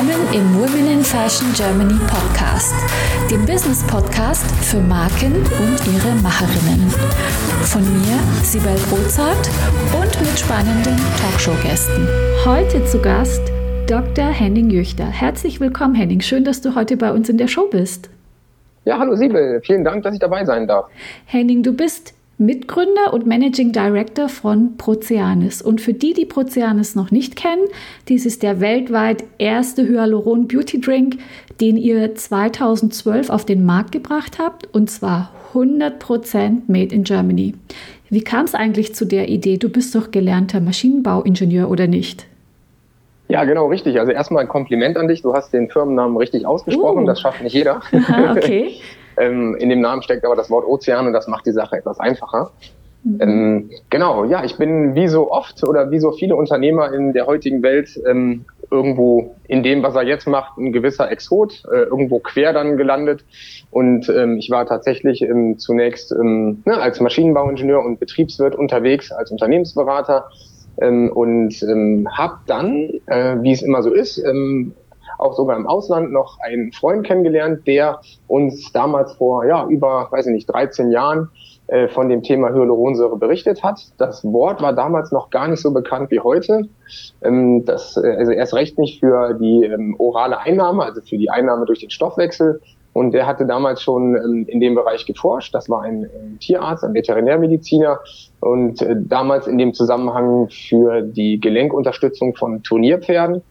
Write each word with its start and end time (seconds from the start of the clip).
Willkommen 0.00 0.32
im 0.32 0.54
Women 0.54 0.90
in 0.90 1.04
Fashion 1.04 1.52
Germany 1.52 2.00
Podcast, 2.08 2.72
dem 3.30 3.44
Business 3.44 3.86
Podcast 3.86 4.46
für 4.64 4.80
Marken 4.80 5.34
und 5.34 5.78
ihre 5.92 6.14
Macherinnen. 6.22 6.88
Von 7.64 7.82
mir, 7.82 8.18
Sibel 8.42 8.74
Rozart 8.90 9.50
und 9.92 10.20
mit 10.20 10.38
spannenden 10.38 10.96
Talkshow-Gästen. 11.20 12.08
Heute 12.46 12.82
zu 12.86 12.98
Gast 13.02 13.42
Dr. 13.88 14.24
Henning 14.24 14.70
Jüchter. 14.70 15.04
Herzlich 15.04 15.60
willkommen, 15.60 15.94
Henning. 15.94 16.22
Schön, 16.22 16.44
dass 16.44 16.62
du 16.62 16.74
heute 16.74 16.96
bei 16.96 17.12
uns 17.12 17.28
in 17.28 17.36
der 17.36 17.48
Show 17.48 17.68
bist. 17.70 18.08
Ja, 18.86 18.98
hallo 18.98 19.16
Sibel. 19.16 19.60
Vielen 19.62 19.84
Dank, 19.84 20.02
dass 20.02 20.14
ich 20.14 20.20
dabei 20.20 20.46
sein 20.46 20.66
darf. 20.66 20.86
Henning, 21.26 21.62
du 21.62 21.74
bist 21.74 22.14
Mitgründer 22.40 23.12
und 23.12 23.26
Managing 23.26 23.70
Director 23.70 24.30
von 24.30 24.78
Proceanis. 24.78 25.60
Und 25.60 25.82
für 25.82 25.92
die, 25.92 26.14
die 26.14 26.24
Proceanis 26.24 26.94
noch 26.94 27.10
nicht 27.10 27.36
kennen, 27.36 27.66
dies 28.08 28.24
ist 28.24 28.42
der 28.42 28.60
weltweit 28.60 29.24
erste 29.36 29.86
Hyaluron 29.86 30.48
Beauty 30.48 30.80
Drink, 30.80 31.18
den 31.60 31.76
ihr 31.76 32.14
2012 32.14 33.28
auf 33.28 33.44
den 33.44 33.66
Markt 33.66 33.92
gebracht 33.92 34.38
habt 34.38 34.74
und 34.74 34.90
zwar 34.90 35.32
100% 35.52 36.62
made 36.66 36.94
in 36.94 37.04
Germany. 37.04 37.54
Wie 38.08 38.24
kam 38.24 38.46
es 38.46 38.54
eigentlich 38.54 38.94
zu 38.94 39.04
der 39.04 39.28
Idee? 39.28 39.58
Du 39.58 39.68
bist 39.68 39.94
doch 39.94 40.10
gelernter 40.10 40.60
Maschinenbauingenieur 40.60 41.70
oder 41.70 41.86
nicht? 41.86 42.26
Ja, 43.28 43.44
genau, 43.44 43.66
richtig. 43.68 44.00
Also 44.00 44.12
erstmal 44.12 44.42
ein 44.42 44.48
Kompliment 44.48 44.96
an 44.96 45.06
dich. 45.06 45.22
Du 45.22 45.34
hast 45.34 45.52
den 45.52 45.68
Firmennamen 45.70 46.16
richtig 46.16 46.46
ausgesprochen. 46.46 47.04
Uh. 47.04 47.06
Das 47.06 47.20
schafft 47.20 47.42
nicht 47.42 47.52
jeder. 47.52 47.80
Aha, 47.92 48.32
okay. 48.32 48.76
Ähm, 49.20 49.54
in 49.56 49.68
dem 49.68 49.80
Namen 49.80 50.02
steckt 50.02 50.24
aber 50.24 50.36
das 50.36 50.50
Wort 50.50 50.66
Ozean 50.66 51.06
und 51.06 51.12
das 51.12 51.28
macht 51.28 51.46
die 51.46 51.52
Sache 51.52 51.76
etwas 51.76 52.00
einfacher. 52.00 52.50
Mhm. 53.02 53.18
Ähm, 53.20 53.70
genau, 53.88 54.24
ja, 54.24 54.44
ich 54.44 54.56
bin 54.56 54.94
wie 54.94 55.08
so 55.08 55.30
oft 55.30 55.64
oder 55.64 55.90
wie 55.90 56.00
so 56.00 56.12
viele 56.12 56.36
Unternehmer 56.36 56.92
in 56.92 57.12
der 57.12 57.26
heutigen 57.26 57.62
Welt 57.62 57.98
ähm, 58.06 58.44
irgendwo 58.70 59.34
in 59.48 59.62
dem, 59.62 59.82
was 59.82 59.96
er 59.96 60.02
jetzt 60.02 60.26
macht, 60.26 60.58
ein 60.58 60.72
gewisser 60.72 61.10
Exot, 61.10 61.62
äh, 61.72 61.82
irgendwo 61.82 62.18
quer 62.18 62.52
dann 62.52 62.76
gelandet. 62.76 63.24
Und 63.70 64.08
ähm, 64.08 64.36
ich 64.36 64.50
war 64.50 64.66
tatsächlich 64.66 65.22
ähm, 65.22 65.58
zunächst 65.58 66.12
ähm, 66.12 66.62
ne, 66.64 66.76
als 66.76 67.00
Maschinenbauingenieur 67.00 67.84
und 67.84 67.98
Betriebswirt 67.98 68.54
unterwegs, 68.54 69.12
als 69.12 69.30
Unternehmensberater 69.30 70.28
ähm, 70.80 71.10
und 71.12 71.62
ähm, 71.62 72.06
habe 72.10 72.38
dann, 72.46 72.90
äh, 73.06 73.36
wie 73.42 73.52
es 73.52 73.62
immer 73.62 73.82
so 73.82 73.92
ist, 73.92 74.18
ähm, 74.18 74.74
auch 75.20 75.34
sogar 75.34 75.56
im 75.56 75.66
Ausland 75.66 76.12
noch 76.12 76.38
einen 76.40 76.72
Freund 76.72 77.06
kennengelernt, 77.06 77.66
der 77.66 78.00
uns 78.26 78.72
damals 78.72 79.12
vor 79.14 79.44
ja 79.44 79.66
über, 79.66 80.08
weiß 80.10 80.26
ich 80.26 80.32
nicht, 80.32 80.46
13 80.46 80.90
Jahren 80.90 81.30
äh, 81.70 81.88
von 81.88 82.08
dem 82.08 82.22
Thema 82.22 82.48
Hyaluronsäure 82.50 83.16
berichtet 83.16 83.62
hat. 83.62 83.80
Das 83.96 84.24
Wort 84.24 84.60
war 84.60 84.72
damals 84.72 85.12
noch 85.12 85.30
gar 85.30 85.46
nicht 85.46 85.60
so 85.60 85.72
bekannt 85.72 86.10
wie 86.10 86.18
heute. 86.18 86.68
Ähm, 87.22 87.64
das, 87.64 87.96
äh, 87.96 88.16
also 88.18 88.32
erst 88.32 88.54
recht 88.54 88.76
nicht 88.76 88.98
für 88.98 89.34
die 89.34 89.64
ähm, 89.64 89.94
orale 89.98 90.40
Einnahme, 90.40 90.82
also 90.82 91.00
für 91.00 91.16
die 91.16 91.30
Einnahme 91.30 91.66
durch 91.66 91.78
den 91.78 91.90
Stoffwechsel. 91.90 92.60
Und 92.92 93.12
der 93.12 93.26
hatte 93.26 93.46
damals 93.46 93.82
schon 93.82 94.16
ähm, 94.16 94.46
in 94.48 94.58
dem 94.58 94.74
Bereich 94.74 95.06
geforscht. 95.06 95.54
Das 95.54 95.70
war 95.70 95.82
ein 95.82 96.04
äh, 96.04 96.08
Tierarzt, 96.40 96.82
ein 96.82 96.94
Veterinärmediziner 96.94 98.00
und 98.40 98.82
äh, 98.82 98.96
damals 98.98 99.46
in 99.46 99.58
dem 99.58 99.72
Zusammenhang 99.72 100.48
für 100.50 101.02
die 101.02 101.38
Gelenkunterstützung 101.38 102.34
von 102.34 102.64
Turnierpferden. 102.64 103.42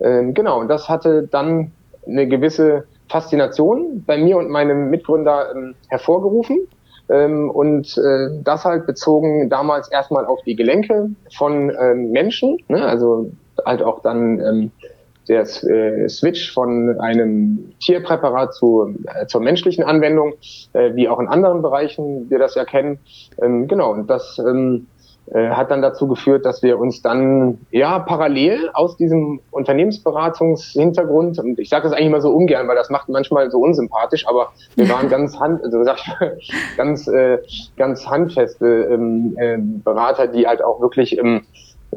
Ähm, 0.00 0.34
genau, 0.34 0.60
und 0.60 0.68
das 0.68 0.88
hatte 0.88 1.26
dann 1.30 1.72
eine 2.06 2.26
gewisse 2.26 2.84
Faszination 3.08 4.04
bei 4.06 4.18
mir 4.18 4.36
und 4.36 4.48
meinem 4.50 4.90
Mitgründer 4.90 5.54
ähm, 5.54 5.74
hervorgerufen. 5.88 6.68
Ähm, 7.10 7.50
und 7.50 7.96
äh, 7.96 8.28
das 8.44 8.64
halt 8.64 8.86
bezogen 8.86 9.48
damals 9.48 9.88
erstmal 9.90 10.26
auf 10.26 10.42
die 10.42 10.56
Gelenke 10.56 11.08
von 11.36 11.70
ähm, 11.80 12.10
Menschen, 12.10 12.58
ne? 12.68 12.84
also 12.84 13.30
halt 13.64 13.82
auch 13.82 14.02
dann 14.02 14.40
ähm, 14.40 14.70
der 15.28 15.42
äh, 15.42 16.08
Switch 16.08 16.52
von 16.52 16.98
einem 17.00 17.72
Tierpräparat 17.80 18.54
zu, 18.54 18.94
äh, 19.06 19.26
zur 19.26 19.40
menschlichen 19.40 19.84
Anwendung, 19.84 20.34
äh, 20.72 20.94
wie 20.94 21.08
auch 21.08 21.20
in 21.20 21.28
anderen 21.28 21.62
Bereichen 21.62 22.28
wir 22.30 22.38
das 22.38 22.54
ja 22.54 22.64
kennen. 22.64 22.98
Ähm, 23.40 23.68
genau, 23.68 23.92
und 23.92 24.08
das 24.08 24.38
ähm, 24.38 24.86
äh, 24.96 24.97
hat 25.34 25.70
dann 25.70 25.82
dazu 25.82 26.08
geführt, 26.08 26.46
dass 26.46 26.62
wir 26.62 26.78
uns 26.78 27.02
dann 27.02 27.58
ja 27.70 27.98
parallel 27.98 28.70
aus 28.72 28.96
diesem 28.96 29.40
Unternehmensberatungshintergrund 29.50 31.38
und 31.38 31.58
ich 31.58 31.68
sage 31.68 31.84
das 31.84 31.92
eigentlich 31.92 32.10
mal 32.10 32.20
so 32.22 32.30
ungern, 32.30 32.66
weil 32.68 32.76
das 32.76 32.88
macht 32.88 33.08
manchmal 33.08 33.50
so 33.50 33.58
unsympathisch, 33.60 34.26
aber 34.26 34.52
wir 34.76 34.88
waren 34.88 35.08
ganz 35.10 35.38
hand, 35.38 35.62
also 35.62 35.84
sag 35.84 35.98
ich, 36.38 36.52
ganz 36.76 37.08
äh, 37.08 37.38
ganz 37.76 38.08
handfeste 38.08 38.88
ähm, 38.90 39.36
äh, 39.38 39.58
Berater, 39.58 40.28
die 40.28 40.46
halt 40.46 40.62
auch 40.62 40.80
wirklich 40.80 41.18
ähm, 41.18 41.42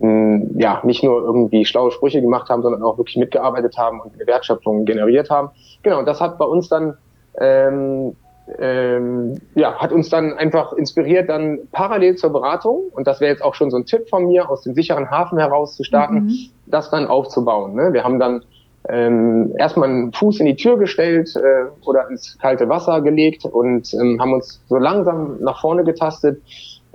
ähm, 0.02 0.52
ja 0.58 0.82
nicht 0.84 1.04
nur 1.04 1.22
irgendwie 1.22 1.66
schlaue 1.66 1.92
Sprüche 1.92 2.22
gemacht 2.22 2.50
haben, 2.50 2.62
sondern 2.62 2.84
auch 2.84 2.98
wirklich 2.98 3.18
mitgearbeitet 3.18 3.78
haben 3.78 4.02
und 4.02 4.14
eine 4.14 4.28
Wertschöpfung 4.28 4.86
generiert 4.86 5.30
haben. 5.30 5.50
Genau, 5.84 6.00
und 6.00 6.08
das 6.08 6.22
hat 6.22 6.38
bei 6.38 6.46
uns 6.46 6.70
dann 6.70 6.98
ähm, 7.40 8.16
ähm, 8.60 9.40
ja, 9.56 9.76
hat 9.76 9.92
uns 9.92 10.10
dann 10.10 10.34
einfach 10.34 10.74
inspiriert, 10.74 11.30
dann 11.30 11.60
parallel 11.72 12.16
zur 12.16 12.32
Beratung, 12.32 12.84
und 12.92 13.08
das 13.08 13.22
wäre 13.22 13.32
jetzt 13.32 13.44
auch 13.44 13.56
schon 13.56 13.72
so 13.72 13.78
ein 13.78 13.86
Tipp 13.86 14.10
von 14.10 14.26
mir, 14.26 14.50
aus 14.50 14.64
dem 14.64 14.74
sicheren 14.74 15.10
Hafen 15.10 15.38
heraus 15.38 15.76
zu 15.76 15.84
starten, 15.84 16.26
mhm. 16.26 16.50
das 16.66 16.90
dann 16.90 17.08
aufzubauen. 17.08 17.76
Ne? 17.76 17.94
Wir 17.94 18.04
haben 18.04 18.20
dann 18.20 18.44
ähm, 18.90 19.54
erstmal 19.58 19.90
einen 19.90 20.14
Fuß 20.14 20.40
in 20.40 20.48
die 20.48 20.56
Tür 20.56 20.78
gestellt 20.78 21.36
äh, 21.36 21.70
oder 21.86 22.10
ins 22.10 22.38
kalte 22.40 22.68
Wasser 22.68 23.02
gelegt 23.02 23.46
und 23.46 23.94
ähm, 23.94 24.20
haben 24.20 24.34
uns 24.34 24.62
so 24.68 24.78
langsam 24.78 25.38
nach 25.42 25.62
vorne 25.62 25.84
getastet. 25.84 26.42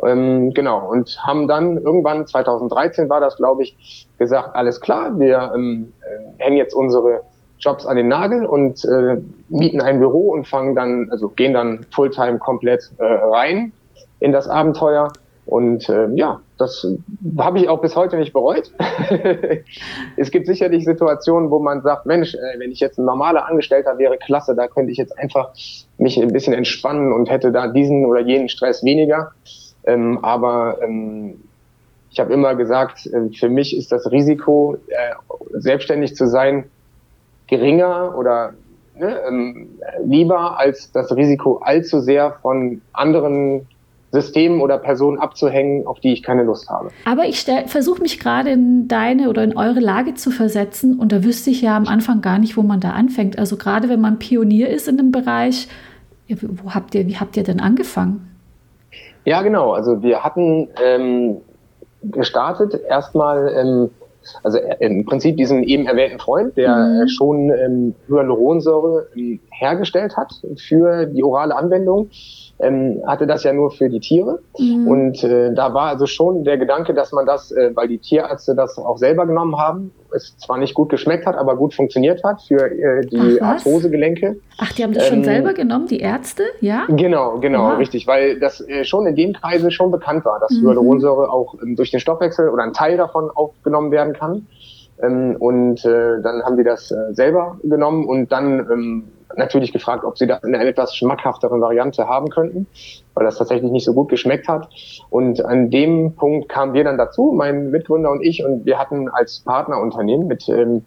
Ähm, 0.04 0.52
genau, 0.52 0.90
und 0.90 1.18
haben 1.22 1.48
dann 1.48 1.78
irgendwann, 1.78 2.26
2013 2.26 3.08
war 3.08 3.20
das, 3.20 3.36
glaube 3.36 3.62
ich, 3.62 4.06
gesagt, 4.18 4.54
alles 4.54 4.80
klar, 4.80 5.18
wir 5.18 5.52
ähm, 5.54 5.92
äh, 6.02 6.42
hängen 6.42 6.58
jetzt 6.58 6.74
unsere 6.74 7.22
Jobs 7.58 7.86
an 7.86 7.96
den 7.96 8.08
Nagel 8.08 8.44
und 8.44 8.84
äh, 8.84 9.16
mieten 9.48 9.80
ein 9.80 9.98
Büro 9.98 10.32
und 10.32 10.46
fangen 10.46 10.74
dann, 10.74 11.08
also 11.10 11.28
gehen 11.28 11.54
dann 11.54 11.86
Fulltime 11.90 12.38
komplett 12.38 12.90
äh, 12.98 13.04
rein 13.04 13.72
in 14.20 14.32
das 14.32 14.48
Abenteuer. 14.48 15.12
Und 15.46 15.88
äh, 15.88 16.08
ja, 16.14 16.40
das 16.58 16.84
habe 17.38 17.58
ich 17.58 17.68
auch 17.68 17.80
bis 17.80 17.94
heute 17.94 18.16
nicht 18.16 18.32
bereut. 18.32 18.72
es 20.16 20.32
gibt 20.32 20.48
sicherlich 20.48 20.84
Situationen, 20.84 21.50
wo 21.50 21.60
man 21.60 21.82
sagt, 21.82 22.04
Mensch, 22.04 22.34
äh, 22.34 22.58
wenn 22.58 22.72
ich 22.72 22.80
jetzt 22.80 22.98
ein 22.98 23.04
normaler 23.04 23.46
Angestellter 23.46 23.96
wäre, 23.96 24.18
klasse, 24.18 24.56
da 24.56 24.66
könnte 24.66 24.90
ich 24.90 24.98
jetzt 24.98 25.16
einfach 25.16 25.50
mich 25.98 26.20
ein 26.20 26.32
bisschen 26.32 26.52
entspannen 26.52 27.12
und 27.12 27.30
hätte 27.30 27.52
da 27.52 27.68
diesen 27.68 28.06
oder 28.06 28.20
jenen 28.20 28.48
Stress 28.48 28.82
weniger. 28.82 29.32
Ähm, 29.84 30.18
aber 30.22 30.78
ähm, 30.82 31.44
ich 32.10 32.18
habe 32.18 32.32
immer 32.32 32.56
gesagt, 32.56 33.06
äh, 33.06 33.30
für 33.38 33.48
mich 33.48 33.76
ist 33.76 33.92
das 33.92 34.10
Risiko, 34.10 34.78
äh, 34.88 35.14
selbstständig 35.52 36.16
zu 36.16 36.26
sein, 36.26 36.64
geringer 37.46 38.14
oder 38.16 38.54
ne, 38.98 39.20
ähm, 39.28 39.68
lieber 40.04 40.58
als 40.58 40.92
das 40.92 41.14
Risiko 41.14 41.58
allzu 41.58 42.00
sehr 42.00 42.32
von 42.42 42.80
anderen 42.92 43.66
Systemen 44.12 44.60
oder 44.60 44.78
Personen 44.78 45.18
abzuhängen, 45.18 45.86
auf 45.86 46.00
die 46.00 46.12
ich 46.12 46.22
keine 46.22 46.44
Lust 46.44 46.70
habe. 46.70 46.90
Aber 47.04 47.26
ich 47.26 47.44
versuche 47.66 48.00
mich 48.00 48.18
gerade 48.18 48.50
in 48.50 48.88
deine 48.88 49.28
oder 49.28 49.42
in 49.44 49.56
eure 49.56 49.80
Lage 49.80 50.14
zu 50.14 50.30
versetzen 50.30 50.98
und 50.98 51.12
da 51.12 51.24
wüsste 51.24 51.50
ich 51.50 51.60
ja 51.60 51.76
am 51.76 51.86
Anfang 51.86 52.22
gar 52.22 52.38
nicht, 52.38 52.56
wo 52.56 52.62
man 52.62 52.80
da 52.80 52.90
anfängt. 52.90 53.38
Also 53.38 53.56
gerade 53.56 53.88
wenn 53.88 54.00
man 54.00 54.18
Pionier 54.18 54.70
ist 54.70 54.88
in 54.88 54.98
einem 54.98 55.12
Bereich, 55.12 55.68
wo 56.28 56.72
habt 56.72 56.94
ihr, 56.94 57.06
wie 57.06 57.16
habt 57.16 57.36
ihr 57.36 57.42
denn 57.42 57.60
angefangen? 57.60 58.30
Ja, 59.24 59.42
genau. 59.42 59.72
Also 59.72 60.02
wir 60.02 60.22
hatten 60.22 60.68
ähm, 60.82 61.38
gestartet 62.02 62.80
erstmal 62.88 63.52
ähm, 63.54 63.90
also 64.42 64.58
äh, 64.58 64.76
im 64.80 65.04
Prinzip 65.04 65.36
diesen 65.36 65.62
eben 65.62 65.86
erwähnten 65.86 66.18
Freund, 66.18 66.56
der 66.56 66.76
mhm. 66.76 67.08
schon 67.08 67.50
ähm, 67.50 67.94
Hyaluronsäure 68.08 69.08
ähm, 69.16 69.40
hergestellt 69.50 70.16
hat 70.16 70.32
für 70.56 71.06
die 71.06 71.22
orale 71.22 71.56
Anwendung 71.56 72.10
ähm, 72.58 73.02
hatte 73.06 73.26
das 73.26 73.44
ja 73.44 73.52
nur 73.52 73.70
für 73.70 73.88
die 73.88 74.00
Tiere. 74.00 74.40
Mhm. 74.58 74.88
Und 74.88 75.24
äh, 75.24 75.52
da 75.52 75.74
war 75.74 75.88
also 75.88 76.06
schon 76.06 76.44
der 76.44 76.56
Gedanke, 76.56 76.94
dass 76.94 77.12
man 77.12 77.26
das, 77.26 77.52
äh, 77.52 77.70
weil 77.74 77.88
die 77.88 77.98
Tierärzte 77.98 78.54
das 78.54 78.78
auch 78.78 78.96
selber 78.98 79.26
genommen 79.26 79.58
haben, 79.58 79.92
es 80.14 80.36
zwar 80.38 80.56
nicht 80.56 80.74
gut 80.74 80.88
geschmeckt 80.88 81.26
hat, 81.26 81.36
aber 81.36 81.56
gut 81.56 81.74
funktioniert 81.74 82.24
hat 82.24 82.40
für 82.42 82.70
äh, 82.70 83.04
die 83.06 83.42
Arthrosegelenke. 83.42 84.36
Ach, 84.58 84.72
die 84.72 84.84
haben 84.84 84.94
das 84.94 85.08
ähm, 85.08 85.16
schon 85.16 85.24
selber 85.24 85.52
genommen, 85.52 85.86
die 85.86 86.00
Ärzte, 86.00 86.44
ja? 86.60 86.86
Genau, 86.88 87.38
genau, 87.38 87.70
ja. 87.70 87.74
richtig, 87.76 88.06
weil 88.06 88.40
das 88.40 88.60
äh, 88.60 88.84
schon 88.84 89.06
in 89.06 89.16
dem 89.16 89.32
Kreise 89.34 89.70
schon 89.70 89.90
bekannt 89.90 90.24
war, 90.24 90.40
dass 90.40 90.52
mhm. 90.52 90.68
Hyaluronsäure 90.68 91.30
auch 91.30 91.54
ähm, 91.62 91.76
durch 91.76 91.90
den 91.90 92.00
Stoffwechsel 92.00 92.48
oder 92.48 92.62
ein 92.62 92.72
Teil 92.72 92.96
davon 92.96 93.30
aufgenommen 93.34 93.90
werden 93.90 94.14
kann. 94.14 94.46
Ähm, 95.02 95.36
und 95.38 95.84
äh, 95.84 96.22
dann 96.22 96.42
haben 96.42 96.56
die 96.56 96.64
das 96.64 96.90
äh, 96.90 97.12
selber 97.12 97.58
genommen 97.62 98.06
und 98.06 98.32
dann 98.32 98.60
ähm, 98.60 99.04
natürlich 99.34 99.72
gefragt, 99.72 100.04
ob 100.04 100.18
sie 100.18 100.26
da 100.26 100.36
eine 100.36 100.64
etwas 100.64 100.94
schmackhaftere 100.94 101.60
Variante 101.60 102.08
haben 102.08 102.28
könnten, 102.28 102.66
weil 103.14 103.24
das 103.24 103.38
tatsächlich 103.38 103.70
nicht 103.72 103.84
so 103.84 103.94
gut 103.94 104.08
geschmeckt 104.08 104.48
hat. 104.48 104.68
Und 105.10 105.44
an 105.44 105.70
dem 105.70 106.14
Punkt 106.14 106.48
kamen 106.48 106.74
wir 106.74 106.84
dann 106.84 106.98
dazu, 106.98 107.32
mein 107.34 107.70
Mitgründer 107.70 108.10
und 108.10 108.22
ich, 108.22 108.44
und 108.44 108.64
wir 108.64 108.78
hatten 108.78 109.08
als 109.08 109.40
Partnerunternehmen 109.40 110.26
mit 110.26 110.48
ähm, 110.48 110.84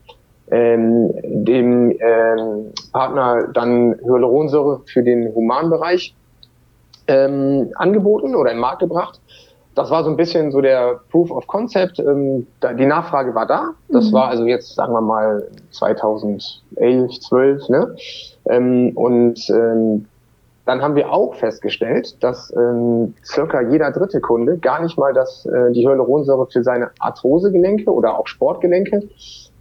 ähm, 0.52 1.12
dem 1.24 1.92
ähm, 2.00 2.74
Partner 2.92 3.50
dann 3.54 3.96
Hyaluronsäure 4.04 4.82
für 4.86 5.04
den 5.04 5.34
Humanbereich 5.36 6.16
ähm, 7.08 7.72
angeboten 7.76 8.36
oder 8.36 8.52
in 8.52 8.58
den 8.58 8.62
Markt 8.62 8.80
gebracht. 8.80 9.20
Das 9.80 9.90
war 9.92 10.04
so 10.04 10.10
ein 10.10 10.18
bisschen 10.18 10.52
so 10.52 10.60
der 10.60 11.00
Proof 11.10 11.31
of 11.31 11.48
Concept. 11.48 12.00
Ähm, 12.00 12.46
da, 12.60 12.74
die 12.74 12.86
Nachfrage 12.86 13.34
war 13.34 13.46
da. 13.46 13.70
Das 13.88 14.10
mhm. 14.10 14.14
war 14.14 14.28
also 14.28 14.46
jetzt, 14.46 14.76
sagen 14.76 14.92
wir 14.92 15.00
mal, 15.00 15.48
2011, 15.72 17.20
12. 17.22 17.70
Ne? 17.70 17.96
Ähm, 18.50 18.92
und 18.96 19.40
ähm, 19.50 20.06
dann 20.66 20.81
haben 20.81 20.96
wir 20.96 21.14
auch 21.14 21.34
festgestellt, 21.36 22.22
dass 22.22 22.54
ähm, 22.58 23.14
circa 23.24 23.62
jeder 23.62 23.92
dritte 23.92 24.20
Kunde 24.20 24.58
gar 24.58 24.84
nicht 24.84 24.98
mal 24.98 25.14
das, 25.14 25.46
äh, 25.46 25.72
die 25.72 25.88
Hyaluronsäure 25.88 26.48
für 26.48 26.62
seine 26.62 26.92
Arthrosegelenke 27.00 27.90
oder 27.90 28.20
auch 28.20 28.28
Sportgelenke 28.28 29.08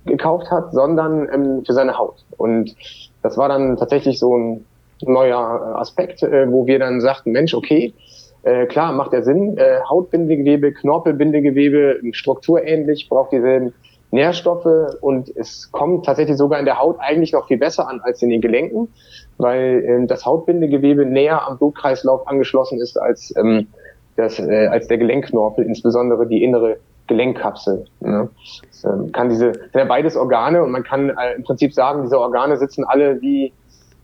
gekauft 0.05 0.51
hat, 0.51 0.73
sondern 0.73 1.29
ähm, 1.33 1.65
für 1.65 1.75
seine 1.75 1.97
Haut. 1.97 2.25
Und 2.37 2.75
das 3.23 3.37
war 3.37 3.49
dann 3.49 3.77
tatsächlich 3.77 4.19
so 4.19 4.37
ein 4.37 4.65
neuer 5.03 5.77
Aspekt, 5.77 6.25
äh, 6.25 6.51
wo 6.51 6.67
wir 6.67 6.81
dann 6.81 7.01
sagten, 7.01 7.31
Mensch, 7.31 7.55
okay, 7.55 7.95
äh, 8.43 8.67
klar, 8.67 8.93
macht 8.93 9.13
der 9.13 9.23
Sinn, 9.23 9.57
äh, 9.59 9.81
Hautbindegewebe, 9.89 10.73
Knorpelbindegewebe, 10.73 12.01
strukturähnlich, 12.13 13.09
braucht 13.09 13.33
dieselben 13.33 13.73
Nährstoffe 14.11 14.97
und 15.01 15.35
es 15.37 15.71
kommt 15.71 16.07
tatsächlich 16.07 16.39
sogar 16.39 16.59
in 16.59 16.65
der 16.65 16.79
Haut 16.79 16.97
eigentlich 16.99 17.33
noch 17.33 17.47
viel 17.47 17.59
besser 17.59 17.89
an 17.89 18.01
als 18.01 18.23
in 18.23 18.31
den 18.31 18.41
Gelenken, 18.41 18.89
weil 19.37 19.85
äh, 19.85 20.07
das 20.07 20.25
Hautbindegewebe 20.25 21.05
näher 21.05 21.47
am 21.47 21.59
Blutkreislauf 21.59 22.27
angeschlossen 22.27 22.81
ist 22.81 22.97
als, 22.97 23.35
ähm, 23.37 23.69
das, 24.17 24.39
äh, 24.39 24.67
als 24.69 24.89
der 24.89 24.99
Gelenkknorpel, 24.99 25.65
insbesondere 25.65 26.27
die 26.27 26.43
innere 26.43 26.79
Gelenkkapsel. 27.07 27.85
Ne? 28.01 28.31
Das, 28.63 28.85
äh, 28.85 29.11
kann 29.11 29.29
diese, 29.29 29.53
sind 29.53 29.75
ja 29.75 29.85
beides 29.85 30.17
Organe 30.17 30.63
und 30.63 30.71
man 30.71 30.85
kann 30.85 31.11
äh, 31.11 31.35
im 31.37 31.43
Prinzip 31.43 31.75
sagen, 31.75 32.03
diese 32.03 32.19
Organe 32.19 32.57
sitzen 32.57 32.85
alle 32.85 33.21
wie 33.21 33.53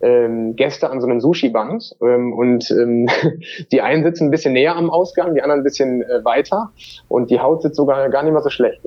ähm, 0.01 0.57
Gäste 0.57 0.91
an 0.91 1.01
so 1.01 1.07
einem 1.07 1.21
Sushi-Band 1.21 1.97
ähm, 2.03 2.33
und 2.33 2.71
ähm, 2.71 3.09
die 3.73 3.81
einen 3.81 4.05
sitzen 4.05 4.27
ein 4.27 4.31
bisschen 4.31 4.53
näher 4.53 4.77
am 4.77 4.91
Ausgang, 4.91 5.35
die 5.35 5.43
anderen 5.43 5.61
ein 5.61 5.65
bisschen 5.65 6.03
äh, 6.03 6.25
weiter 6.25 6.71
und 7.09 7.31
die 7.31 7.41
Haut 7.41 7.63
sitzt 7.63 7.77
sogar 7.77 8.09
gar 8.11 8.23
nicht 8.23 8.33
mal 8.33 8.43
so 8.43 8.51
schlecht. 8.51 8.81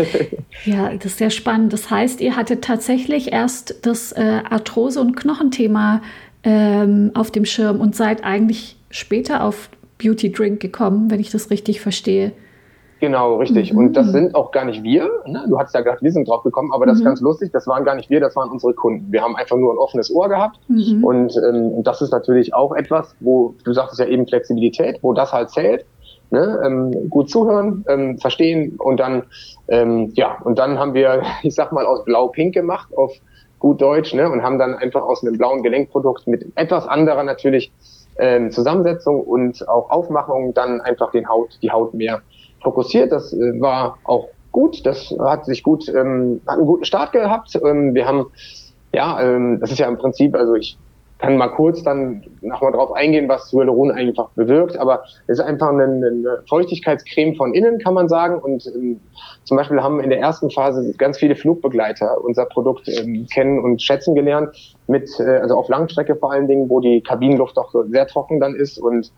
ja, 0.64 0.92
das 0.94 1.06
ist 1.06 1.18
sehr 1.18 1.30
spannend. 1.30 1.72
Das 1.72 1.90
heißt, 1.90 2.20
ihr 2.20 2.36
hattet 2.36 2.62
tatsächlich 2.62 3.32
erst 3.32 3.86
das 3.86 4.12
äh, 4.12 4.40
Arthrose- 4.48 5.00
und 5.00 5.16
Knochenthema 5.16 6.02
ähm, 6.44 7.10
auf 7.14 7.30
dem 7.30 7.44
Schirm 7.44 7.80
und 7.80 7.96
seid 7.96 8.24
eigentlich 8.24 8.76
später 8.90 9.44
auf 9.44 9.68
Beauty 9.98 10.32
Drink 10.32 10.60
gekommen, 10.60 11.10
wenn 11.10 11.20
ich 11.20 11.30
das 11.30 11.50
richtig 11.50 11.80
verstehe. 11.80 12.32
Genau, 13.02 13.34
richtig. 13.34 13.72
Mhm. 13.72 13.78
Und 13.78 13.92
das 13.94 14.12
sind 14.12 14.36
auch 14.36 14.52
gar 14.52 14.64
nicht 14.64 14.84
wir. 14.84 15.10
Ne? 15.26 15.44
Du 15.48 15.58
hast 15.58 15.74
ja 15.74 15.80
gesagt, 15.80 16.04
wir 16.04 16.12
sind 16.12 16.28
drauf 16.28 16.44
gekommen, 16.44 16.70
aber 16.72 16.86
das 16.86 16.98
mhm. 16.98 17.00
ist 17.00 17.04
ganz 17.06 17.20
lustig. 17.20 17.50
Das 17.52 17.66
waren 17.66 17.84
gar 17.84 17.96
nicht 17.96 18.10
wir, 18.10 18.20
das 18.20 18.36
waren 18.36 18.48
unsere 18.48 18.74
Kunden. 18.74 19.10
Wir 19.10 19.22
haben 19.22 19.34
einfach 19.34 19.56
nur 19.56 19.74
ein 19.74 19.78
offenes 19.78 20.08
Ohr 20.14 20.28
gehabt. 20.28 20.60
Mhm. 20.68 21.02
Und 21.02 21.36
ähm, 21.36 21.82
das 21.82 22.00
ist 22.00 22.12
natürlich 22.12 22.54
auch 22.54 22.72
etwas, 22.76 23.16
wo 23.18 23.56
du 23.64 23.72
sagtest 23.72 23.98
ja 23.98 24.06
eben 24.06 24.24
Flexibilität, 24.28 25.00
wo 25.02 25.14
das 25.14 25.32
halt 25.32 25.50
zählt. 25.50 25.84
Ne? 26.30 26.62
Ähm, 26.64 27.10
gut 27.10 27.28
zuhören, 27.28 27.84
ähm, 27.88 28.18
verstehen 28.18 28.76
und 28.78 29.00
dann, 29.00 29.24
ähm, 29.66 30.12
ja, 30.14 30.38
und 30.44 30.60
dann 30.60 30.78
haben 30.78 30.94
wir, 30.94 31.22
ich 31.42 31.56
sag 31.56 31.72
mal, 31.72 31.84
aus 31.84 32.04
Blau-Pink 32.04 32.54
gemacht 32.54 32.96
auf 32.96 33.12
gut 33.58 33.80
Deutsch, 33.80 34.14
ne? 34.14 34.30
Und 34.30 34.44
haben 34.44 34.60
dann 34.60 34.76
einfach 34.76 35.02
aus 35.02 35.24
einem 35.24 35.36
blauen 35.36 35.64
Gelenkprodukt 35.64 36.28
mit 36.28 36.46
etwas 36.54 36.86
anderer 36.86 37.24
natürlich 37.24 37.72
ähm, 38.16 38.52
Zusammensetzung 38.52 39.20
und 39.22 39.68
auch 39.68 39.90
Aufmachung 39.90 40.54
dann 40.54 40.80
einfach 40.80 41.10
den 41.10 41.28
Haut, 41.28 41.58
die 41.62 41.72
Haut 41.72 41.94
mehr 41.94 42.22
fokussiert. 42.62 43.12
Das 43.12 43.32
äh, 43.32 43.60
war 43.60 43.98
auch 44.04 44.28
gut. 44.50 44.84
Das 44.86 45.14
hat 45.18 45.44
sich 45.46 45.62
gut, 45.62 45.88
ähm, 45.88 46.40
hat 46.46 46.58
einen 46.58 46.66
guten 46.66 46.84
Start 46.84 47.12
gehabt. 47.12 47.58
Ähm, 47.64 47.94
wir 47.94 48.06
haben, 48.06 48.26
ja, 48.92 49.20
ähm, 49.20 49.58
das 49.60 49.72
ist 49.72 49.78
ja 49.78 49.88
im 49.88 49.98
Prinzip, 49.98 50.34
also 50.34 50.54
ich 50.54 50.78
kann 51.22 51.36
mal 51.36 51.48
kurz 51.48 51.84
dann 51.84 52.24
nochmal 52.40 52.72
drauf 52.72 52.92
eingehen, 52.92 53.28
was 53.28 53.52
Hyaluron 53.52 53.92
einfach 53.92 54.30
bewirkt, 54.30 54.76
aber 54.76 55.04
es 55.28 55.38
ist 55.38 55.40
einfach 55.40 55.68
eine, 55.68 55.84
eine 55.84 56.42
Feuchtigkeitscreme 56.48 57.36
von 57.36 57.54
innen, 57.54 57.78
kann 57.78 57.94
man 57.94 58.08
sagen. 58.08 58.40
Und 58.40 58.66
ähm, 58.66 59.00
zum 59.44 59.56
Beispiel 59.56 59.80
haben 59.80 60.00
in 60.00 60.10
der 60.10 60.18
ersten 60.18 60.50
Phase 60.50 60.92
ganz 60.98 61.18
viele 61.18 61.36
Flugbegleiter 61.36 62.22
unser 62.24 62.46
Produkt 62.46 62.88
ähm, 62.88 63.26
kennen 63.32 63.60
und 63.60 63.80
schätzen 63.80 64.16
gelernt, 64.16 64.76
mit, 64.88 65.08
äh, 65.20 65.38
also 65.38 65.54
auf 65.54 65.68
Langstrecke 65.68 66.16
vor 66.16 66.32
allen 66.32 66.48
Dingen, 66.48 66.68
wo 66.68 66.80
die 66.80 67.00
Kabinenluft 67.00 67.56
so 67.70 67.84
sehr 67.84 68.08
trocken 68.08 68.40
dann 68.40 68.56
ist 68.56 68.78
und 68.78 69.12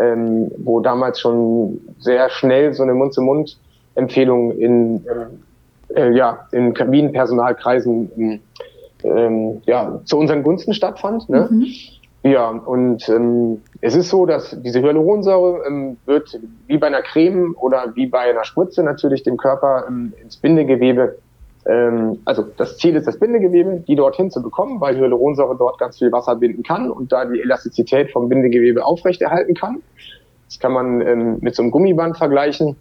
ähm, 0.00 0.50
wo 0.58 0.80
damals 0.80 1.20
schon 1.20 1.80
sehr 2.00 2.30
schnell 2.30 2.74
so 2.74 2.82
eine 2.82 2.94
Mund-zu-Mund-Empfehlung 2.94 4.58
in, 4.58 5.06
äh, 5.94 6.10
ja, 6.10 6.48
in 6.50 6.74
Kabinenpersonalkreisen 6.74 8.40
ähm, 9.04 9.62
ja, 9.66 10.00
zu 10.04 10.18
unseren 10.18 10.42
Gunsten 10.42 10.74
stattfand. 10.74 11.28
Ne? 11.28 11.48
Mhm. 11.50 11.66
Ja, 12.22 12.48
und 12.48 13.06
ähm, 13.10 13.60
es 13.82 13.94
ist 13.94 14.08
so, 14.08 14.24
dass 14.24 14.56
diese 14.62 14.80
Hyaluronsäure 14.80 15.66
ähm, 15.66 15.98
wird 16.06 16.40
wie 16.66 16.78
bei 16.78 16.86
einer 16.86 17.02
Creme 17.02 17.54
oder 17.60 17.92
wie 17.94 18.06
bei 18.06 18.30
einer 18.30 18.44
Spritze 18.44 18.82
natürlich 18.82 19.22
dem 19.22 19.36
Körper 19.36 19.84
ähm, 19.86 20.14
ins 20.22 20.38
Bindegewebe, 20.38 21.16
ähm, 21.66 22.18
also 22.24 22.44
das 22.56 22.78
Ziel 22.78 22.96
ist 22.96 23.06
das 23.06 23.18
Bindegewebe, 23.18 23.84
die 23.86 23.96
dorthin 23.96 24.30
zu 24.30 24.42
bekommen, 24.42 24.80
weil 24.80 24.96
Hyaluronsäure 24.96 25.56
dort 25.56 25.78
ganz 25.78 25.98
viel 25.98 26.12
Wasser 26.12 26.36
binden 26.36 26.62
kann 26.62 26.90
und 26.90 27.12
da 27.12 27.24
die 27.24 27.40
Elastizität 27.40 28.10
vom 28.10 28.28
Bindegewebe 28.28 28.84
aufrechterhalten 28.84 29.54
kann. 29.54 29.82
Das 30.46 30.58
kann 30.58 30.72
man 30.72 31.00
ähm, 31.00 31.38
mit 31.40 31.54
so 31.54 31.62
einem 31.62 31.70
Gummiband 31.70 32.16
vergleichen 32.16 32.76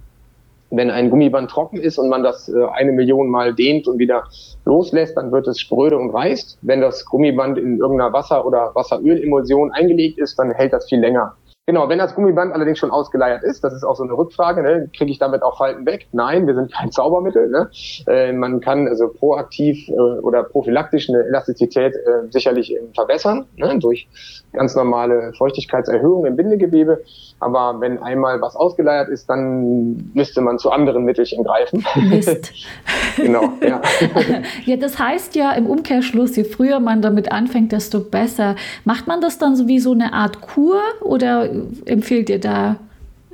wenn 0.75 0.89
ein 0.89 1.09
Gummiband 1.09 1.51
trocken 1.51 1.77
ist 1.77 1.97
und 1.97 2.09
man 2.09 2.23
das 2.23 2.49
äh, 2.49 2.65
eine 2.73 2.91
Million 2.91 3.29
Mal 3.29 3.53
dehnt 3.53 3.87
und 3.87 3.99
wieder 3.99 4.23
loslässt, 4.65 5.15
dann 5.15 5.31
wird 5.31 5.47
es 5.47 5.59
spröde 5.59 5.97
und 5.97 6.09
reißt. 6.09 6.57
Wenn 6.61 6.81
das 6.81 7.05
Gummiband 7.05 7.57
in 7.57 7.77
irgendeiner 7.77 8.11
Wasser- 8.11 8.45
oder 8.45 8.71
Wasserölemulsion 8.73 9.71
eingelegt 9.71 10.17
ist, 10.17 10.37
dann 10.39 10.51
hält 10.51 10.73
das 10.73 10.89
viel 10.89 10.99
länger. 10.99 11.35
Genau, 11.65 11.87
wenn 11.87 11.97
das 11.97 12.13
Gummiband 12.13 12.51
allerdings 12.51 12.77
schon 12.77 12.91
ausgeleiert 12.91 13.41
ist, 13.41 13.63
das 13.63 13.71
ist 13.71 13.85
auch 13.85 13.95
so 13.95 14.03
eine 14.03 14.11
Rückfrage, 14.11 14.61
ne, 14.61 14.89
kriege 14.93 15.09
ich 15.09 15.17
damit 15.17 15.43
auch 15.43 15.57
Falten 15.57 15.85
weg? 15.85 16.07
Nein, 16.11 16.45
wir 16.45 16.55
sind 16.55 16.73
kein 16.73 16.91
Zaubermittel. 16.91 17.49
Ne? 17.49 17.69
Äh, 18.05 18.33
man 18.33 18.59
kann 18.59 18.85
also 18.85 19.07
proaktiv 19.07 19.87
äh, 19.87 19.93
oder 19.93 20.43
prophylaktisch 20.43 21.07
eine 21.07 21.23
Elastizität 21.23 21.95
äh, 21.95 22.29
sicherlich 22.31 22.75
äh, 22.75 22.81
verbessern, 22.93 23.45
ne, 23.55 23.79
durch 23.79 24.09
ganz 24.51 24.75
normale 24.75 25.31
Feuchtigkeitserhöhung 25.37 26.25
im 26.25 26.35
Bindegewebe. 26.35 27.01
Aber 27.39 27.79
wenn 27.79 27.97
einmal 28.03 28.41
was 28.41 28.57
ausgeleiert 28.57 29.07
ist, 29.07 29.29
dann 29.29 30.11
müsste 30.13 30.41
man 30.41 30.59
zu 30.59 30.69
anderen 30.69 31.05
Mittelchen 31.05 31.45
greifen. 31.45 31.85
Mist. 32.09 32.51
genau, 33.15 33.53
ja. 33.61 33.81
ja, 34.65 34.75
das 34.75 34.99
heißt 34.99 35.35
ja 35.35 35.53
im 35.53 35.67
Umkehrschluss, 35.67 36.35
je 36.35 36.43
früher 36.43 36.81
man 36.81 37.01
damit 37.01 37.31
anfängt, 37.31 37.71
desto 37.71 38.01
besser. 38.01 38.55
Macht 38.83 39.07
man 39.07 39.21
das 39.21 39.37
dann 39.37 39.55
so 39.55 39.67
wie 39.67 39.79
so 39.79 39.93
eine 39.93 40.13
Art 40.13 40.41
Kur 40.41 40.81
oder 41.01 41.52
empfehlt 41.85 42.29
ihr 42.29 42.39
da 42.39 42.77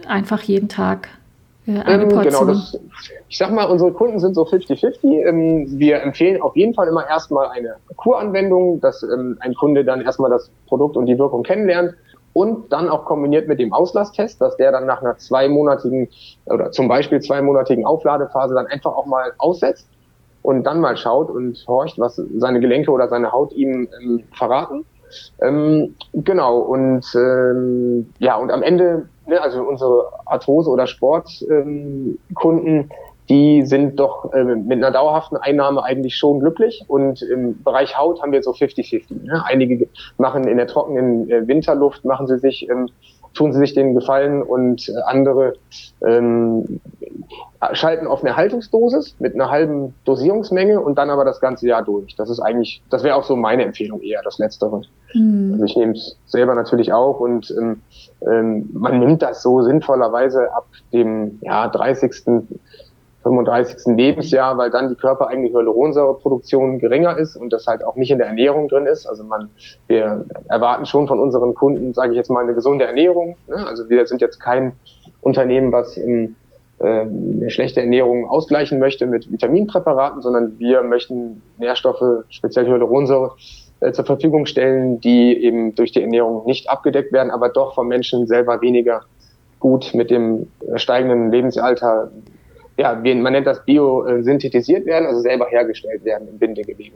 einfach 0.07 0.41
jeden 0.43 0.69
Tag 0.69 1.09
äh, 1.67 1.79
eine 1.79 2.03
ähm, 2.03 2.09
Portion? 2.09 2.23
Genau, 2.23 2.45
das, 2.45 2.79
ich 3.27 3.37
sag 3.37 3.51
mal, 3.51 3.65
unsere 3.65 3.91
Kunden 3.91 4.19
sind 4.19 4.35
so 4.35 4.43
50-50. 4.43 5.27
Ähm, 5.27 5.79
wir 5.79 6.01
empfehlen 6.01 6.41
auf 6.41 6.55
jeden 6.55 6.73
Fall 6.73 6.87
immer 6.87 7.07
erstmal 7.07 7.49
eine 7.49 7.75
Kuranwendung, 7.95 8.81
dass 8.81 9.03
ähm, 9.03 9.37
ein 9.39 9.53
Kunde 9.53 9.85
dann 9.85 10.01
erstmal 10.01 10.29
das 10.29 10.49
Produkt 10.67 10.97
und 10.97 11.05
die 11.05 11.17
Wirkung 11.17 11.43
kennenlernt 11.43 11.93
und 12.33 12.71
dann 12.71 12.89
auch 12.89 13.05
kombiniert 13.05 13.47
mit 13.47 13.59
dem 13.59 13.73
Auslasttest, 13.73 14.39
dass 14.39 14.55
der 14.57 14.71
dann 14.71 14.85
nach 14.85 15.01
einer 15.01 15.17
zweimonatigen 15.17 16.09
oder 16.45 16.71
zum 16.71 16.87
Beispiel 16.87 17.19
zweimonatigen 17.19 17.85
Aufladephase 17.85 18.53
dann 18.53 18.67
einfach 18.67 18.95
auch 18.95 19.05
mal 19.05 19.33
aussetzt 19.37 19.87
und 20.41 20.63
dann 20.63 20.79
mal 20.79 20.95
schaut 20.95 21.29
und 21.29 21.63
horcht, 21.67 21.99
was 21.99 22.21
seine 22.37 22.59
Gelenke 22.59 22.91
oder 22.91 23.07
seine 23.09 23.31
Haut 23.31 23.51
ihm 23.53 23.89
verraten. 24.31 24.85
Ähm, 25.41 25.95
genau, 26.13 26.59
und 26.59 27.05
ähm, 27.15 28.13
ja, 28.19 28.35
und 28.35 28.51
am 28.51 28.63
Ende, 28.63 29.07
ne, 29.27 29.41
also 29.41 29.63
unsere 29.63 30.09
Arthrose- 30.25 30.69
oder 30.69 30.87
Sportkunden, 30.87 32.17
ähm, 32.29 32.89
die 33.29 33.63
sind 33.63 33.99
doch 33.99 34.33
äh, 34.33 34.43
mit 34.43 34.79
einer 34.79 34.91
dauerhaften 34.91 35.37
Einnahme 35.37 35.83
eigentlich 35.83 36.17
schon 36.17 36.39
glücklich. 36.39 36.83
Und 36.87 37.21
im 37.21 37.61
Bereich 37.63 37.97
Haut 37.97 38.21
haben 38.21 38.31
wir 38.31 38.41
so 38.41 38.51
50-50. 38.51 39.25
Ne? 39.25 39.43
Einige 39.45 39.87
machen 40.17 40.47
in 40.47 40.57
der 40.57 40.65
trockenen 40.65 41.29
äh, 41.29 41.47
Winterluft, 41.47 42.03
machen 42.05 42.25
sie 42.25 42.39
sich, 42.39 42.67
ähm, 42.69 42.89
tun 43.35 43.53
sie 43.53 43.59
sich 43.59 43.75
den 43.75 43.93
Gefallen 43.93 44.41
und 44.41 44.89
äh, 44.89 44.93
andere 45.05 45.53
ähm, 46.03 46.81
schalten 47.73 48.07
auf 48.07 48.23
eine 48.23 48.35
Haltungsdosis 48.35 49.15
mit 49.19 49.35
einer 49.35 49.51
halben 49.51 49.93
Dosierungsmenge 50.05 50.81
und 50.81 50.97
dann 50.97 51.11
aber 51.11 51.23
das 51.23 51.39
ganze 51.39 51.67
Jahr 51.67 51.83
durch. 51.83 52.15
Das 52.15 52.31
ist 52.31 52.39
eigentlich, 52.39 52.81
das 52.89 53.03
wäre 53.03 53.15
auch 53.15 53.23
so 53.23 53.35
meine 53.35 53.63
Empfehlung 53.63 54.01
eher, 54.01 54.23
das 54.23 54.39
Letztere. 54.39 54.81
Mhm. 55.13 55.53
Also 55.53 55.65
ich 55.65 55.75
nehme 55.75 55.93
es 55.93 56.17
selber 56.25 56.55
natürlich 56.55 56.93
auch 56.93 57.19
und 57.19 57.53
ähm, 57.57 57.81
ähm, 58.21 58.69
man 58.73 58.99
nimmt 58.99 59.21
das 59.21 59.41
so 59.41 59.61
sinnvollerweise 59.61 60.53
ab 60.53 60.67
dem 60.91 61.39
ja, 61.41 61.67
30. 61.67 62.47
35. 63.23 63.95
Lebensjahr, 63.95 64.57
weil 64.57 64.69
dann 64.69 64.89
die 64.89 64.95
körpereigene 64.95 65.49
Hyaluronsäureproduktion 65.49 66.79
geringer 66.79 67.17
ist 67.17 67.35
und 67.35 67.51
das 67.51 67.67
halt 67.67 67.83
auch 67.83 67.95
nicht 67.95 68.11
in 68.11 68.17
der 68.17 68.27
Ernährung 68.27 68.69
drin 68.69 68.85
ist. 68.85 69.05
Also 69.05 69.23
man, 69.23 69.49
wir 69.87 70.25
erwarten 70.47 70.85
schon 70.85 71.07
von 71.07 71.19
unseren 71.19 71.53
Kunden, 71.53 71.93
sage 71.93 72.11
ich 72.11 72.17
jetzt 72.17 72.29
mal, 72.29 72.43
eine 72.43 72.53
gesunde 72.53 72.85
Ernährung. 72.85 73.35
Ne? 73.47 73.67
Also 73.67 73.89
wir 73.89 74.05
sind 74.07 74.21
jetzt 74.21 74.39
kein 74.39 74.73
Unternehmen, 75.21 75.71
was 75.71 75.97
in, 75.97 76.35
äh, 76.79 77.01
eine 77.01 77.49
schlechte 77.49 77.81
Ernährung 77.81 78.29
ausgleichen 78.29 78.79
möchte 78.79 79.05
mit 79.05 79.29
Vitaminpräparaten, 79.29 80.21
sondern 80.21 80.57
wir 80.57 80.81
möchten 80.83 81.41
Nährstoffe, 81.57 82.23
speziell 82.29 82.67
Hyaluronsäure, 82.67 83.33
äh, 83.81 83.91
zur 83.91 84.05
Verfügung 84.05 84.45
stellen, 84.45 84.99
die 85.01 85.43
eben 85.43 85.75
durch 85.75 85.91
die 85.91 86.01
Ernährung 86.01 86.45
nicht 86.45 86.69
abgedeckt 86.69 87.11
werden, 87.11 87.31
aber 87.31 87.49
doch 87.49 87.75
vom 87.75 87.87
Menschen 87.87 88.27
selber 88.27 88.61
weniger 88.61 89.01
gut 89.59 89.93
mit 89.93 90.09
dem 90.09 90.47
steigenden 90.75 91.31
Lebensalter, 91.31 92.11
ja, 92.77 92.93
man 92.95 93.33
nennt 93.33 93.45
das 93.45 93.63
biosynthetisiert 93.65 94.85
werden, 94.85 95.05
also 95.05 95.19
selber 95.21 95.47
hergestellt 95.47 96.03
werden 96.05 96.29
im 96.29 96.39
Bindegewebe. 96.39 96.95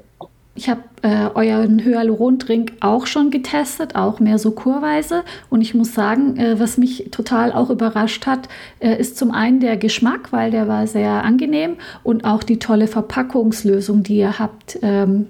Ich 0.56 0.70
habe 0.70 0.82
äh, 1.02 1.30
euren 1.34 1.80
Hyaluron-Drink 1.84 2.74
auch 2.80 3.08
schon 3.08 3.32
getestet, 3.32 3.96
auch 3.96 4.20
mehr 4.20 4.38
so 4.38 4.52
kurweise. 4.52 5.24
Und 5.50 5.62
ich 5.62 5.74
muss 5.74 5.96
sagen, 5.96 6.38
äh, 6.38 6.60
was 6.60 6.78
mich 6.78 7.10
total 7.10 7.52
auch 7.52 7.72
überrascht 7.72 8.28
hat, 8.28 8.50
äh, 8.80 8.96
ist 8.96 9.18
zum 9.18 9.32
einen 9.32 9.60
der 9.60 9.78
Geschmack, 9.78 10.32
weil 10.32 10.52
der 10.52 10.68
war 10.68 10.86
sehr 10.86 11.24
angenehm 11.24 11.78
und 12.04 12.24
auch 12.24 12.44
die 12.44 12.60
tolle 12.60 12.86
Verpackungslösung, 12.86 14.04
die 14.04 14.18
ihr 14.18 14.38
habt. 14.38 14.78
Ähm, 14.84 15.28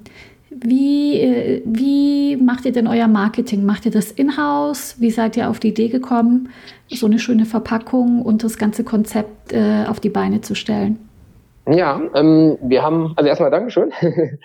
wie, 0.59 1.19
äh, 1.19 1.61
wie 1.65 2.37
macht 2.37 2.65
ihr 2.65 2.71
denn 2.71 2.87
euer 2.87 3.07
Marketing? 3.07 3.65
Macht 3.65 3.85
ihr 3.85 3.91
das 3.91 4.11
in-house? 4.11 4.95
Wie 4.99 5.11
seid 5.11 5.37
ihr 5.37 5.49
auf 5.49 5.59
die 5.59 5.69
Idee 5.69 5.89
gekommen, 5.89 6.49
so 6.89 7.05
eine 7.05 7.19
schöne 7.19 7.45
Verpackung 7.45 8.21
und 8.21 8.43
das 8.43 8.57
ganze 8.57 8.83
Konzept 8.83 9.53
äh, 9.53 9.85
auf 9.87 9.99
die 9.99 10.09
Beine 10.09 10.41
zu 10.41 10.55
stellen? 10.55 10.97
Ja, 11.65 12.01
ähm, 12.13 12.57
wir 12.61 12.83
haben, 12.83 13.13
also 13.15 13.29
erstmal 13.29 13.49
Dankeschön. 13.49 13.91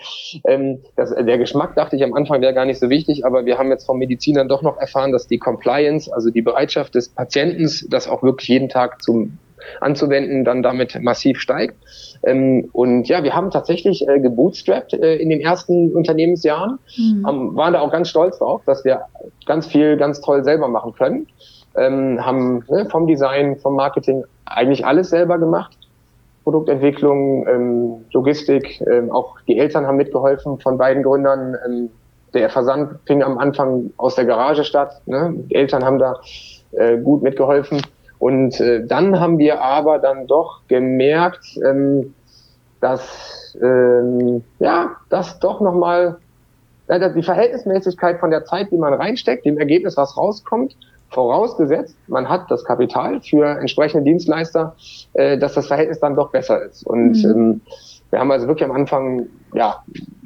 ähm, 0.47 0.79
das, 0.95 1.13
der 1.13 1.37
Geschmack 1.37 1.75
dachte 1.75 1.97
ich 1.97 2.03
am 2.03 2.13
Anfang 2.13 2.41
wäre 2.41 2.53
gar 2.53 2.65
nicht 2.65 2.79
so 2.79 2.89
wichtig, 2.89 3.25
aber 3.25 3.45
wir 3.45 3.57
haben 3.57 3.69
jetzt 3.69 3.85
vom 3.85 3.97
Medizinern 3.97 4.47
doch 4.47 4.61
noch 4.61 4.77
erfahren, 4.77 5.11
dass 5.11 5.27
die 5.27 5.37
Compliance, 5.37 6.13
also 6.13 6.29
die 6.29 6.41
Bereitschaft 6.41 6.95
des 6.95 7.09
Patienten, 7.09 7.69
das 7.89 8.07
auch 8.07 8.23
wirklich 8.23 8.47
jeden 8.47 8.69
Tag 8.69 9.01
zum 9.01 9.37
anzuwenden, 9.81 10.45
dann 10.45 10.63
damit 10.63 11.01
massiv 11.01 11.39
steigt. 11.41 11.75
Ähm, 12.23 12.69
und 12.73 13.07
ja, 13.07 13.23
wir 13.23 13.33
haben 13.35 13.51
tatsächlich 13.51 14.07
äh, 14.07 14.19
gebootstrapped 14.19 14.93
äh, 14.93 15.15
in 15.15 15.29
den 15.29 15.39
ersten 15.39 15.93
Unternehmensjahren, 15.93 16.79
mhm. 16.97 17.25
haben, 17.25 17.55
waren 17.55 17.73
da 17.73 17.81
auch 17.81 17.91
ganz 17.91 18.09
stolz 18.09 18.39
drauf, 18.39 18.61
dass 18.65 18.83
wir 18.83 19.01
ganz 19.45 19.67
viel 19.67 19.97
ganz 19.97 20.21
toll 20.21 20.43
selber 20.43 20.67
machen 20.67 20.93
können. 20.93 21.27
Ähm, 21.75 22.25
haben 22.25 22.63
ne, 22.67 22.87
vom 22.89 23.07
Design, 23.07 23.57
vom 23.57 23.75
Marketing 23.75 24.23
eigentlich 24.45 24.85
alles 24.85 25.09
selber 25.09 25.37
gemacht 25.37 25.77
Produktentwicklung, 26.49 27.47
ähm, 27.47 28.05
Logistik, 28.11 28.81
ähm, 28.89 29.11
auch 29.11 29.35
die 29.47 29.59
Eltern 29.59 29.85
haben 29.85 29.97
mitgeholfen 29.97 30.59
von 30.59 30.79
beiden 30.79 31.03
Gründern. 31.03 31.55
Ähm, 31.63 31.89
der 32.33 32.49
Versand 32.49 32.99
fing 33.05 33.21
am 33.21 33.37
Anfang 33.37 33.91
aus 33.97 34.15
der 34.15 34.25
Garage 34.25 34.63
statt. 34.63 35.01
Ne? 35.05 35.33
Die 35.35 35.53
Eltern 35.55 35.83
haben 35.83 35.99
da 35.99 36.19
äh, 36.71 36.97
gut 36.97 37.21
mitgeholfen. 37.21 37.81
Und 38.19 38.59
äh, 38.59 38.85
dann 38.85 39.19
haben 39.19 39.37
wir 39.37 39.61
aber 39.61 39.97
dann 39.97 40.27
doch 40.27 40.61
gemerkt, 40.67 41.57
ähm, 41.65 42.13
dass 42.81 43.57
ähm, 43.61 44.43
ja, 44.59 44.91
das 45.09 45.39
doch 45.39 45.61
nochmal 45.61 46.17
äh, 46.87 47.13
die 47.13 47.23
Verhältnismäßigkeit 47.23 48.19
von 48.19 48.29
der 48.29 48.45
Zeit, 48.45 48.71
die 48.71 48.77
man 48.77 48.93
reinsteckt, 48.93 49.45
dem 49.45 49.57
Ergebnis, 49.57 49.95
was 49.97 50.17
rauskommt, 50.17 50.75
vorausgesetzt, 51.09 51.95
man 52.07 52.29
hat 52.29 52.51
das 52.51 52.63
Kapital 52.63 53.21
für 53.21 53.45
entsprechende 53.59 54.03
Dienstleister, 54.03 54.75
äh, 55.13 55.37
dass 55.37 55.53
das 55.53 55.67
Verhältnis 55.67 55.99
dann 55.99 56.15
doch 56.15 56.29
besser 56.31 56.63
ist. 56.63 56.85
Und 56.85 57.23
mhm. 57.23 57.31
ähm, 57.31 57.61
wir 58.11 58.19
haben 58.19 58.31
also 58.31 58.47
wirklich 58.47 58.69
am 58.69 58.75
Anfang, 58.75 59.27
ja, 59.53 59.83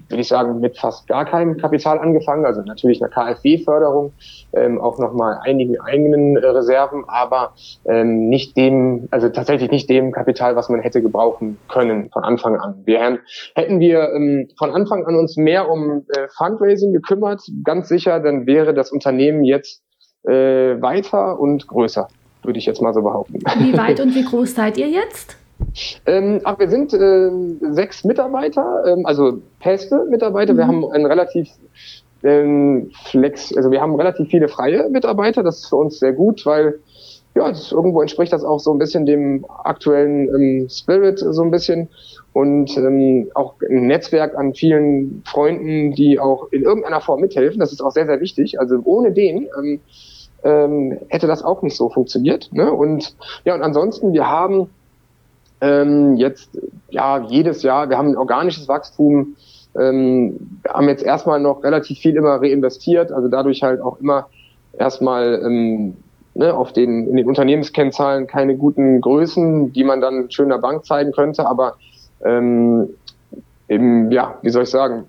würde 0.10 0.22
ich 0.22 0.28
sagen, 0.28 0.60
mit 0.60 0.78
fast 0.78 1.08
gar 1.08 1.26
keinem 1.26 1.58
Kapital 1.58 2.00
angefangen, 2.00 2.46
also 2.46 2.62
natürlich 2.62 3.02
einer 3.02 3.12
KfW-Förderung, 3.12 4.14
ähm, 4.54 4.80
auch 4.80 5.00
nochmal 5.00 5.40
einigen 5.44 5.80
eigenen 5.80 6.38
äh, 6.38 6.46
Reserven, 6.46 7.04
aber 7.08 7.54
ähm, 7.86 8.30
nicht 8.30 8.56
dem, 8.58 9.08
also 9.12 9.30
tatsächlich 9.30 9.72
nicht 9.72 9.90
dem 9.90 10.12
Kapital, 10.12 10.56
was 10.56 10.70
man 10.70 10.82
hätte 10.82 11.02
gebrauchen 11.02 11.58
können 11.70 12.10
von 12.12 12.24
Anfang 12.24 12.58
an. 12.58 12.82
Wir 12.86 13.20
hätten 13.56 13.80
wir 13.80 14.12
ähm, 14.14 14.50
von 14.58 14.72
Anfang 14.72 15.06
an 15.06 15.16
uns 15.16 15.38
mehr 15.38 15.70
um 15.70 16.06
äh, 16.10 16.28
Fundraising 16.38 16.94
gekümmert, 16.94 17.42
ganz 17.64 17.88
sicher, 17.88 18.20
dann 18.20 18.46
wäre 18.46 18.74
das 18.74 18.92
Unternehmen 18.92 19.44
jetzt 19.44 19.82
äh, 20.24 20.82
weiter 20.82 21.40
und 21.40 21.68
größer, 21.68 22.08
würde 22.44 22.60
ich 22.60 22.66
jetzt 22.66 22.82
mal 22.82 22.94
so 22.94 23.02
behaupten. 23.02 23.40
Wie 23.60 23.78
weit 23.78 24.00
und 24.02 24.16
wie 24.16 24.24
groß 24.24 24.56
seid 24.56 24.78
ihr 24.78 24.90
jetzt? 24.90 25.38
Ähm, 26.06 26.42
ach, 26.44 26.60
wir 26.60 26.70
sind 26.70 26.94
äh, 26.94 27.32
sechs 27.74 28.04
Mitarbeiter, 28.04 28.84
ähm, 28.86 29.06
also 29.06 29.40
feste 29.60 30.06
Mitarbeiter. 30.10 30.54
Mhm. 30.54 30.58
Wir 30.58 30.68
haben 30.68 30.92
ein 30.92 31.06
relativ 31.06 31.50
ähm, 32.24 32.92
flex, 33.06 33.56
also 33.56 33.72
wir 33.72 33.82
haben 33.82 33.96
relativ 33.96 34.30
viele 34.30 34.48
freie 34.48 34.90
Mitarbeiter. 34.90 35.44
Das 35.44 35.60
ist 35.60 35.68
für 35.68 35.76
uns 35.78 36.00
sehr 36.00 36.14
gut, 36.14 36.46
weil 36.46 36.80
ja, 37.36 37.50
das, 37.50 37.72
irgendwo 37.72 38.02
entspricht 38.02 38.32
das 38.32 38.44
auch 38.44 38.60
so 38.60 38.72
ein 38.72 38.78
bisschen 38.78 39.06
dem 39.06 39.46
aktuellen 39.64 40.30
ähm, 40.30 40.70
Spirit 40.70 41.20
so 41.20 41.42
ein 41.42 41.52
bisschen 41.52 41.90
und 42.32 42.78
ähm, 42.78 43.30
auch 43.34 43.56
ein 43.68 43.88
Netzwerk 43.88 44.36
an 44.36 44.54
vielen 44.54 45.24
Freunden, 45.26 45.94
die 45.94 46.20
auch 46.20 46.52
in 46.52 46.64
irgendeiner 46.64 47.02
Form 47.02 47.22
mithelfen. 47.22 47.60
Das 47.60 47.72
ist 47.72 47.82
auch 47.82 47.92
sehr, 47.92 48.06
sehr 48.06 48.20
wichtig. 48.22 48.60
Also 48.60 48.80
ohne 48.84 49.12
den 49.12 49.48
ähm, 49.58 49.80
ähm, 50.44 51.00
hätte 51.10 51.28
das 51.28 51.44
auch 51.44 51.62
nicht 51.62 51.76
so 51.76 51.90
funktioniert. 51.90 52.50
Ne? 52.52 52.72
Und 52.72 53.16
ja, 53.46 53.56
und 53.56 53.62
ansonsten, 53.62 54.14
wir 54.14 54.28
haben 54.28 54.70
ähm, 55.64 56.18
jetzt 56.18 56.60
ja 56.90 57.26
jedes 57.30 57.64
Jahr, 57.64 57.90
wir 57.90 57.98
haben 57.98 58.10
ein 58.10 58.18
organisches 58.18 58.68
Wachstum, 58.68 59.38
ähm, 59.80 60.60
haben 60.68 60.90
jetzt 60.90 61.04
erstmal 61.04 61.40
noch 61.40 61.64
relativ 61.64 62.00
viel 62.00 62.18
immer 62.18 62.42
reinvestiert, 62.42 63.12
also 63.14 63.30
dadurch 63.30 63.64
halt 63.64 63.80
auch 63.82 64.00
immer 64.02 64.28
erstmal 64.78 65.42
ähm, 65.42 65.96
ne, 66.36 66.54
auf 66.54 66.74
den 66.74 67.08
in 67.08 67.16
den 67.16 67.28
Unternehmenskennzahlen 67.28 68.28
keine 68.28 68.58
guten 68.58 69.00
Größen, 69.00 69.72
die 69.72 69.86
man 69.86 70.02
dann 70.02 70.30
schön 70.30 70.50
der 70.50 70.58
Bank 70.58 70.86
zeigen 70.86 71.14
könnte, 71.14 71.48
aber 71.48 71.78
ähm, 72.26 72.90
eben, 73.70 74.12
ja, 74.12 74.38
wie 74.42 74.50
soll 74.50 74.64
ich 74.64 74.70
sagen, 74.70 75.06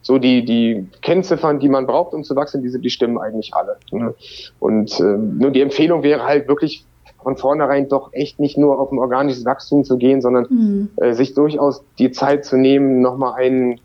so 0.00 0.18
die, 0.18 0.44
die 0.44 0.86
Kennziffern, 1.02 1.58
die 1.58 1.68
man 1.68 1.86
braucht, 1.86 2.14
um 2.14 2.22
zu 2.22 2.36
wachsen, 2.36 2.62
diese, 2.62 2.78
die 2.78 2.88
stimmen 2.88 3.18
eigentlich 3.18 3.52
alle. 3.52 3.76
Ne? 3.90 4.14
Und 4.60 4.98
ähm, 5.00 5.38
nur 5.38 5.50
die 5.50 5.60
Empfehlung 5.60 6.04
wäre 6.04 6.24
halt 6.24 6.46
wirklich 6.46 6.84
von 7.22 7.36
vornherein 7.36 7.88
doch 7.88 8.12
echt 8.12 8.38
nicht 8.38 8.56
nur 8.56 8.80
auf 8.80 8.92
ein 8.92 8.98
organisches 8.98 9.44
Wachstum 9.44 9.84
zu 9.84 9.98
gehen, 9.98 10.20
sondern 10.20 10.46
mhm. 10.48 10.90
äh, 10.96 11.12
sich 11.12 11.34
durchaus 11.34 11.82
die 11.98 12.10
Zeit 12.10 12.44
zu 12.44 12.56
nehmen, 12.56 13.00
nochmal 13.00 13.34
einen, 13.34 13.80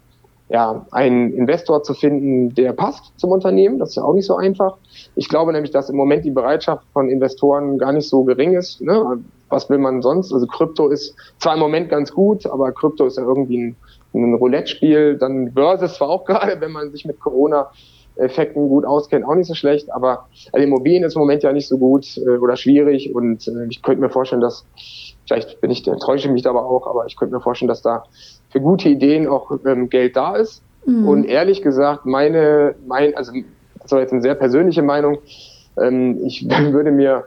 ja, 0.50 0.86
einen 0.92 1.34
Investor 1.34 1.84
zu 1.84 1.94
finden, 1.94 2.54
der 2.54 2.74
passt 2.74 3.18
zum 3.20 3.32
Unternehmen. 3.32 3.80
Das 3.80 3.90
ist 3.90 3.96
ja 3.96 4.04
auch 4.04 4.14
nicht 4.14 4.28
so 4.28 4.36
einfach. 4.36 4.78
Ich 5.16 5.30
glaube 5.30 5.52
nämlich, 5.52 5.72
dass 5.72 5.90
im 5.90 5.96
Moment 5.96 6.26
die 6.26 6.32
Bereitschaft 6.32 6.86
von 6.94 7.10
Investoren 7.10 7.78
gar 7.78 7.92
nicht 7.92 8.08
so 8.08 8.24
gering 8.24 8.54
ist. 8.54 8.82
Ne? 8.82 9.20
Was 9.50 9.70
will 9.70 9.78
man 9.78 10.02
sonst? 10.02 10.34
Also 10.34 10.48
Krypto 10.48 10.90
ist 10.90 11.16
zwar 11.40 11.56
im 11.56 11.60
Moment 11.60 11.90
ganz 11.90 12.12
gut, 12.12 12.46
aber 12.46 12.72
Krypto 12.72 13.06
ist 13.06 13.18
ja 13.18 13.24
irgendwie 13.24 13.58
ein 13.58 13.76
ein 14.14 14.34
Roulette-Spiel, 14.36 15.18
dann 15.18 15.54
Börse 15.54 15.88
zwar 15.88 16.10
auch 16.10 16.26
gerade, 16.26 16.60
wenn 16.62 16.72
man 16.72 16.92
sich 16.92 17.06
mit 17.06 17.20
Corona-Effekten 18.16 18.70
gut 18.70 18.86
auskennt, 18.86 19.26
auch 19.26 19.36
nicht 19.36 19.48
so 19.48 19.54
schlecht, 19.54 19.92
aber 19.92 20.26
also 20.52 20.66
Immobilien 20.66 21.04
ist 21.04 21.16
im 21.16 21.20
Moment 21.20 21.44
ja 21.44 21.52
nicht 21.52 21.68
so 21.68 21.78
gut 21.78 22.18
äh, 22.18 22.38
oder 22.38 22.56
schwierig 22.56 23.14
und 23.14 23.48
äh, 23.48 23.68
ich 23.70 23.82
könnte 23.82 24.02
mir 24.02 24.10
vorstellen, 24.10 24.42
dass, 24.42 24.66
vielleicht 25.28 25.60
bin 25.62 25.72
ich, 25.72 25.88
enttäusche 25.88 26.30
mich 26.30 26.44
da 26.44 26.52
aber 26.52 26.66
auch, 26.66 26.88
aber 26.88 27.06
ich 27.06 27.16
könnte 27.16 27.36
mir 27.36 27.42
vorstellen, 27.42 27.70
dass 27.70 27.82
da 27.82 28.04
für 28.50 28.62
gute 28.62 28.90
Ideen 28.90 29.28
auch 29.28 29.52
ähm, 29.66 29.90
Geld 29.90 30.16
da 30.16 30.36
ist. 30.36 30.62
Mhm. 30.86 31.08
Und 31.08 31.26
ehrlich 31.26 31.62
gesagt, 31.62 32.06
meine, 32.06 32.76
mein, 32.86 33.16
also 33.16 33.32
das 33.82 33.92
war 33.92 34.00
jetzt 34.00 34.14
eine 34.14 34.22
sehr 34.22 34.36
persönliche 34.36 34.82
Meinung, 34.82 35.18
ähm, 35.82 36.20
ich 36.26 36.48
würde 36.72 36.92
mir 36.92 37.26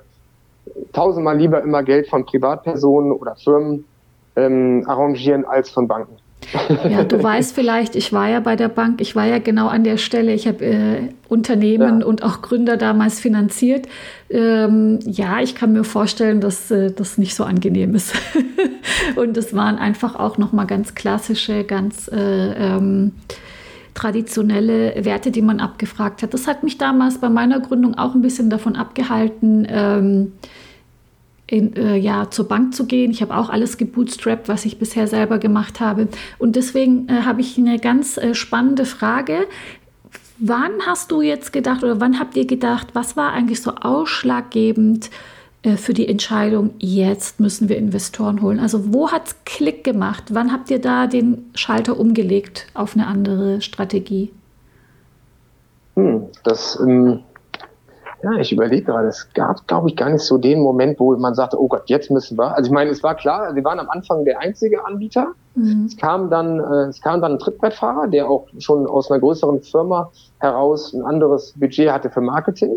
tausendmal 0.92 1.36
lieber 1.36 1.62
immer 1.62 1.82
Geld 1.82 2.08
von 2.08 2.24
Privatpersonen 2.26 3.12
oder 3.12 3.36
Firmen 3.36 3.84
ähm, 4.36 4.84
arrangieren 4.86 5.44
als 5.44 5.70
von 5.70 5.88
Banken. 5.88 6.16
Ja, 6.88 7.04
du 7.04 7.22
weißt 7.22 7.54
vielleicht, 7.54 7.96
ich 7.96 8.12
war 8.12 8.28
ja 8.28 8.40
bei 8.40 8.56
der 8.56 8.68
Bank, 8.68 9.00
ich 9.00 9.16
war 9.16 9.26
ja 9.26 9.38
genau 9.38 9.68
an 9.68 9.84
der 9.84 9.96
Stelle, 9.96 10.32
ich 10.32 10.46
habe 10.46 10.64
äh, 10.64 11.08
Unternehmen 11.28 12.00
ja. 12.00 12.06
und 12.06 12.22
auch 12.22 12.42
Gründer 12.42 12.76
damals 12.76 13.20
finanziert. 13.20 13.86
Ähm, 14.30 15.00
ja, 15.04 15.40
ich 15.40 15.54
kann 15.54 15.72
mir 15.72 15.84
vorstellen, 15.84 16.40
dass 16.40 16.70
äh, 16.70 16.92
das 16.92 17.18
nicht 17.18 17.34
so 17.34 17.44
angenehm 17.44 17.94
ist. 17.94 18.14
und 19.16 19.36
es 19.36 19.54
waren 19.54 19.78
einfach 19.78 20.14
auch 20.14 20.38
nochmal 20.38 20.66
ganz 20.66 20.94
klassische, 20.94 21.64
ganz 21.64 22.08
äh, 22.08 22.52
ähm, 22.52 23.12
traditionelle 23.94 25.04
Werte, 25.04 25.30
die 25.30 25.42
man 25.42 25.58
abgefragt 25.58 26.22
hat. 26.22 26.34
Das 26.34 26.46
hat 26.46 26.62
mich 26.62 26.78
damals 26.78 27.18
bei 27.18 27.28
meiner 27.30 27.60
Gründung 27.60 27.96
auch 27.96 28.14
ein 28.14 28.20
bisschen 28.20 28.50
davon 28.50 28.76
abgehalten, 28.76 29.66
ähm, 29.68 30.32
in, 31.46 31.76
äh, 31.76 31.96
ja, 31.96 32.30
zur 32.30 32.48
Bank 32.48 32.74
zu 32.74 32.86
gehen. 32.86 33.10
Ich 33.10 33.22
habe 33.22 33.36
auch 33.36 33.50
alles 33.50 33.78
gebootstrapped, 33.78 34.48
was 34.48 34.64
ich 34.64 34.78
bisher 34.78 35.06
selber 35.06 35.38
gemacht 35.38 35.80
habe. 35.80 36.08
Und 36.38 36.56
deswegen 36.56 37.08
äh, 37.08 37.22
habe 37.22 37.40
ich 37.40 37.56
eine 37.56 37.78
ganz 37.78 38.16
äh, 38.16 38.34
spannende 38.34 38.84
Frage. 38.84 39.46
Wann 40.38 40.72
hast 40.84 41.12
du 41.12 41.22
jetzt 41.22 41.52
gedacht 41.52 41.82
oder 41.82 42.00
wann 42.00 42.18
habt 42.18 42.36
ihr 42.36 42.46
gedacht, 42.46 42.88
was 42.94 43.16
war 43.16 43.32
eigentlich 43.32 43.62
so 43.62 43.72
ausschlaggebend 43.72 45.10
äh, 45.62 45.76
für 45.76 45.94
die 45.94 46.08
Entscheidung, 46.08 46.74
jetzt 46.78 47.40
müssen 47.40 47.68
wir 47.68 47.76
Investoren 47.76 48.42
holen? 48.42 48.60
Also 48.60 48.92
wo 48.92 49.10
hat 49.10 49.28
es 49.28 49.36
Klick 49.44 49.84
gemacht? 49.84 50.24
Wann 50.30 50.52
habt 50.52 50.70
ihr 50.70 50.80
da 50.80 51.06
den 51.06 51.50
Schalter 51.54 51.98
umgelegt 51.98 52.66
auf 52.74 52.94
eine 52.94 53.06
andere 53.06 53.60
Strategie? 53.60 54.32
Hm, 55.94 56.26
das 56.44 56.78
ähm, 56.80 57.20
ja, 58.22 58.32
ich 58.40 58.52
überlege 58.52 58.84
gerade, 58.84 59.08
es 59.08 59.32
gab, 59.34 59.66
glaube 59.66 59.88
ich, 59.88 59.96
gar 59.96 60.10
nicht 60.10 60.22
so 60.22 60.38
den 60.38 60.60
Moment, 60.60 60.98
wo 60.98 61.16
man 61.16 61.34
sagte, 61.34 61.60
oh 61.60 61.68
Gott, 61.68 61.82
jetzt 61.86 62.10
müssen 62.10 62.38
wir. 62.38 62.56
Also 62.56 62.68
ich 62.68 62.72
meine, 62.72 62.90
es 62.90 63.02
war 63.02 63.14
klar, 63.14 63.54
wir 63.54 63.64
waren 63.64 63.78
am 63.78 63.90
Anfang 63.90 64.24
der 64.24 64.40
einzige 64.40 64.84
Anbieter. 64.84 65.32
Mhm. 65.54 65.86
Es 65.86 65.96
kam 65.96 66.30
dann, 66.30 66.58
äh, 66.58 66.88
es 66.88 67.00
kam 67.00 67.20
dann 67.20 67.32
ein 67.32 67.38
Trittbrettfahrer, 67.38 68.08
der 68.08 68.28
auch 68.28 68.46
schon 68.58 68.86
aus 68.86 69.10
einer 69.10 69.20
größeren 69.20 69.60
Firma 69.62 70.10
heraus 70.38 70.94
ein 70.94 71.02
anderes 71.02 71.52
Budget 71.56 71.90
hatte 71.90 72.10
für 72.10 72.20
Marketing. 72.20 72.74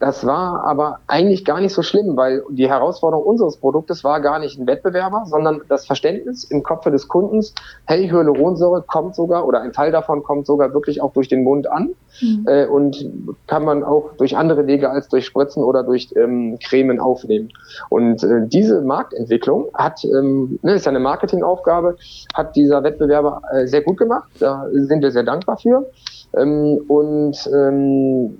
Das 0.00 0.24
war 0.24 0.64
aber 0.64 1.00
eigentlich 1.08 1.44
gar 1.44 1.60
nicht 1.60 1.74
so 1.74 1.82
schlimm, 1.82 2.16
weil 2.16 2.44
die 2.50 2.68
Herausforderung 2.68 3.24
unseres 3.24 3.56
Produktes 3.56 4.04
war 4.04 4.20
gar 4.20 4.38
nicht 4.38 4.58
ein 4.58 4.66
Wettbewerber, 4.66 5.24
sondern 5.26 5.62
das 5.68 5.86
Verständnis 5.86 6.44
im 6.44 6.62
Kopfe 6.62 6.92
des 6.92 7.08
Kundens, 7.08 7.52
hey, 7.84 8.08
Hyaluronsäure 8.08 8.82
kommt 8.82 9.16
sogar 9.16 9.46
oder 9.46 9.60
ein 9.60 9.72
Teil 9.72 9.90
davon 9.90 10.22
kommt 10.22 10.46
sogar 10.46 10.72
wirklich 10.72 11.02
auch 11.02 11.12
durch 11.12 11.28
den 11.28 11.42
Mund 11.42 11.68
an 11.68 11.94
mhm. 12.20 12.44
äh, 12.46 12.66
und 12.66 13.10
kann 13.48 13.64
man 13.64 13.82
auch 13.82 14.12
durch 14.18 14.36
andere 14.36 14.68
Wege 14.68 14.88
als 14.90 15.08
durch 15.08 15.26
Spritzen 15.26 15.64
oder 15.64 15.82
durch 15.82 16.10
ähm, 16.14 16.58
Cremen 16.62 17.00
aufnehmen. 17.00 17.48
Und 17.88 18.22
äh, 18.22 18.46
diese 18.46 18.82
Marktentwicklung 18.82 19.66
hat, 19.74 20.04
ähm, 20.04 20.60
ne, 20.62 20.74
ist 20.74 20.86
ja 20.86 20.90
eine 20.90 21.00
Marketingaufgabe, 21.00 21.96
hat 22.34 22.54
dieser 22.54 22.84
Wettbewerber 22.84 23.42
äh, 23.52 23.66
sehr 23.66 23.82
gut 23.82 23.96
gemacht. 23.96 24.28
Da 24.38 24.66
sind 24.72 25.02
wir 25.02 25.10
sehr 25.10 25.24
dankbar 25.24 25.58
für. 25.58 25.90
Ähm, 26.36 26.84
und 26.86 27.50
ähm, 27.52 28.38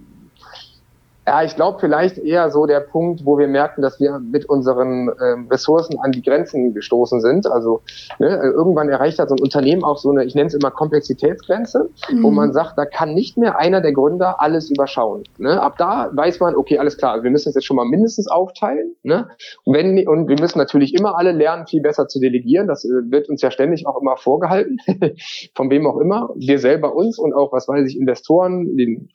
ja, 1.28 1.42
ich 1.42 1.56
glaube 1.56 1.76
vielleicht 1.78 2.16
eher 2.16 2.50
so 2.50 2.64
der 2.64 2.80
Punkt, 2.80 3.26
wo 3.26 3.36
wir 3.36 3.48
merken, 3.48 3.82
dass 3.82 4.00
wir 4.00 4.18
mit 4.18 4.46
unseren 4.46 5.10
ähm, 5.22 5.46
Ressourcen 5.50 5.98
an 6.00 6.10
die 6.10 6.22
Grenzen 6.22 6.72
gestoßen 6.72 7.20
sind. 7.20 7.46
Also 7.46 7.82
ne, 8.18 8.40
irgendwann 8.42 8.88
erreicht 8.88 9.18
halt 9.18 9.28
so 9.28 9.34
ein 9.34 9.42
Unternehmen 9.42 9.84
auch 9.84 9.98
so 9.98 10.10
eine, 10.10 10.24
ich 10.24 10.34
nenne 10.34 10.46
es 10.46 10.54
immer 10.54 10.70
Komplexitätsgrenze, 10.70 11.90
mhm. 12.10 12.22
wo 12.22 12.30
man 12.30 12.54
sagt, 12.54 12.78
da 12.78 12.86
kann 12.86 13.12
nicht 13.12 13.36
mehr 13.36 13.58
einer 13.58 13.82
der 13.82 13.92
Gründer 13.92 14.40
alles 14.40 14.70
überschauen. 14.70 15.24
Ne? 15.36 15.60
Ab 15.60 15.74
da 15.76 16.08
weiß 16.14 16.40
man, 16.40 16.56
okay, 16.56 16.78
alles 16.78 16.96
klar, 16.96 17.22
wir 17.22 17.30
müssen 17.30 17.50
es 17.50 17.56
jetzt 17.56 17.66
schon 17.66 17.76
mal 17.76 17.84
mindestens 17.84 18.26
aufteilen. 18.26 18.96
Ne? 19.02 19.28
Und, 19.64 19.74
wenn, 19.74 20.08
und 20.08 20.28
wir 20.28 20.40
müssen 20.40 20.56
natürlich 20.56 20.94
immer 20.94 21.18
alle 21.18 21.32
lernen, 21.32 21.66
viel 21.66 21.82
besser 21.82 22.08
zu 22.08 22.20
delegieren. 22.20 22.68
Das 22.68 22.86
äh, 22.86 22.88
wird 23.10 23.28
uns 23.28 23.42
ja 23.42 23.50
ständig 23.50 23.86
auch 23.86 24.00
immer 24.00 24.16
vorgehalten, 24.16 24.78
von 25.54 25.68
wem 25.68 25.86
auch 25.86 25.98
immer. 25.98 26.30
Wir 26.36 26.58
selber 26.58 26.94
uns 26.94 27.18
und 27.18 27.34
auch, 27.34 27.52
was 27.52 27.68
weiß 27.68 27.86
ich, 27.86 27.98
Investoren, 27.98 28.78
den 28.78 29.10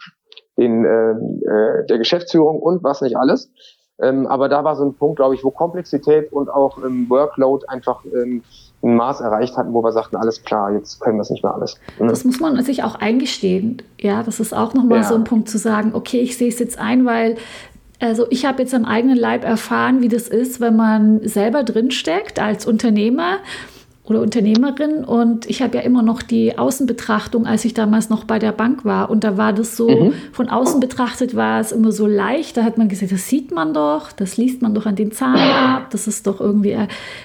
den, 0.58 0.86
äh, 0.86 1.12
äh, 1.12 1.86
der 1.88 1.98
Geschäftsführung 1.98 2.60
und 2.60 2.84
was 2.84 3.02
nicht 3.02 3.18
alles. 3.18 3.52
Ähm, 4.02 4.26
aber 4.28 4.50
da 4.50 4.64
war 4.64 4.76
so 4.76 4.84
ein 4.84 4.96
Punkt, 4.96 5.18
glaube 5.18 5.36
ich, 5.36 5.44
wo 5.44 5.52
Komplexität 5.52 6.32
und 6.34 6.50
auch 6.50 6.84
ähm, 6.84 7.10
Workload 7.10 7.66
einfach 7.68 8.04
ähm, 8.06 8.44
ein 8.82 8.96
Maß 8.96 9.22
erreicht 9.22 9.56
hatten, 9.56 9.74
wo 9.74 9.84
wir 9.84 9.92
sagten, 9.92 10.16
alles 10.16 10.44
klar, 10.44 10.72
jetzt 10.72 11.00
können 11.00 11.18
wir 11.18 11.22
es 11.22 11.30
nicht 11.30 11.44
mehr 11.44 11.54
alles. 11.54 11.80
Mhm. 12.00 12.08
Das 12.08 12.26
muss 12.26 12.40
man 12.40 12.62
sich 12.64 12.84
auch 12.84 12.96
eingestehen. 12.96 13.82
Ja, 14.00 14.24
das 14.24 14.40
ist 14.40 14.54
auch 14.54 14.74
nochmal 14.74 15.00
ja. 15.00 15.04
so 15.04 15.16
ein 15.16 15.24
Punkt 15.24 15.48
zu 15.48 15.58
sagen, 15.58 15.92
okay, 15.94 16.20
ich 16.20 16.38
sehe 16.38 16.50
es 16.50 16.60
jetzt 16.60 16.80
ein, 16.80 17.06
weil 17.06 17.36
also 18.00 18.26
ich 18.30 18.46
habe 18.46 18.62
jetzt 18.62 18.74
am 18.74 18.84
eigenen 18.84 19.18
Leib 19.18 19.46
erfahren, 19.46 20.02
wie 20.02 20.10
das 20.10 20.28
ist, 20.28 20.60
wenn 20.60 20.76
man 20.76 21.26
selber 21.26 21.64
drinsteckt 21.64 22.40
als 22.40 22.66
Unternehmer 22.66 23.38
oder 24.06 24.22
Unternehmerin 24.22 25.06
und 25.06 25.50
ich 25.50 25.62
habe 25.62 25.78
ja 25.78 25.84
immer 25.84 26.02
noch 26.02 26.22
die 26.22 26.58
Außenbetrachtung, 26.58 27.46
als 27.46 27.64
ich 27.64 27.74
damals 27.74 28.10
noch 28.10 28.26
bei 28.26 28.38
der 28.38 28.52
Bank 28.52 28.84
war 28.84 29.10
und 29.10 29.24
da 29.24 29.38
war 29.38 29.54
das 29.54 29.78
so, 29.78 29.88
mhm. 29.88 30.14
von 30.34 30.50
außen 30.50 30.82
betrachtet 30.82 31.36
war 31.36 31.62
es 31.62 31.72
immer 31.72 31.94
so 31.94 32.06
leicht, 32.06 32.58
da 32.58 32.64
hat 32.64 32.78
man 32.78 32.90
gesagt, 32.90 33.14
das 33.14 33.30
sieht 33.30 33.52
man 33.52 33.74
doch, 33.74 34.12
das 34.12 34.36
liest 34.36 34.62
man 34.62 34.76
doch 34.76 34.86
an 34.86 34.98
den 34.98 35.14
Zahlen 35.14 35.52
ab, 35.52 35.90
das 35.92 36.08
ist 36.08 36.28
doch 36.28 36.42
irgendwie, 36.42 36.78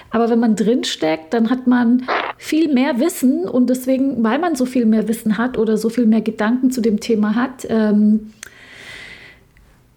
aber 0.09 0.29
wenn 0.29 0.39
man 0.39 0.55
drin 0.55 0.85
steckt, 0.85 1.33
dann 1.33 1.49
hat 1.49 1.67
man 1.67 2.03
viel 2.37 2.73
mehr 2.73 2.97
Wissen 2.99 3.45
und 3.45 3.69
deswegen, 3.69 4.23
weil 4.23 4.39
man 4.39 4.55
so 4.55 4.65
viel 4.65 4.85
mehr 4.85 5.09
Wissen 5.09 5.37
hat 5.37 5.57
oder 5.57 5.75
so 5.75 5.89
viel 5.89 6.05
mehr 6.05 6.21
Gedanken 6.21 6.71
zu 6.71 6.79
dem 6.79 7.01
Thema 7.01 7.35
hat, 7.35 7.67
ähm, 7.67 8.31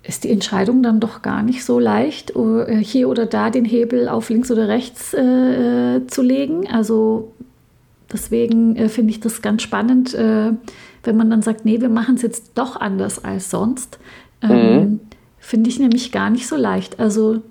ist 0.03 0.25
die 0.25 0.31
Entscheidung 0.31 0.83
dann 0.83 1.01
doch 1.01 1.23
gar 1.23 1.43
nicht 1.43 1.65
so 1.65 1.79
leicht, 1.79 2.35
äh, 2.35 2.77
hier 2.77 3.09
oder 3.09 3.27
da 3.27 3.51
den 3.51 3.65
Hebel 3.65 4.09
auf 4.09 4.31
links 4.31 4.51
oder 4.51 4.69
rechts 4.69 5.15
äh, 5.15 5.97
äh, 5.97 6.07
zu 6.07 6.23
legen. 6.23 6.69
Also 6.69 7.33
deswegen 8.13 8.77
äh, 8.77 8.89
finde 8.89 9.11
ich 9.11 9.21
das 9.21 9.43
ganz 9.43 9.63
spannend, 9.63 10.15
äh, 10.15 10.53
wenn 11.05 11.17
man 11.17 11.31
dann 11.31 11.43
sagt, 11.43 11.65
nee, 11.65 11.81
wir 11.81 11.89
machen 11.89 12.17
es 12.17 12.23
jetzt 12.23 12.53
doch 12.55 12.81
anders 12.81 13.25
als 13.25 13.51
sonst. 13.51 13.99
Ähm, 14.43 14.51
mhm. 14.75 15.01
Finde 15.39 15.71
ich 15.71 15.79
nämlich 15.79 16.13
gar 16.13 16.31
nicht 16.31 16.47
so 16.49 16.57
leicht. 16.57 16.99
Also 16.99 17.43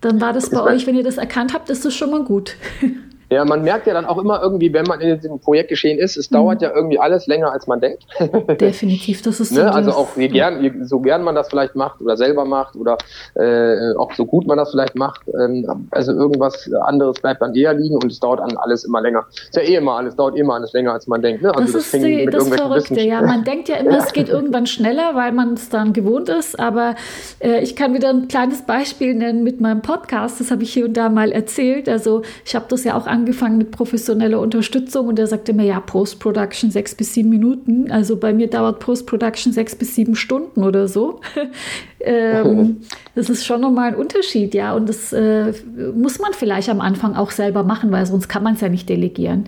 dann 0.00 0.20
war 0.20 0.32
das 0.32 0.50
bei 0.50 0.62
euch, 0.62 0.86
wenn 0.86 0.96
ihr 0.96 1.04
das 1.04 1.18
erkannt 1.18 1.54
habt, 1.54 1.70
ist 1.70 1.84
das 1.84 1.94
schon 1.94 2.10
mal 2.10 2.24
gut. 2.24 2.56
Ja, 3.32 3.44
man 3.44 3.62
merkt 3.62 3.86
ja 3.86 3.94
dann 3.94 4.06
auch 4.06 4.18
immer 4.18 4.42
irgendwie, 4.42 4.72
wenn 4.72 4.84
man 4.86 5.00
in 5.00 5.20
diesem 5.20 5.38
Projekt 5.38 5.68
geschehen 5.68 5.98
ist, 5.98 6.16
es 6.16 6.30
mhm. 6.30 6.34
dauert 6.34 6.62
ja 6.62 6.72
irgendwie 6.74 6.98
alles 6.98 7.28
länger, 7.28 7.52
als 7.52 7.68
man 7.68 7.80
denkt. 7.80 8.04
Definitiv, 8.60 9.22
das 9.22 9.38
ist 9.38 9.52
ne? 9.52 9.58
so. 9.58 9.64
ne? 9.66 9.72
Also 9.72 9.92
auch 9.92 10.16
je 10.16 10.26
gern, 10.26 10.60
je, 10.60 10.72
so 10.82 10.98
gern 10.98 11.22
man 11.22 11.36
das 11.36 11.48
vielleicht 11.48 11.76
macht 11.76 12.00
oder 12.00 12.16
selber 12.16 12.44
macht 12.44 12.74
oder 12.74 12.98
äh, 13.34 13.94
auch 13.96 14.12
so 14.14 14.26
gut 14.26 14.48
man 14.48 14.58
das 14.58 14.72
vielleicht 14.72 14.96
macht, 14.96 15.20
ähm, 15.40 15.86
also 15.92 16.12
irgendwas 16.12 16.68
anderes 16.82 17.20
bleibt 17.20 17.40
dann 17.40 17.54
eher 17.54 17.72
liegen 17.72 17.94
und 17.94 18.10
es 18.10 18.18
dauert 18.18 18.40
an 18.40 18.56
alles 18.56 18.82
immer 18.82 19.00
länger. 19.00 19.24
Ist 19.30 19.54
ja 19.54 19.62
eh 19.62 19.76
immer 19.76 19.96
alles, 19.98 20.16
dauert 20.16 20.36
immer 20.36 20.54
alles 20.54 20.72
länger, 20.72 20.92
als 20.92 21.06
man 21.06 21.22
denkt. 21.22 21.42
Ne? 21.42 21.54
Also 21.54 21.72
das, 21.72 21.72
das 21.72 21.94
ist 21.94 22.04
die, 22.04 22.26
das 22.26 22.48
Verrückte, 22.48 23.00
ja. 23.00 23.22
Man 23.22 23.44
denkt 23.44 23.68
ja 23.68 23.76
immer, 23.76 23.98
es 23.98 24.12
geht 24.12 24.28
irgendwann 24.40 24.66
schneller, 24.66 25.14
weil 25.14 25.30
man 25.30 25.52
es 25.52 25.68
dann 25.68 25.92
gewohnt 25.92 26.28
ist, 26.28 26.58
aber 26.58 26.96
äh, 27.38 27.60
ich 27.60 27.76
kann 27.76 27.94
wieder 27.94 28.08
ein 28.08 28.26
kleines 28.26 28.62
Beispiel 28.62 29.14
nennen 29.14 29.44
mit 29.44 29.60
meinem 29.60 29.82
Podcast, 29.82 30.40
das 30.40 30.50
habe 30.50 30.64
ich 30.64 30.72
hier 30.72 30.86
und 30.86 30.96
da 30.96 31.08
mal 31.08 31.30
erzählt. 31.30 31.88
Also 31.88 32.22
ich 32.44 32.56
habe 32.56 32.64
das 32.68 32.82
ja 32.82 32.96
auch 32.96 33.06
angeschaut 33.06 33.19
angefangen 33.20 33.58
mit 33.58 33.70
professioneller 33.70 34.40
Unterstützung 34.40 35.08
und 35.08 35.18
er 35.18 35.26
sagte 35.26 35.52
mir, 35.52 35.64
ja, 35.64 35.80
Post-Production 35.80 36.70
sechs 36.70 36.94
bis 36.94 37.14
sieben 37.14 37.28
Minuten. 37.28 37.90
Also 37.90 38.16
bei 38.16 38.32
mir 38.32 38.48
dauert 38.48 38.80
Post-Production 38.80 39.52
sechs 39.52 39.76
bis 39.76 39.94
sieben 39.94 40.16
Stunden 40.16 40.64
oder 40.64 40.88
so. 40.88 41.20
ähm, 42.00 42.80
das 43.14 43.28
ist 43.28 43.44
schon 43.44 43.60
nochmal 43.60 43.88
ein 43.88 43.94
Unterschied, 43.96 44.54
ja. 44.54 44.74
Und 44.74 44.88
das 44.88 45.12
äh, 45.12 45.52
muss 45.94 46.18
man 46.18 46.32
vielleicht 46.32 46.70
am 46.70 46.80
Anfang 46.80 47.14
auch 47.14 47.30
selber 47.30 47.62
machen, 47.62 47.92
weil 47.92 48.06
sonst 48.06 48.28
kann 48.28 48.42
man 48.42 48.54
es 48.54 48.62
ja 48.62 48.68
nicht 48.68 48.88
delegieren. 48.88 49.44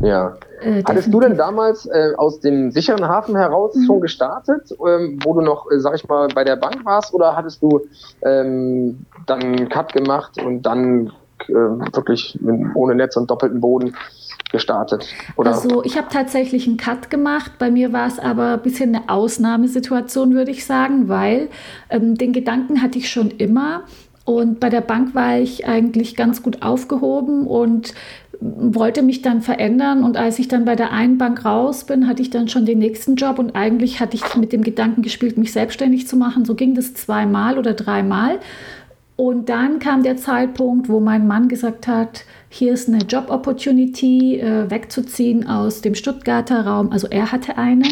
Ja. 0.00 0.36
Äh, 0.60 0.82
Hattest 0.84 1.12
du 1.12 1.20
denn 1.20 1.36
damals 1.36 1.86
äh, 1.86 2.14
aus 2.16 2.40
dem 2.40 2.70
sicheren 2.72 3.06
Hafen 3.06 3.36
heraus 3.36 3.74
mhm. 3.76 3.84
schon 3.84 4.00
gestartet, 4.00 4.72
ähm, 4.72 5.18
wo 5.22 5.34
du 5.34 5.40
noch, 5.40 5.70
äh, 5.70 5.78
sag 5.78 5.94
ich 5.94 6.08
mal, 6.08 6.28
bei 6.34 6.42
der 6.42 6.56
Bank 6.56 6.84
warst, 6.84 7.14
oder 7.14 7.36
hattest 7.36 7.62
du 7.62 7.80
ähm, 8.22 9.06
dann 9.26 9.42
einen 9.42 9.68
Cut 9.68 9.92
gemacht 9.92 10.42
und 10.42 10.62
dann 10.62 11.12
äh, 11.48 11.52
wirklich 11.52 12.38
ohne 12.74 12.94
Netz 12.94 13.16
und 13.16 13.30
doppelten 13.30 13.60
Boden 13.60 13.94
gestartet? 14.50 15.06
Oder? 15.36 15.50
Also 15.50 15.84
ich 15.84 15.96
habe 15.96 16.08
tatsächlich 16.10 16.66
einen 16.66 16.76
Cut 16.76 17.10
gemacht. 17.10 17.52
Bei 17.58 17.70
mir 17.70 17.92
war 17.92 18.06
es 18.06 18.18
aber 18.18 18.54
ein 18.54 18.62
bisschen 18.62 18.94
eine 18.94 19.08
Ausnahmesituation, 19.08 20.34
würde 20.34 20.50
ich 20.50 20.64
sagen, 20.64 21.08
weil 21.08 21.48
ähm, 21.90 22.16
den 22.16 22.32
Gedanken 22.32 22.82
hatte 22.82 22.98
ich 22.98 23.10
schon 23.10 23.30
immer. 23.30 23.82
Und 24.24 24.58
bei 24.58 24.70
der 24.70 24.80
Bank 24.80 25.14
war 25.14 25.38
ich 25.38 25.66
eigentlich 25.66 26.16
ganz 26.16 26.42
gut 26.42 26.62
aufgehoben 26.62 27.46
und 27.46 27.92
wollte 28.40 29.02
mich 29.02 29.22
dann 29.22 29.42
verändern. 29.42 30.02
Und 30.02 30.16
als 30.16 30.38
ich 30.38 30.48
dann 30.48 30.64
bei 30.64 30.76
der 30.76 30.92
einen 30.92 31.18
Bank 31.18 31.44
raus 31.44 31.84
bin, 31.84 32.06
hatte 32.06 32.22
ich 32.22 32.30
dann 32.30 32.48
schon 32.48 32.66
den 32.66 32.78
nächsten 32.78 33.16
Job 33.16 33.38
und 33.38 33.54
eigentlich 33.54 34.00
hatte 34.00 34.16
ich 34.16 34.36
mit 34.36 34.52
dem 34.52 34.62
Gedanken 34.62 35.02
gespielt, 35.02 35.38
mich 35.38 35.52
selbstständig 35.52 36.06
zu 36.08 36.16
machen. 36.16 36.44
So 36.44 36.54
ging 36.54 36.74
das 36.74 36.94
zweimal 36.94 37.58
oder 37.58 37.74
dreimal. 37.74 38.38
Und 39.16 39.48
dann 39.48 39.78
kam 39.78 40.02
der 40.02 40.16
Zeitpunkt, 40.16 40.88
wo 40.88 40.98
mein 40.98 41.26
Mann 41.26 41.48
gesagt 41.48 41.86
hat, 41.86 42.24
hier 42.48 42.72
ist 42.72 42.88
eine 42.88 42.98
Job-Opportunity, 42.98 44.40
äh, 44.40 44.70
wegzuziehen 44.70 45.46
aus 45.46 45.82
dem 45.82 45.94
Stuttgarter 45.94 46.66
Raum. 46.66 46.90
Also 46.90 47.06
er 47.08 47.30
hatte 47.30 47.56
eine 47.56 47.84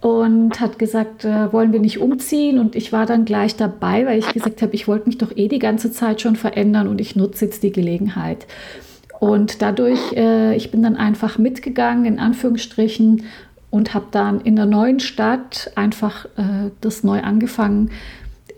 und 0.00 0.60
hat 0.60 0.78
gesagt, 0.78 1.24
äh, 1.24 1.52
wollen 1.52 1.72
wir 1.72 1.80
nicht 1.80 1.98
umziehen? 1.98 2.58
Und 2.58 2.76
ich 2.76 2.92
war 2.92 3.06
dann 3.06 3.24
gleich 3.24 3.56
dabei, 3.56 4.06
weil 4.06 4.18
ich 4.18 4.32
gesagt 4.32 4.62
habe, 4.62 4.74
ich 4.74 4.86
wollte 4.86 5.06
mich 5.06 5.18
doch 5.18 5.36
eh 5.36 5.48
die 5.48 5.58
ganze 5.58 5.90
Zeit 5.90 6.20
schon 6.20 6.36
verändern 6.36 6.86
und 6.86 7.00
ich 7.00 7.16
nutze 7.16 7.46
jetzt 7.46 7.62
die 7.62 7.72
Gelegenheit. 7.72 8.46
Und 9.18 9.62
dadurch, 9.62 10.12
äh, 10.12 10.54
ich 10.54 10.70
bin 10.70 10.82
dann 10.82 10.96
einfach 10.96 11.38
mitgegangen, 11.38 12.04
in 12.04 12.18
Anführungsstrichen, 12.18 13.24
und 13.70 13.92
habe 13.92 14.06
dann 14.12 14.40
in 14.42 14.54
der 14.54 14.66
neuen 14.66 15.00
Stadt 15.00 15.72
einfach 15.74 16.26
äh, 16.36 16.70
das 16.80 17.02
neu 17.02 17.22
angefangen 17.22 17.90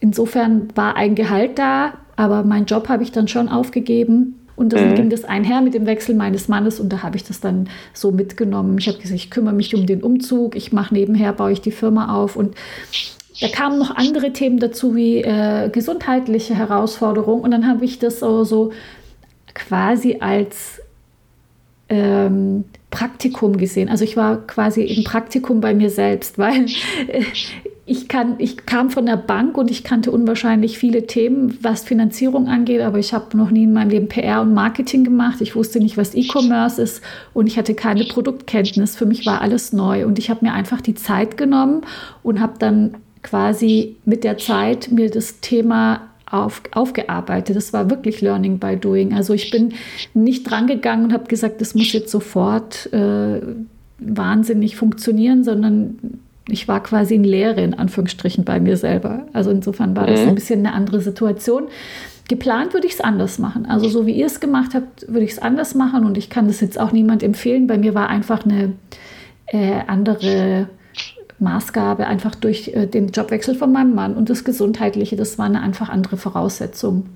Insofern 0.00 0.68
war 0.74 0.96
ein 0.96 1.14
Gehalt 1.14 1.58
da, 1.58 1.94
aber 2.16 2.44
meinen 2.44 2.66
Job 2.66 2.88
habe 2.88 3.02
ich 3.02 3.12
dann 3.12 3.28
schon 3.28 3.48
aufgegeben. 3.48 4.40
Und 4.56 4.72
dann 4.72 4.90
mhm. 4.90 4.94
ging 4.94 5.10
das 5.10 5.24
einher 5.24 5.60
mit 5.60 5.74
dem 5.74 5.84
Wechsel 5.84 6.14
meines 6.14 6.48
Mannes 6.48 6.80
und 6.80 6.90
da 6.90 7.02
habe 7.02 7.16
ich 7.16 7.24
das 7.24 7.40
dann 7.40 7.68
so 7.92 8.10
mitgenommen. 8.10 8.78
Ich 8.78 8.88
habe 8.88 8.96
gesagt, 8.96 9.20
ich 9.20 9.30
kümmere 9.30 9.52
mich 9.52 9.74
um 9.74 9.86
den 9.86 10.02
Umzug, 10.02 10.56
ich 10.56 10.72
mache 10.72 10.94
nebenher, 10.94 11.34
baue 11.34 11.52
ich 11.52 11.60
die 11.60 11.70
Firma 11.70 12.14
auf 12.14 12.36
und 12.36 12.54
da 13.38 13.48
kamen 13.48 13.78
noch 13.78 13.94
andere 13.94 14.32
Themen 14.32 14.58
dazu 14.58 14.96
wie 14.96 15.18
äh, 15.18 15.68
gesundheitliche 15.68 16.54
Herausforderungen 16.54 17.42
und 17.42 17.50
dann 17.50 17.68
habe 17.68 17.84
ich 17.84 17.98
das 17.98 18.20
so, 18.20 18.44
so 18.44 18.72
quasi 19.52 20.18
als 20.20 20.80
ähm, 21.90 22.64
Praktikum 22.90 23.58
gesehen. 23.58 23.90
Also 23.90 24.04
ich 24.04 24.16
war 24.16 24.46
quasi 24.46 24.82
im 24.82 25.04
Praktikum 25.04 25.60
bei 25.60 25.74
mir 25.74 25.90
selbst, 25.90 26.38
weil 26.38 26.64
äh, 27.08 27.24
ich, 27.88 28.08
kann, 28.08 28.34
ich 28.38 28.66
kam 28.66 28.90
von 28.90 29.06
der 29.06 29.16
Bank 29.16 29.56
und 29.56 29.70
ich 29.70 29.84
kannte 29.84 30.10
unwahrscheinlich 30.10 30.76
viele 30.76 31.06
Themen, 31.06 31.56
was 31.62 31.84
Finanzierung 31.84 32.48
angeht, 32.48 32.80
aber 32.80 32.98
ich 32.98 33.14
habe 33.14 33.36
noch 33.36 33.52
nie 33.52 33.62
in 33.62 33.72
meinem 33.72 33.90
Leben 33.90 34.08
PR 34.08 34.42
und 34.42 34.52
Marketing 34.52 35.04
gemacht. 35.04 35.40
Ich 35.40 35.54
wusste 35.54 35.78
nicht, 35.78 35.96
was 35.96 36.16
E-Commerce 36.16 36.82
ist 36.82 37.00
und 37.32 37.46
ich 37.46 37.56
hatte 37.56 37.74
keine 37.74 38.04
Produktkenntnis. 38.04 38.96
Für 38.96 39.06
mich 39.06 39.24
war 39.24 39.40
alles 39.40 39.72
neu 39.72 40.04
und 40.04 40.18
ich 40.18 40.30
habe 40.30 40.44
mir 40.44 40.52
einfach 40.52 40.80
die 40.80 40.96
Zeit 40.96 41.36
genommen 41.36 41.82
und 42.24 42.40
habe 42.40 42.54
dann 42.58 42.96
quasi 43.22 43.94
mit 44.04 44.24
der 44.24 44.36
Zeit 44.38 44.90
mir 44.90 45.08
das 45.08 45.38
Thema 45.40 46.08
auf, 46.28 46.62
aufgearbeitet. 46.72 47.54
Das 47.54 47.72
war 47.72 47.88
wirklich 47.88 48.20
Learning 48.20 48.58
by 48.58 48.76
Doing. 48.76 49.14
Also 49.14 49.32
ich 49.32 49.52
bin 49.52 49.74
nicht 50.12 50.50
drangegangen 50.50 51.04
und 51.04 51.12
habe 51.12 51.28
gesagt, 51.28 51.60
das 51.60 51.76
muss 51.76 51.92
jetzt 51.92 52.10
sofort 52.10 52.92
äh, 52.92 53.40
wahnsinnig 54.00 54.74
funktionieren, 54.74 55.44
sondern 55.44 55.98
ich 56.48 56.68
war 56.68 56.82
quasi 56.82 57.14
ein 57.14 57.24
Lehre 57.24 57.60
in 57.60 57.74
Anführungsstrichen 57.74 58.44
bei 58.44 58.60
mir 58.60 58.76
selber. 58.76 59.26
Also 59.32 59.50
insofern 59.50 59.96
war 59.96 60.06
das 60.06 60.22
mhm. 60.22 60.28
ein 60.28 60.34
bisschen 60.34 60.60
eine 60.60 60.74
andere 60.74 61.00
Situation. 61.00 61.64
Geplant 62.28 62.74
würde 62.74 62.86
ich 62.86 62.94
es 62.94 63.00
anders 63.00 63.38
machen. 63.38 63.66
Also 63.66 63.88
so 63.88 64.06
wie 64.06 64.12
ihr 64.12 64.26
es 64.26 64.40
gemacht 64.40 64.74
habt, 64.74 65.06
würde 65.08 65.24
ich 65.24 65.32
es 65.32 65.38
anders 65.38 65.74
machen 65.74 66.04
und 66.04 66.16
ich 66.16 66.30
kann 66.30 66.46
das 66.48 66.60
jetzt 66.60 66.78
auch 66.78 66.92
niemand 66.92 67.22
empfehlen. 67.22 67.66
Bei 67.66 67.78
mir 67.78 67.94
war 67.94 68.08
einfach 68.08 68.44
eine 68.44 68.72
äh, 69.46 69.80
andere 69.86 70.68
Maßgabe, 71.38 72.06
einfach 72.06 72.34
durch 72.34 72.68
äh, 72.68 72.86
den 72.86 73.08
Jobwechsel 73.08 73.54
von 73.54 73.72
meinem 73.72 73.94
Mann 73.94 74.16
und 74.16 74.30
das 74.30 74.44
Gesundheitliche. 74.44 75.16
Das 75.16 75.38
war 75.38 75.46
eine 75.46 75.60
einfach 75.60 75.88
andere 75.88 76.16
Voraussetzung. 76.16 77.06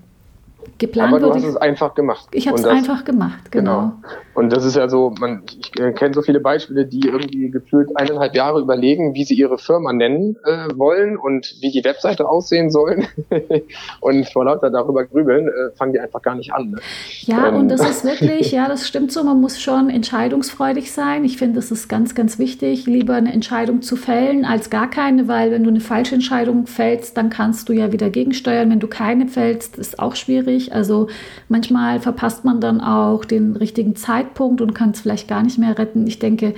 Geplant 0.78 1.12
Aber 1.12 1.20
du 1.20 1.34
hast 1.34 1.44
es 1.44 1.56
einfach 1.56 1.94
gemacht. 1.94 2.28
Ich 2.32 2.48
habe 2.48 2.58
es 2.58 2.64
einfach 2.64 3.04
gemacht, 3.04 3.52
genau. 3.52 3.80
genau. 3.80 3.92
Und 4.34 4.50
das 4.50 4.64
ist 4.64 4.76
ja 4.76 4.88
so, 4.88 5.12
man, 5.20 5.42
ich 5.46 5.78
äh, 5.78 5.92
kenne 5.92 6.14
so 6.14 6.22
viele 6.22 6.40
Beispiele, 6.40 6.86
die 6.86 7.00
irgendwie 7.00 7.50
gefühlt 7.50 7.90
eineinhalb 7.96 8.34
Jahre 8.34 8.60
überlegen, 8.60 9.14
wie 9.14 9.24
sie 9.24 9.34
ihre 9.34 9.58
Firma 9.58 9.92
nennen 9.92 10.36
äh, 10.44 10.68
wollen 10.76 11.18
und 11.18 11.56
wie 11.60 11.70
die 11.70 11.84
Webseite 11.84 12.26
aussehen 12.26 12.70
sollen. 12.70 13.06
und 14.00 14.28
vor 14.30 14.44
lauter 14.46 14.70
darüber 14.70 15.04
grübeln, 15.04 15.48
äh, 15.48 15.76
fangen 15.76 15.92
die 15.92 16.00
einfach 16.00 16.22
gar 16.22 16.36
nicht 16.36 16.52
an. 16.52 16.70
Ne? 16.70 16.78
Ja, 17.22 17.48
ähm. 17.48 17.56
und 17.56 17.68
das 17.68 17.88
ist 17.88 18.04
wirklich, 18.20 18.52
ja, 18.52 18.68
das 18.68 18.88
stimmt 18.88 19.12
so, 19.12 19.22
man 19.24 19.40
muss 19.40 19.60
schon 19.60 19.90
entscheidungsfreudig 19.90 20.92
sein. 20.92 21.24
Ich 21.24 21.36
finde, 21.36 21.58
es 21.58 21.70
ist 21.70 21.88
ganz, 21.88 22.14
ganz 22.14 22.38
wichtig, 22.38 22.86
lieber 22.86 23.14
eine 23.14 23.32
Entscheidung 23.32 23.82
zu 23.82 23.96
fällen 23.96 24.44
als 24.44 24.70
gar 24.70 24.88
keine, 24.88 25.28
weil 25.28 25.50
wenn 25.50 25.64
du 25.64 25.70
eine 25.70 25.80
falsche 25.80 26.14
Entscheidung 26.14 26.66
fällst, 26.66 27.16
dann 27.16 27.28
kannst 27.30 27.68
du 27.68 27.72
ja 27.72 27.92
wieder 27.92 28.08
gegensteuern. 28.08 28.70
Wenn 28.70 28.80
du 28.80 28.88
keine 28.88 29.26
fällst, 29.26 29.76
ist 29.76 29.98
auch 29.98 30.16
schwierig. 30.16 30.49
Also 30.72 31.08
manchmal 31.48 32.00
verpasst 32.00 32.44
man 32.44 32.60
dann 32.60 32.80
auch 32.80 33.24
den 33.24 33.56
richtigen 33.56 33.96
Zeitpunkt 33.96 34.60
und 34.60 34.74
kann 34.74 34.90
es 34.90 35.00
vielleicht 35.00 35.28
gar 35.28 35.42
nicht 35.42 35.58
mehr 35.58 35.78
retten. 35.78 36.06
Ich 36.06 36.18
denke, 36.18 36.54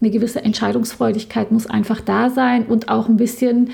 eine 0.00 0.10
gewisse 0.10 0.44
Entscheidungsfreudigkeit 0.44 1.52
muss 1.52 1.66
einfach 1.66 2.00
da 2.00 2.30
sein 2.30 2.66
und 2.66 2.88
auch 2.88 3.08
ein 3.08 3.16
bisschen 3.16 3.70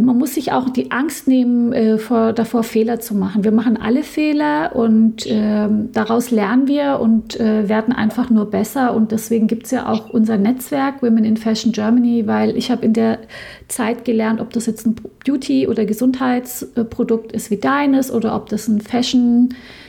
man 0.00 0.18
muss 0.18 0.34
sich 0.34 0.52
auch 0.52 0.68
die 0.68 0.90
Angst 0.90 1.28
nehmen, 1.28 1.72
äh, 1.72 1.98
vor, 1.98 2.32
davor 2.32 2.62
Fehler 2.62 3.00
zu 3.00 3.14
machen. 3.14 3.44
Wir 3.44 3.52
machen 3.52 3.76
alle 3.76 4.02
Fehler 4.02 4.74
und 4.74 5.26
äh, 5.26 5.68
daraus 5.92 6.30
lernen 6.30 6.66
wir 6.68 7.00
und 7.00 7.38
äh, 7.38 7.68
werden 7.68 7.94
einfach 7.94 8.30
nur 8.30 8.50
besser. 8.50 8.94
Und 8.94 9.12
deswegen 9.12 9.46
gibt 9.46 9.66
es 9.66 9.70
ja 9.70 9.88
auch 9.88 10.10
unser 10.10 10.36
Netzwerk 10.36 11.02
Women 11.02 11.24
in 11.24 11.36
Fashion 11.36 11.72
Germany, 11.72 12.26
weil 12.26 12.56
ich 12.56 12.70
habe 12.70 12.84
in 12.84 12.92
der 12.92 13.18
Zeit 13.68 14.04
gelernt, 14.04 14.40
ob 14.40 14.52
das 14.52 14.66
jetzt 14.66 14.86
ein 14.86 14.96
Beauty- 15.24 15.68
oder 15.68 15.84
Gesundheitsprodukt 15.84 17.32
ist 17.32 17.50
wie 17.50 17.58
deines 17.58 18.12
oder 18.12 18.34
ob 18.34 18.48
das 18.48 18.68
ein 18.68 18.80
Fashion 18.80 19.50
äh, 19.50 19.83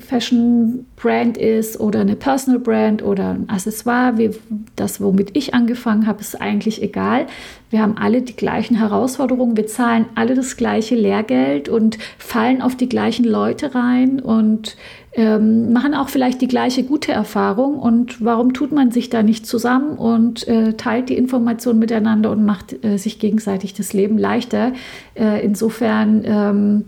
Fashion 0.00 0.86
Brand 0.96 1.38
ist 1.38 1.80
oder 1.80 2.00
eine 2.00 2.14
Personal 2.14 2.60
Brand 2.60 3.02
oder 3.02 3.30
ein 3.30 3.48
Accessoire, 3.48 4.18
wie 4.18 4.30
das, 4.76 5.00
womit 5.00 5.34
ich 5.34 5.54
angefangen 5.54 6.06
habe, 6.06 6.20
ist 6.20 6.40
eigentlich 6.40 6.82
egal. 6.82 7.26
Wir 7.70 7.80
haben 7.80 7.96
alle 7.96 8.20
die 8.20 8.36
gleichen 8.36 8.76
Herausforderungen, 8.76 9.56
wir 9.56 9.66
zahlen 9.66 10.04
alle 10.14 10.34
das 10.34 10.58
gleiche 10.58 10.94
Lehrgeld 10.94 11.70
und 11.70 11.96
fallen 12.18 12.60
auf 12.60 12.76
die 12.76 12.88
gleichen 12.88 13.24
Leute 13.24 13.74
rein 13.74 14.20
und 14.20 14.76
ähm, 15.14 15.72
machen 15.72 15.94
auch 15.94 16.08
vielleicht 16.08 16.42
die 16.42 16.48
gleiche 16.48 16.82
gute 16.84 17.12
Erfahrung. 17.12 17.78
Und 17.78 18.22
warum 18.22 18.52
tut 18.52 18.72
man 18.72 18.90
sich 18.90 19.08
da 19.08 19.22
nicht 19.22 19.46
zusammen 19.46 19.96
und 19.96 20.46
äh, 20.48 20.74
teilt 20.74 21.08
die 21.08 21.16
Informationen 21.16 21.78
miteinander 21.78 22.30
und 22.30 22.44
macht 22.44 22.84
äh, 22.84 22.98
sich 22.98 23.18
gegenseitig 23.18 23.72
das 23.72 23.92
Leben 23.94 24.18
leichter? 24.18 24.72
Äh, 25.14 25.44
insofern 25.44 26.22
ähm, 26.26 26.84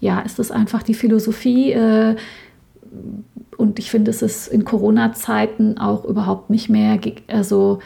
ja, 0.00 0.20
ist 0.20 0.38
das 0.38 0.50
einfach 0.50 0.82
die 0.82 0.94
Philosophie. 0.94 1.72
Äh, 1.72 2.16
und 3.56 3.78
ich 3.78 3.90
finde, 3.90 4.10
es 4.10 4.22
ist 4.22 4.46
in 4.48 4.64
Corona-Zeiten 4.64 5.78
auch 5.78 6.04
überhaupt 6.04 6.48
nicht 6.50 6.68
mehr, 6.68 6.98
also 7.26 7.80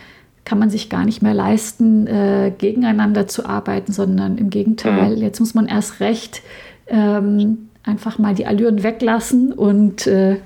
kann 0.45 0.59
man 0.59 0.71
sich 0.71 0.91
gar 0.91 1.05
nicht 1.05 1.23
mehr 1.23 1.35
leisten, 1.35 2.07
äh, 2.07 2.53
gegeneinander 2.57 3.27
zu 3.27 3.47
arbeiten, 3.47 3.93
sondern 3.93 4.39
im 4.39 4.51
Gegenteil, 4.51 5.17
mhm. 5.17 5.23
jetzt 5.23 5.41
muss 5.41 5.55
man 5.55 5.67
erst 5.67 6.01
recht 6.01 6.43
ähm, 6.89 7.69
einfach 7.85 8.19
mal 8.19 8.35
die 8.35 8.47
Allüren 8.47 8.83
weglassen 8.83 9.53
und 9.53 10.07
äh, 10.07 10.39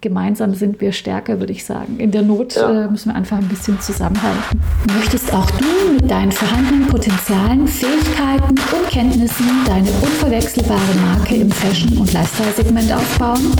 gemeinsam 0.00 0.54
sind 0.54 0.80
wir 0.80 0.92
stärker, 0.92 1.40
würde 1.40 1.52
ich 1.52 1.64
sagen. 1.64 1.98
In 1.98 2.10
der 2.10 2.22
Not 2.22 2.54
ja. 2.54 2.84
äh, 2.84 2.90
müssen 2.90 3.10
wir 3.10 3.16
einfach 3.16 3.38
ein 3.38 3.48
bisschen 3.48 3.80
zusammenhalten. 3.80 4.60
Möchtest 4.94 5.32
auch 5.32 5.50
du 5.52 5.92
mit 5.94 6.10
deinen 6.10 6.30
vorhandenen 6.30 6.86
Potenzialen, 6.86 7.66
Fähigkeiten 7.66 8.50
und 8.50 8.88
Kenntnissen 8.90 9.46
deine 9.66 9.88
unverwechselbare 9.90 10.94
Marke 11.02 11.36
im 11.36 11.50
Fashion- 11.50 11.98
und 11.98 12.12
Lifestyle-Segment 12.12 12.92
aufbauen? 12.92 13.52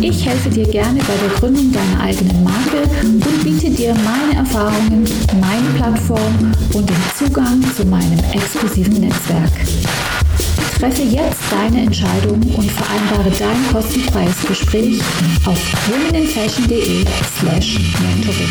Ich 0.00 0.26
helfe 0.26 0.50
dir 0.50 0.66
gerne 0.66 1.00
bei 1.00 1.16
der 1.26 1.38
Gründung 1.38 1.72
deiner 1.72 2.02
eigenen 2.02 2.44
Marke 2.44 2.82
und 3.02 3.44
biete 3.44 3.70
dir 3.70 3.94
meine 3.94 4.40
Erfahrungen, 4.40 5.04
meine 5.40 5.68
Plattform 5.76 6.52
und 6.74 6.88
den 6.88 7.02
Zugang 7.16 7.62
zu 7.74 7.86
meinem 7.86 8.18
exklusiven 8.32 9.00
Netzwerk. 9.00 9.50
Treffe 10.80 11.02
jetzt 11.02 11.42
deine 11.52 11.82
Entscheidung 11.82 12.40
und 12.56 12.70
vereinbare 12.72 13.30
dein 13.38 13.70
kostenfreies 13.70 14.46
Gespräch 14.48 14.98
auf 15.44 15.58
womeninfashion.de 15.90 17.04
slash 17.38 17.78
mentoring. 18.00 18.48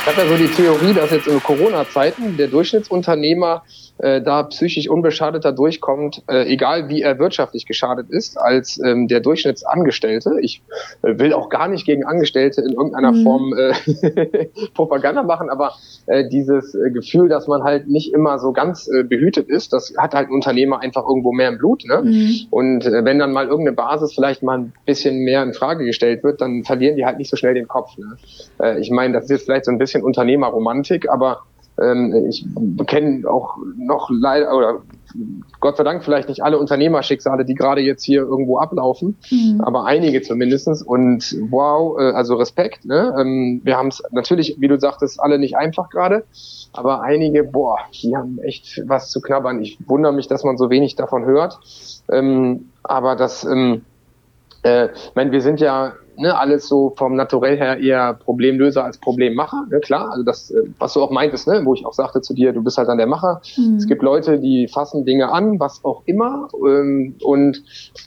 Ich 0.00 0.06
habe 0.06 0.22
ja 0.22 0.28
so 0.28 0.36
die 0.38 0.48
Theorie, 0.48 0.94
dass 0.94 1.10
jetzt 1.10 1.26
in 1.26 1.42
Corona-Zeiten 1.42 2.38
der 2.38 2.48
Durchschnittsunternehmer 2.48 3.62
äh, 4.02 4.22
da 4.22 4.44
psychisch 4.44 4.88
unbeschadeter 4.88 5.52
durchkommt, 5.52 6.22
äh, 6.28 6.50
egal 6.50 6.88
wie 6.88 7.02
er 7.02 7.18
wirtschaftlich 7.18 7.66
geschadet 7.66 8.10
ist, 8.10 8.38
als 8.38 8.80
ähm, 8.84 9.08
der 9.08 9.20
Durchschnittsangestellte. 9.20 10.38
Ich 10.40 10.62
äh, 11.02 11.18
will 11.18 11.32
auch 11.32 11.48
gar 11.48 11.68
nicht 11.68 11.84
gegen 11.84 12.04
Angestellte 12.04 12.62
in 12.62 12.72
irgendeiner 12.72 13.12
mhm. 13.12 13.22
Form 13.22 13.54
äh, 13.56 14.46
Propaganda 14.74 15.22
machen, 15.22 15.50
aber 15.50 15.74
äh, 16.06 16.28
dieses 16.28 16.74
äh, 16.74 16.90
Gefühl, 16.90 17.28
dass 17.28 17.46
man 17.46 17.62
halt 17.62 17.88
nicht 17.88 18.12
immer 18.14 18.38
so 18.38 18.52
ganz 18.52 18.88
äh, 18.88 19.02
behütet 19.02 19.48
ist, 19.48 19.72
das 19.72 19.92
hat 19.98 20.14
halt 20.14 20.28
ein 20.28 20.34
Unternehmer 20.34 20.80
einfach 20.80 21.06
irgendwo 21.06 21.32
mehr 21.32 21.48
im 21.48 21.58
Blut. 21.58 21.84
Ne? 21.84 22.02
Mhm. 22.02 22.30
Und 22.50 22.86
äh, 22.86 23.04
wenn 23.04 23.18
dann 23.18 23.32
mal 23.32 23.46
irgendeine 23.46 23.76
Basis 23.76 24.14
vielleicht 24.14 24.42
mal 24.42 24.58
ein 24.58 24.72
bisschen 24.86 25.18
mehr 25.24 25.42
in 25.42 25.52
Frage 25.52 25.84
gestellt 25.84 26.24
wird, 26.24 26.40
dann 26.40 26.64
verlieren 26.64 26.96
die 26.96 27.04
halt 27.04 27.18
nicht 27.18 27.30
so 27.30 27.36
schnell 27.36 27.54
den 27.54 27.68
Kopf. 27.68 27.96
Ne? 27.98 28.16
Äh, 28.60 28.80
ich 28.80 28.90
meine, 28.90 29.14
das 29.14 29.24
ist 29.24 29.30
jetzt 29.30 29.44
vielleicht 29.44 29.66
so 29.66 29.70
ein 29.70 29.78
bisschen 29.78 30.02
Unternehmerromantik, 30.02 31.08
aber 31.10 31.42
ähm, 31.80 32.26
ich 32.28 32.46
kenne 32.86 33.28
auch 33.28 33.56
noch 33.76 34.10
leider 34.10 34.56
oder 34.56 34.82
Gott 35.60 35.76
sei 35.76 35.84
Dank 35.84 36.04
vielleicht 36.04 36.28
nicht 36.28 36.42
alle 36.42 36.58
Unternehmerschicksale, 36.58 37.44
die 37.44 37.54
gerade 37.54 37.80
jetzt 37.80 38.04
hier 38.04 38.22
irgendwo 38.22 38.58
ablaufen, 38.58 39.16
mhm. 39.30 39.60
aber 39.60 39.84
einige 39.84 40.22
zumindestens. 40.22 40.82
Und 40.82 41.36
wow, 41.50 41.98
äh, 41.98 42.12
also 42.12 42.36
Respekt. 42.36 42.84
Ne? 42.84 43.14
Ähm, 43.18 43.60
wir 43.64 43.76
haben 43.76 43.88
es 43.88 44.02
natürlich, 44.10 44.56
wie 44.58 44.68
du 44.68 44.78
sagtest, 44.78 45.20
alle 45.20 45.38
nicht 45.38 45.56
einfach 45.56 45.90
gerade, 45.90 46.24
aber 46.72 47.02
einige, 47.02 47.44
boah, 47.44 47.78
die 47.92 48.16
haben 48.16 48.38
echt 48.38 48.82
was 48.86 49.10
zu 49.10 49.20
knabbern. 49.20 49.60
Ich 49.60 49.78
wundere 49.86 50.12
mich, 50.12 50.28
dass 50.28 50.44
man 50.44 50.56
so 50.56 50.70
wenig 50.70 50.96
davon 50.96 51.24
hört. 51.24 51.58
Ähm, 52.10 52.70
aber 52.82 53.16
das, 53.16 53.44
ähm, 53.44 53.82
äh, 54.62 54.88
ich 54.92 55.12
meine, 55.14 55.32
wir 55.32 55.40
sind 55.40 55.60
ja 55.60 55.94
ne, 56.20 56.38
alles 56.38 56.68
so 56.68 56.92
vom 56.96 57.16
Naturell 57.16 57.56
her 57.56 57.78
eher 57.78 58.14
Problemlöser 58.14 58.84
als 58.84 58.98
Problemmacher, 58.98 59.66
ne, 59.70 59.80
klar. 59.80 60.10
Also 60.10 60.22
das, 60.22 60.50
äh, 60.50 60.62
was 60.78 60.92
du 60.92 61.02
auch 61.02 61.10
meintest, 61.10 61.48
ne, 61.48 61.62
wo 61.64 61.74
ich 61.74 61.84
auch 61.86 61.94
sagte 61.94 62.20
zu 62.20 62.34
dir, 62.34 62.52
du 62.52 62.62
bist 62.62 62.78
halt 62.78 62.88
dann 62.88 62.98
der 62.98 63.06
Macher. 63.06 63.40
Mhm. 63.56 63.76
Es 63.76 63.86
gibt 63.86 64.02
Leute, 64.02 64.38
die 64.38 64.68
fassen 64.68 65.04
Dinge 65.04 65.32
an, 65.32 65.58
was 65.58 65.84
auch 65.84 66.02
immer, 66.04 66.48
ähm, 66.66 67.16
und 67.22 67.62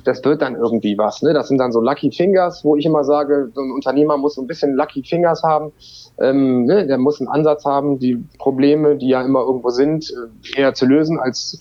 das 0.06 0.23
wird 0.23 0.41
dann 0.41 0.56
irgendwie 0.56 0.97
was. 0.97 1.21
Ne? 1.21 1.34
Das 1.34 1.47
sind 1.47 1.58
dann 1.58 1.71
so 1.71 1.82
Lucky 1.82 2.12
Fingers, 2.12 2.63
wo 2.63 2.76
ich 2.76 2.86
immer 2.86 3.04
sage, 3.04 3.52
so 3.54 3.62
ein 3.62 3.71
Unternehmer 3.71 4.17
muss 4.17 4.36
so 4.36 4.41
ein 4.41 4.47
bisschen 4.47 4.76
Lucky 4.76 5.04
Fingers 5.04 5.43
haben. 5.43 5.71
Ähm, 6.19 6.65
ne, 6.65 6.86
der 6.86 6.99
muss 6.99 7.19
einen 7.19 7.30
Ansatz 7.30 7.65
haben, 7.65 7.97
die 7.97 8.23
Probleme, 8.38 8.95
die 8.95 9.10
ja 9.10 9.23
immer 9.23 9.41
irgendwo 9.41 9.69
sind, 9.69 10.13
äh, 10.56 10.62
eher 10.62 10.73
zu 10.73 10.86
lösen, 10.86 11.19
als 11.19 11.60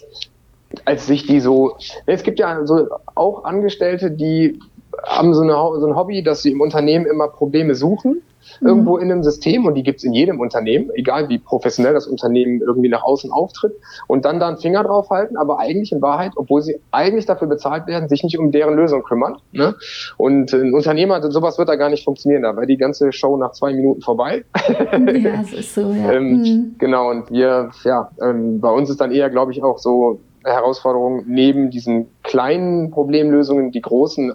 als 0.84 1.06
sich 1.06 1.26
die 1.26 1.40
so. 1.40 1.76
Es 2.06 2.22
gibt 2.22 2.38
ja 2.38 2.64
so 2.66 2.88
auch 3.14 3.44
Angestellte, 3.44 4.10
die 4.10 4.58
haben 5.04 5.34
so, 5.34 5.42
eine, 5.42 5.52
so 5.52 5.86
ein 5.86 5.96
Hobby, 5.96 6.22
dass 6.22 6.42
sie 6.42 6.52
im 6.52 6.60
Unternehmen 6.60 7.06
immer 7.06 7.28
Probleme 7.28 7.74
suchen, 7.74 8.22
mhm. 8.60 8.66
irgendwo 8.66 8.98
in 8.98 9.10
einem 9.10 9.22
System 9.22 9.66
und 9.66 9.74
die 9.74 9.82
gibt's 9.82 10.04
in 10.04 10.12
jedem 10.12 10.40
Unternehmen, 10.40 10.90
egal 10.94 11.28
wie 11.28 11.38
professionell 11.38 11.94
das 11.94 12.06
Unternehmen 12.06 12.60
irgendwie 12.60 12.88
nach 12.88 13.02
außen 13.02 13.30
auftritt 13.30 13.74
und 14.06 14.24
dann 14.24 14.40
da 14.40 14.48
einen 14.48 14.58
Finger 14.58 14.84
drauf 14.84 15.10
halten, 15.10 15.36
aber 15.36 15.58
eigentlich 15.58 15.92
in 15.92 16.02
Wahrheit, 16.02 16.32
obwohl 16.36 16.62
sie 16.62 16.80
eigentlich 16.90 17.26
dafür 17.26 17.48
bezahlt 17.48 17.86
werden, 17.86 18.08
sich 18.08 18.22
nicht 18.22 18.38
um 18.38 18.52
deren 18.52 18.74
Lösung 18.74 19.02
kümmern. 19.02 19.36
Ne? 19.52 19.74
Und 20.16 20.52
ein 20.52 20.74
Unternehmer, 20.74 21.22
sowas 21.30 21.58
wird 21.58 21.68
da 21.68 21.76
gar 21.76 21.90
nicht 21.90 22.04
funktionieren, 22.04 22.42
da 22.42 22.54
wäre 22.56 22.66
die 22.66 22.76
ganze 22.76 23.12
Show 23.12 23.36
nach 23.36 23.52
zwei 23.52 23.72
Minuten 23.72 24.02
vorbei. 24.02 24.44
ja, 24.92 25.40
es 25.42 25.52
ist 25.52 25.74
so, 25.74 25.92
ja. 25.92 26.12
ähm, 26.12 26.38
mhm. 26.38 26.74
Genau, 26.78 27.10
und 27.10 27.30
wir, 27.30 27.70
ja, 27.84 28.10
ähm, 28.20 28.60
bei 28.60 28.70
uns 28.70 28.90
ist 28.90 29.00
dann 29.00 29.12
eher, 29.12 29.30
glaube 29.30 29.52
ich, 29.52 29.62
auch 29.62 29.78
so 29.78 30.20
Herausforderung, 30.44 31.24
neben 31.26 31.70
diesen 31.70 32.08
kleinen 32.22 32.90
Problemlösungen 32.90 33.70
die 33.70 33.80
großen 33.80 34.32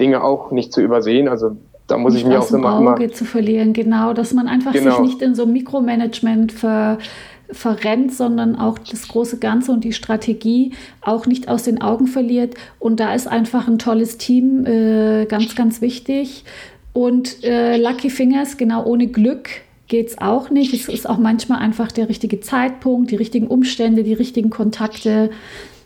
Dinge 0.00 0.22
auch 0.22 0.50
nicht 0.50 0.72
zu 0.72 0.80
übersehen. 0.80 1.28
Also 1.28 1.56
da 1.86 1.96
muss 1.96 2.12
nicht 2.12 2.22
ich 2.22 2.28
mir 2.28 2.40
auch 2.40 2.50
immer, 2.50 2.76
Auge 2.76 3.04
immer 3.04 3.12
zu 3.12 3.24
verlieren, 3.24 3.72
genau, 3.72 4.12
dass 4.12 4.34
man 4.34 4.46
einfach 4.46 4.72
genau. 4.72 4.96
sich 4.96 5.00
nicht 5.00 5.22
in 5.22 5.34
so 5.34 5.46
Mikromanagement 5.46 6.52
ver, 6.52 6.98
verrennt, 7.50 8.12
sondern 8.12 8.56
auch 8.56 8.78
das 8.78 9.08
große 9.08 9.38
Ganze 9.38 9.72
und 9.72 9.84
die 9.84 9.92
Strategie 9.92 10.72
auch 11.00 11.26
nicht 11.26 11.48
aus 11.48 11.62
den 11.62 11.80
Augen 11.80 12.06
verliert. 12.06 12.54
Und 12.78 13.00
da 13.00 13.14
ist 13.14 13.26
einfach 13.26 13.68
ein 13.68 13.78
tolles 13.78 14.18
Team 14.18 14.66
äh, 14.66 15.26
ganz, 15.26 15.54
ganz 15.54 15.80
wichtig. 15.80 16.44
Und 16.92 17.42
äh, 17.44 17.76
Lucky 17.76 18.10
Fingers, 18.10 18.56
genau 18.56 18.84
ohne 18.84 19.06
Glück 19.06 19.48
geht 19.88 20.08
es 20.08 20.18
auch 20.18 20.50
nicht. 20.50 20.74
Es 20.74 20.88
ist 20.88 21.08
auch 21.08 21.18
manchmal 21.18 21.60
einfach 21.60 21.90
der 21.90 22.08
richtige 22.10 22.40
Zeitpunkt, 22.40 23.10
die 23.10 23.16
richtigen 23.16 23.46
Umstände, 23.46 24.02
die 24.02 24.12
richtigen 24.12 24.50
Kontakte. 24.50 25.30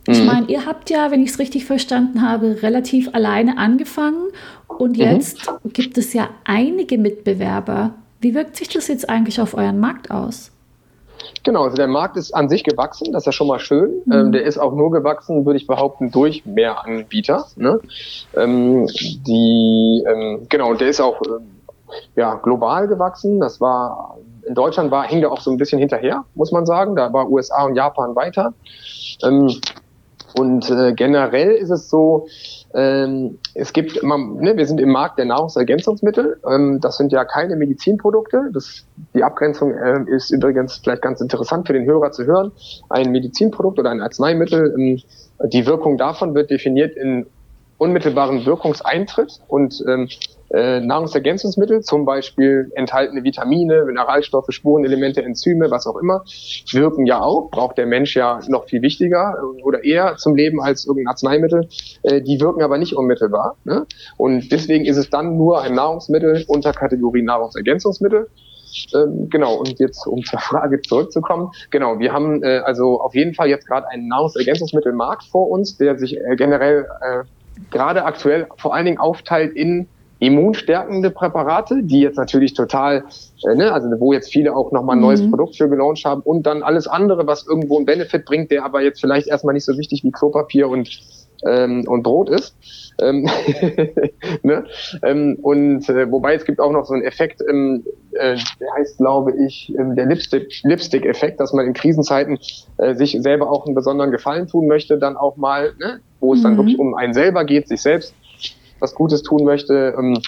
Ich 0.06 0.20
mhm. 0.20 0.26
meine, 0.26 0.46
ihr 0.48 0.66
habt 0.66 0.90
ja, 0.90 1.10
wenn 1.10 1.22
ich 1.22 1.30
es 1.30 1.38
richtig 1.38 1.64
verstanden 1.64 2.28
habe, 2.28 2.62
relativ 2.62 3.14
alleine 3.14 3.58
angefangen 3.58 4.28
und 4.66 4.96
mhm. 4.96 5.02
jetzt 5.02 5.46
mhm. 5.46 5.72
gibt 5.72 5.98
es 5.98 6.12
ja 6.12 6.28
einige 6.44 6.98
Mitbewerber. 6.98 7.94
Wie 8.20 8.34
wirkt 8.34 8.56
sich 8.56 8.68
das 8.68 8.88
jetzt 8.88 9.08
eigentlich 9.08 9.40
auf 9.40 9.54
euren 9.54 9.80
Markt 9.80 10.10
aus? 10.10 10.50
Genau, 11.44 11.64
also 11.64 11.76
der 11.76 11.88
Markt 11.88 12.16
ist 12.16 12.32
an 12.32 12.48
sich 12.48 12.64
gewachsen, 12.64 13.12
das 13.12 13.22
ist 13.22 13.26
ja 13.26 13.32
schon 13.32 13.46
mal 13.46 13.58
schön. 13.58 14.02
Mhm. 14.06 14.12
Ähm, 14.12 14.32
der 14.32 14.44
ist 14.44 14.58
auch 14.58 14.74
nur 14.74 14.90
gewachsen, 14.90 15.44
würde 15.46 15.56
ich 15.56 15.66
behaupten, 15.66 16.10
durch 16.10 16.44
mehr 16.46 16.84
Anbieter. 16.84 17.46
Ne? 17.56 17.80
Ähm, 18.36 18.86
die, 18.86 20.04
ähm, 20.06 20.46
genau, 20.48 20.74
der 20.74 20.88
ist 20.88 21.00
auch 21.00 21.20
ähm, 21.26 21.46
ja, 22.16 22.34
global 22.34 22.88
gewachsen. 22.88 23.40
Das 23.40 23.60
war 23.60 24.16
in 24.46 24.54
Deutschland 24.54 24.90
war, 24.90 25.04
hing 25.04 25.20
der 25.20 25.30
auch 25.30 25.40
so 25.40 25.50
ein 25.50 25.56
bisschen 25.56 25.78
hinterher, 25.78 26.24
muss 26.34 26.52
man 26.52 26.66
sagen. 26.66 26.96
Da 26.96 27.12
war 27.12 27.30
USA 27.30 27.64
und 27.64 27.76
Japan 27.76 28.16
weiter. 28.16 28.52
Ähm, 29.22 29.48
und 30.38 30.70
äh, 30.70 30.92
generell 30.94 31.52
ist 31.52 31.70
es 31.70 31.88
so, 31.88 32.26
ähm, 32.74 33.38
es 33.54 33.72
gibt 33.72 33.96
immer, 33.96 34.16
ne, 34.16 34.56
wir 34.56 34.66
sind 34.66 34.80
im 34.80 34.90
Markt 34.90 35.18
der 35.18 35.26
Nahrungsergänzungsmittel. 35.26 36.40
Ähm, 36.48 36.80
das 36.80 36.96
sind 36.96 37.12
ja 37.12 37.24
keine 37.24 37.56
Medizinprodukte. 37.56 38.50
Das, 38.52 38.86
die 39.14 39.22
Abgrenzung 39.22 39.72
äh, 39.74 40.04
ist 40.08 40.30
übrigens 40.30 40.76
vielleicht 40.76 41.02
ganz 41.02 41.20
interessant 41.20 41.66
für 41.66 41.74
den 41.74 41.84
Hörer 41.84 42.12
zu 42.12 42.24
hören. 42.24 42.52
Ein 42.88 43.10
Medizinprodukt 43.10 43.78
oder 43.78 43.90
ein 43.90 44.00
Arzneimittel, 44.00 44.74
ähm, 44.76 45.02
die 45.44 45.66
Wirkung 45.66 45.98
davon 45.98 46.34
wird 46.34 46.50
definiert 46.50 46.96
in 46.96 47.26
unmittelbaren 47.78 48.46
Wirkungseintritt 48.46 49.40
und 49.48 49.84
ähm, 49.88 50.08
äh, 50.52 50.80
Nahrungsergänzungsmittel, 50.80 51.80
zum 51.80 52.04
Beispiel 52.04 52.70
enthaltene 52.74 53.24
Vitamine, 53.24 53.84
Mineralstoffe, 53.84 54.46
Spurenelemente, 54.50 55.22
Enzyme, 55.22 55.70
was 55.70 55.86
auch 55.86 55.96
immer, 55.96 56.24
wirken 56.72 57.06
ja 57.06 57.20
auch, 57.20 57.50
braucht 57.50 57.78
der 57.78 57.86
Mensch 57.86 58.14
ja 58.14 58.40
noch 58.48 58.66
viel 58.66 58.82
wichtiger 58.82 59.36
oder 59.64 59.82
eher 59.84 60.16
zum 60.16 60.34
Leben 60.34 60.60
als 60.60 60.86
irgendein 60.86 61.08
Arzneimittel. 61.08 61.68
Äh, 62.02 62.20
die 62.20 62.40
wirken 62.40 62.62
aber 62.62 62.78
nicht 62.78 62.94
unmittelbar. 62.94 63.56
Ne? 63.64 63.86
Und 64.16 64.52
deswegen 64.52 64.84
ist 64.84 64.96
es 64.96 65.10
dann 65.10 65.36
nur 65.36 65.62
ein 65.62 65.74
Nahrungsmittel 65.74 66.44
unter 66.46 66.72
Kategorie 66.72 67.22
Nahrungsergänzungsmittel. 67.22 68.28
Ähm, 68.94 69.28
genau, 69.30 69.56
und 69.56 69.78
jetzt 69.78 70.06
um 70.06 70.22
zur 70.24 70.38
Frage 70.38 70.80
zurückzukommen. 70.80 71.50
Genau, 71.70 71.98
wir 71.98 72.12
haben 72.12 72.42
äh, 72.42 72.58
also 72.58 73.00
auf 73.00 73.14
jeden 73.14 73.34
Fall 73.34 73.48
jetzt 73.48 73.66
gerade 73.66 73.88
einen 73.88 74.08
Nahrungsergänzungsmittelmarkt 74.08 75.24
vor 75.24 75.50
uns, 75.50 75.76
der 75.76 75.98
sich 75.98 76.16
äh, 76.16 76.36
generell 76.36 76.86
äh, 77.00 77.24
gerade 77.70 78.04
aktuell 78.04 78.46
vor 78.56 78.74
allen 78.74 78.86
Dingen 78.86 78.98
aufteilt 78.98 79.54
in 79.54 79.88
immunstärkende 80.22 81.10
Präparate, 81.10 81.82
die 81.82 82.00
jetzt 82.00 82.16
natürlich 82.16 82.54
total, 82.54 83.04
äh, 83.44 83.56
ne, 83.56 83.72
also 83.72 83.88
wo 83.98 84.12
jetzt 84.12 84.32
viele 84.32 84.54
auch 84.54 84.70
nochmal 84.70 84.96
ein 84.96 85.02
neues 85.02 85.20
mhm. 85.20 85.30
Produkt 85.30 85.56
für 85.56 85.68
gelauncht 85.68 86.04
haben 86.04 86.22
und 86.22 86.46
dann 86.46 86.62
alles 86.62 86.86
andere, 86.86 87.26
was 87.26 87.44
irgendwo 87.44 87.76
einen 87.76 87.86
Benefit 87.86 88.24
bringt, 88.24 88.52
der 88.52 88.64
aber 88.64 88.82
jetzt 88.82 89.00
vielleicht 89.00 89.26
erstmal 89.26 89.52
nicht 89.52 89.64
so 89.64 89.76
wichtig 89.76 90.04
wie 90.04 90.12
Klopapier 90.12 90.68
und 90.68 90.88
ähm, 91.44 91.84
und 91.88 92.04
Brot 92.04 92.30
ist. 92.30 92.54
Ähm, 93.00 93.28
ne? 94.44 94.64
ähm, 95.02 95.38
und 95.42 95.88
äh, 95.88 96.08
wobei 96.08 96.34
es 96.34 96.44
gibt 96.44 96.60
auch 96.60 96.70
noch 96.70 96.84
so 96.84 96.94
einen 96.94 97.02
Effekt, 97.02 97.42
ähm, 97.48 97.84
äh, 98.12 98.36
der 98.60 98.74
heißt, 98.76 98.98
glaube 98.98 99.34
ich, 99.44 99.74
ähm, 99.76 99.96
der 99.96 100.06
Lipstick-Effekt, 100.06 100.64
Lipstick 100.64 101.36
dass 101.38 101.52
man 101.52 101.66
in 101.66 101.72
Krisenzeiten 101.72 102.38
äh, 102.76 102.94
sich 102.94 103.18
selber 103.20 103.50
auch 103.50 103.66
einen 103.66 103.74
besonderen 103.74 104.12
Gefallen 104.12 104.46
tun 104.46 104.68
möchte, 104.68 104.98
dann 104.98 105.16
auch 105.16 105.36
mal, 105.36 105.72
ne? 105.80 105.98
wo 106.20 106.32
es 106.32 106.40
mhm. 106.40 106.44
dann 106.44 106.56
wirklich 106.58 106.78
um 106.78 106.94
einen 106.94 107.12
selber 107.12 107.44
geht, 107.44 107.66
sich 107.66 107.82
selbst 107.82 108.14
was 108.82 108.94
Gutes 108.94 109.22
tun 109.22 109.44
möchte. 109.44 109.94
Ähm, 109.96 110.20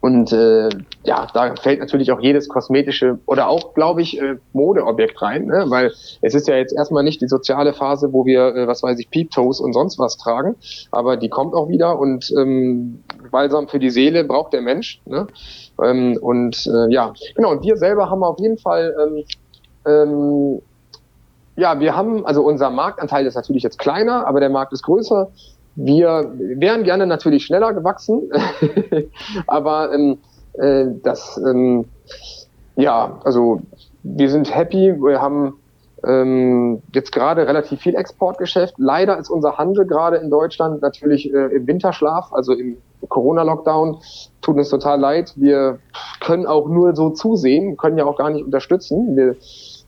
und 0.00 0.32
äh, 0.32 0.70
ja, 1.04 1.26
da 1.34 1.54
fällt 1.56 1.80
natürlich 1.80 2.10
auch 2.10 2.20
jedes 2.20 2.48
kosmetische 2.48 3.18
oder 3.26 3.50
auch, 3.50 3.74
glaube 3.74 4.00
ich, 4.00 4.18
äh, 4.18 4.36
Modeobjekt 4.54 5.20
rein, 5.20 5.44
ne? 5.44 5.66
weil 5.68 5.92
es 6.22 6.34
ist 6.34 6.48
ja 6.48 6.56
jetzt 6.56 6.72
erstmal 6.72 7.02
nicht 7.02 7.20
die 7.20 7.28
soziale 7.28 7.74
Phase, 7.74 8.10
wo 8.14 8.24
wir, 8.24 8.56
äh, 8.56 8.66
was 8.66 8.82
weiß 8.82 8.98
ich, 8.98 9.10
Peep-Toes 9.10 9.60
und 9.60 9.74
sonst 9.74 9.98
was 9.98 10.16
tragen, 10.16 10.56
aber 10.90 11.18
die 11.18 11.28
kommt 11.28 11.52
auch 11.52 11.68
wieder 11.68 11.98
und 11.98 12.32
ähm, 12.38 13.04
Balsam 13.30 13.68
für 13.68 13.78
die 13.78 13.90
Seele 13.90 14.24
braucht 14.24 14.54
der 14.54 14.62
Mensch. 14.62 15.02
Ne? 15.04 15.26
Ähm, 15.84 16.18
und 16.18 16.66
äh, 16.66 16.90
ja, 16.90 17.12
genau, 17.34 17.50
und 17.50 17.62
wir 17.62 17.76
selber 17.76 18.08
haben 18.08 18.22
auf 18.24 18.38
jeden 18.38 18.56
Fall 18.56 18.94
ähm, 18.98 19.24
ähm, 19.86 20.62
ja, 21.56 21.78
wir 21.78 21.94
haben, 21.94 22.24
also 22.24 22.42
unser 22.42 22.70
Marktanteil 22.70 23.26
ist 23.26 23.34
natürlich 23.34 23.62
jetzt 23.62 23.78
kleiner, 23.78 24.26
aber 24.26 24.40
der 24.40 24.48
Markt 24.48 24.72
ist 24.72 24.82
größer. 24.82 25.30
Wir 25.76 26.32
wären 26.36 26.84
gerne 26.84 27.06
natürlich 27.06 27.44
schneller 27.46 27.72
gewachsen, 27.72 28.30
aber 29.46 29.92
ähm, 29.92 30.18
äh, 30.54 30.86
das, 31.02 31.40
ähm, 31.48 31.86
ja, 32.76 33.20
also 33.24 33.62
wir 34.02 34.30
sind 34.30 34.54
happy. 34.54 34.94
Wir 34.98 35.20
haben 35.20 35.54
ähm, 36.04 36.82
jetzt 36.94 37.12
gerade 37.12 37.46
relativ 37.46 37.80
viel 37.80 37.94
Exportgeschäft. 37.94 38.74
Leider 38.78 39.18
ist 39.18 39.30
unser 39.30 39.58
Handel 39.58 39.86
gerade 39.86 40.16
in 40.16 40.30
Deutschland 40.30 40.82
natürlich 40.82 41.32
äh, 41.32 41.46
im 41.54 41.66
Winterschlaf, 41.66 42.32
also 42.32 42.52
im 42.52 42.78
Corona-Lockdown. 43.08 43.98
Tut 44.40 44.56
uns 44.56 44.70
total 44.70 45.00
leid. 45.00 45.34
Wir 45.36 45.78
können 46.20 46.46
auch 46.46 46.68
nur 46.68 46.94
so 46.94 47.10
zusehen, 47.10 47.76
können 47.76 47.98
ja 47.98 48.06
auch 48.06 48.16
gar 48.16 48.30
nicht 48.30 48.44
unterstützen. 48.44 49.16
Wir 49.16 49.36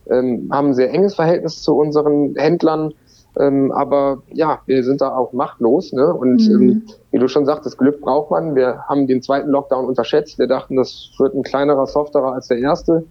ähm, 0.09 0.49
haben 0.51 0.69
ein 0.69 0.73
sehr 0.73 0.91
enges 0.91 1.15
Verhältnis 1.15 1.61
zu 1.61 1.75
unseren 1.75 2.35
Händlern 2.35 2.93
ähm, 3.39 3.71
aber 3.71 4.21
ja, 4.31 4.59
wir 4.65 4.83
sind 4.83 5.01
da 5.01 5.15
auch 5.15 5.33
machtlos. 5.33 5.91
Ne? 5.93 6.13
Und 6.13 6.47
mhm. 6.47 6.61
ähm, 6.61 6.83
wie 7.11 7.19
du 7.19 7.27
schon 7.27 7.45
sagtest, 7.45 7.77
Glück 7.77 8.01
braucht 8.01 8.31
man. 8.31 8.55
Wir 8.55 8.83
haben 8.87 9.07
den 9.07 9.21
zweiten 9.21 9.49
Lockdown 9.49 9.85
unterschätzt. 9.85 10.37
Wir 10.37 10.47
dachten, 10.47 10.75
das 10.75 11.11
wird 11.17 11.33
ein 11.33 11.43
kleinerer, 11.43 11.87
softerer 11.87 12.33
als 12.33 12.47
der 12.47 12.59
erste. 12.59 13.05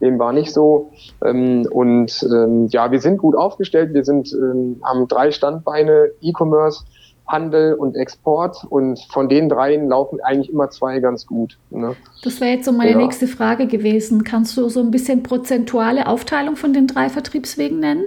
Dem 0.00 0.18
war 0.18 0.32
nicht 0.32 0.52
so. 0.52 0.90
Ähm, 1.22 1.66
und 1.70 2.26
ähm, 2.32 2.68
ja, 2.68 2.90
wir 2.90 3.00
sind 3.00 3.18
gut 3.18 3.36
aufgestellt. 3.36 3.92
Wir 3.92 4.04
sind, 4.04 4.32
ähm, 4.32 4.80
haben 4.82 5.06
drei 5.08 5.30
Standbeine, 5.30 6.10
E-Commerce, 6.22 6.84
Handel 7.26 7.74
und 7.74 7.96
Export. 7.96 8.64
Und 8.70 8.98
von 9.12 9.28
den 9.28 9.50
dreien 9.50 9.90
laufen 9.90 10.20
eigentlich 10.22 10.50
immer 10.50 10.70
zwei 10.70 11.00
ganz 11.00 11.26
gut. 11.26 11.58
Ne? 11.68 11.96
Das 12.24 12.40
wäre 12.40 12.52
jetzt 12.52 12.64
so 12.64 12.72
meine 12.72 12.92
ja. 12.92 12.96
nächste 12.96 13.26
Frage 13.26 13.66
gewesen. 13.66 14.24
Kannst 14.24 14.56
du 14.56 14.70
so 14.70 14.80
ein 14.80 14.90
bisschen 14.90 15.22
prozentuale 15.22 16.06
Aufteilung 16.06 16.56
von 16.56 16.72
den 16.72 16.86
drei 16.86 17.10
Vertriebswegen 17.10 17.78
nennen? 17.78 18.04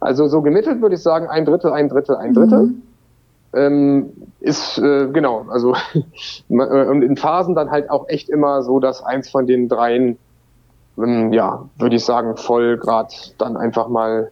Also 0.00 0.26
so 0.28 0.42
gemittelt 0.42 0.80
würde 0.80 0.94
ich 0.94 1.02
sagen, 1.02 1.28
ein 1.28 1.44
Drittel, 1.44 1.72
ein 1.72 1.88
Drittel, 1.88 2.16
ein 2.16 2.34
Drittel. 2.34 2.62
Mhm. 2.62 2.82
Ähm, 3.54 4.12
ist 4.40 4.78
äh, 4.78 5.08
genau, 5.12 5.46
also 5.48 5.74
und 6.48 7.02
in 7.02 7.16
Phasen 7.16 7.54
dann 7.54 7.70
halt 7.70 7.90
auch 7.90 8.08
echt 8.08 8.28
immer 8.28 8.62
so, 8.62 8.80
dass 8.80 9.02
eins 9.02 9.30
von 9.30 9.46
den 9.46 9.68
dreien, 9.68 10.18
ähm, 10.98 11.32
ja, 11.32 11.68
würde 11.78 11.96
ich 11.96 12.04
sagen, 12.04 12.36
voll 12.36 12.76
grad 12.76 13.34
dann 13.38 13.56
einfach 13.56 13.88
mal 13.88 14.30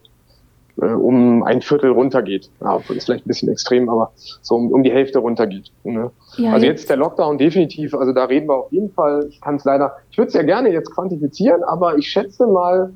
äh, 0.80 0.86
um 0.86 1.42
ein 1.44 1.62
Viertel 1.62 1.90
runtergeht. 1.90 2.50
Ja, 2.60 2.76
ist 2.88 3.04
vielleicht 3.04 3.24
ein 3.24 3.28
bisschen 3.28 3.48
extrem, 3.48 3.88
aber 3.88 4.12
so 4.42 4.56
um, 4.56 4.72
um 4.72 4.82
die 4.82 4.92
Hälfte 4.92 5.20
runtergeht. 5.20 5.70
Ne? 5.84 6.10
Ja, 6.36 6.52
also 6.52 6.66
jetzt 6.66 6.90
der 6.90 6.96
Lockdown 6.96 7.38
definitiv, 7.38 7.94
also 7.94 8.12
da 8.12 8.24
reden 8.24 8.48
wir 8.48 8.56
auf 8.56 8.72
jeden 8.72 8.90
Fall, 8.90 9.26
ich 9.28 9.40
kann 9.40 9.56
es 9.56 9.64
leider, 9.64 9.96
ich 10.10 10.18
würde 10.18 10.28
es 10.28 10.34
ja 10.34 10.42
gerne 10.42 10.70
jetzt 10.70 10.92
quantifizieren, 10.92 11.62
aber 11.62 11.96
ich 11.96 12.08
schätze 12.08 12.46
mal, 12.46 12.92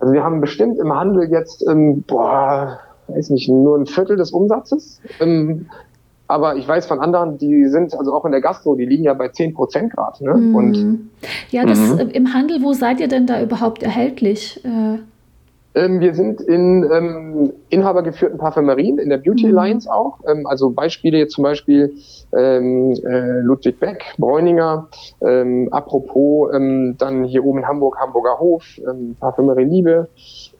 also 0.00 0.12
wir 0.12 0.24
haben 0.24 0.40
bestimmt 0.40 0.78
im 0.78 0.94
Handel 0.94 1.30
jetzt, 1.30 1.66
ähm, 1.68 2.02
boah, 2.06 2.80
weiß 3.08 3.30
nicht, 3.30 3.48
nur 3.48 3.78
ein 3.78 3.86
Viertel 3.86 4.16
des 4.16 4.32
Umsatzes. 4.32 5.00
Ähm, 5.20 5.66
aber 6.26 6.56
ich 6.56 6.66
weiß 6.66 6.86
von 6.86 7.00
anderen, 7.00 7.38
die 7.38 7.66
sind 7.66 7.94
also 7.94 8.14
auch 8.14 8.24
in 8.24 8.30
der 8.30 8.40
Gastro, 8.40 8.76
die 8.76 8.86
liegen 8.86 9.04
ja 9.04 9.14
bei 9.14 9.28
10 9.28 9.52
Prozent 9.52 9.92
Grad. 9.92 10.20
Ne? 10.20 10.34
Mhm. 10.34 10.54
Und, 10.54 11.10
ja, 11.50 11.66
das, 11.66 11.78
mhm. 11.78 12.10
im 12.10 12.34
Handel, 12.34 12.62
wo 12.62 12.72
seid 12.72 13.00
ihr 13.00 13.08
denn 13.08 13.26
da 13.26 13.42
überhaupt 13.42 13.82
erhältlich? 13.82 14.64
Äh 14.64 14.98
ähm, 15.74 16.00
wir 16.00 16.14
sind 16.14 16.40
in 16.40 16.88
ähm, 16.92 17.52
inhabergeführten 17.68 18.38
Parfümerien, 18.38 18.98
in 18.98 19.08
der 19.08 19.18
Beauty 19.18 19.46
mhm. 19.46 19.58
Alliance 19.58 19.92
auch. 19.92 20.18
Ähm, 20.26 20.46
also 20.46 20.70
Beispiele 20.70 21.18
jetzt 21.18 21.34
zum 21.34 21.44
Beispiel 21.44 21.94
ähm, 22.36 22.92
äh, 23.04 23.40
Ludwig 23.40 23.78
Beck, 23.78 24.04
Bräuninger, 24.18 24.88
ähm, 25.20 25.68
apropos 25.70 26.52
ähm, 26.54 26.96
dann 26.98 27.24
hier 27.24 27.44
oben 27.44 27.60
in 27.60 27.68
Hamburg, 27.68 27.98
Hamburger 28.00 28.38
Hof, 28.40 28.64
ähm, 28.88 29.16
Parfümerie 29.20 29.64
Liebe, 29.64 30.08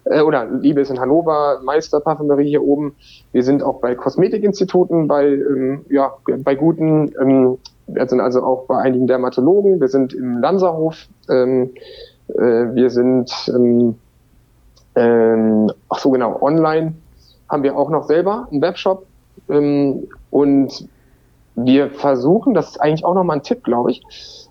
äh, 0.05 0.21
oder 0.21 0.47
Liebe 0.47 0.81
ist 0.81 0.91
in 0.91 1.01
Hannover, 1.01 1.61
Meister 1.65 2.01
Parfümerie 2.01 2.49
hier 2.49 2.63
oben. 2.63 2.95
Wir 3.33 3.43
sind 3.43 3.63
auch 3.63 3.81
bei 3.81 3.95
Kosmetikinstituten, 3.95 5.09
bei, 5.09 5.27
ähm, 5.27 5.85
ja, 5.91 6.13
bei 6.45 6.55
guten, 6.55 7.13
ähm, 7.21 7.59
wir 7.87 8.09
sind 8.09 8.21
also 8.21 8.43
auch 8.43 8.67
bei 8.67 8.79
einigen 8.79 9.07
Dermatologen, 9.07 9.81
wir 9.81 9.89
sind 9.89 10.15
im 10.15 10.39
Lanzerhof, 10.39 11.09
ähm, 11.29 11.71
äh, 12.29 12.75
wir 12.75 12.91
sind 12.91 13.33
ähm, 13.49 13.97
ähm, 14.95 15.71
ach 15.89 15.99
so 15.99 16.11
genau, 16.11 16.41
online 16.41 16.95
haben 17.49 17.63
wir 17.63 17.77
auch 17.77 17.91
noch 17.91 18.05
selber 18.05 18.49
einen 18.51 18.63
Webshop 18.63 19.07
ähm, 19.49 20.09
und 20.31 20.89
wir 21.57 21.91
versuchen, 21.91 22.55
das 22.55 22.71
ist 22.71 22.81
eigentlich 22.81 23.05
auch 23.05 23.15
nochmal 23.15 23.39
ein 23.39 23.43
Tipp, 23.43 23.65
glaube 23.65 23.91
ich, 23.91 24.03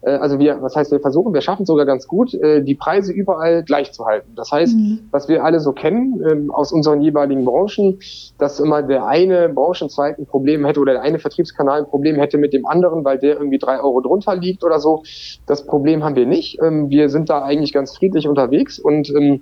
äh, 0.02 0.12
also 0.12 0.40
wir, 0.40 0.62
was 0.62 0.76
heißt 0.76 0.92
wir 0.92 1.00
versuchen, 1.00 1.34
wir 1.34 1.42
schaffen 1.42 1.66
sogar 1.66 1.86
ganz 1.86 2.08
gut, 2.08 2.34
äh, 2.34 2.62
die 2.64 2.76
Preise 2.76 3.14
überall 3.14 3.64
gleich 3.64 3.92
zu 3.92 4.06
halten. 4.06 4.34
Das 4.36 4.52
heißt, 4.52 4.76
mhm. 4.76 5.00
was 5.12 5.28
wir 5.28 5.44
alle 5.44 5.60
so 5.60 5.72
kennen 5.72 6.22
ähm, 6.30 6.52
aus 6.52 6.72
unseren 6.72 7.02
jeweiligen 7.02 7.46
Branchen, 7.46 8.00
dass 8.38 8.60
immer 8.60 8.84
der 8.84 9.06
eine 9.06 9.50
Branchenzweig 9.50 10.20
ein 10.20 10.26
Problem 10.26 10.66
hätte 10.66 10.80
oder 10.80 10.94
der 10.94 11.02
eine 11.02 11.20
Vertriebskanal 11.20 11.80
ein 11.80 11.88
Problem 11.88 12.18
hätte 12.18 12.38
mit 12.38 12.54
dem 12.54 12.66
anderen, 12.66 13.04
weil 13.04 13.18
der 13.18 13.36
irgendwie 13.36 13.60
drei 13.60 13.80
Euro 13.80 14.02
drunter 14.02 14.36
liegt 14.36 14.64
oder 14.64 14.80
so. 14.80 15.04
Das 15.46 15.66
Problem 15.66 16.04
haben 16.04 16.16
wir 16.16 16.26
nicht. 16.26 16.60
Ähm, 16.62 16.90
wir 16.90 17.10
sind 17.10 17.30
da 17.30 17.44
eigentlich 17.44 17.74
ganz 17.74 17.96
friedlich 17.96 18.28
unterwegs 18.28 18.80
und 18.80 19.10
ähm, 19.10 19.42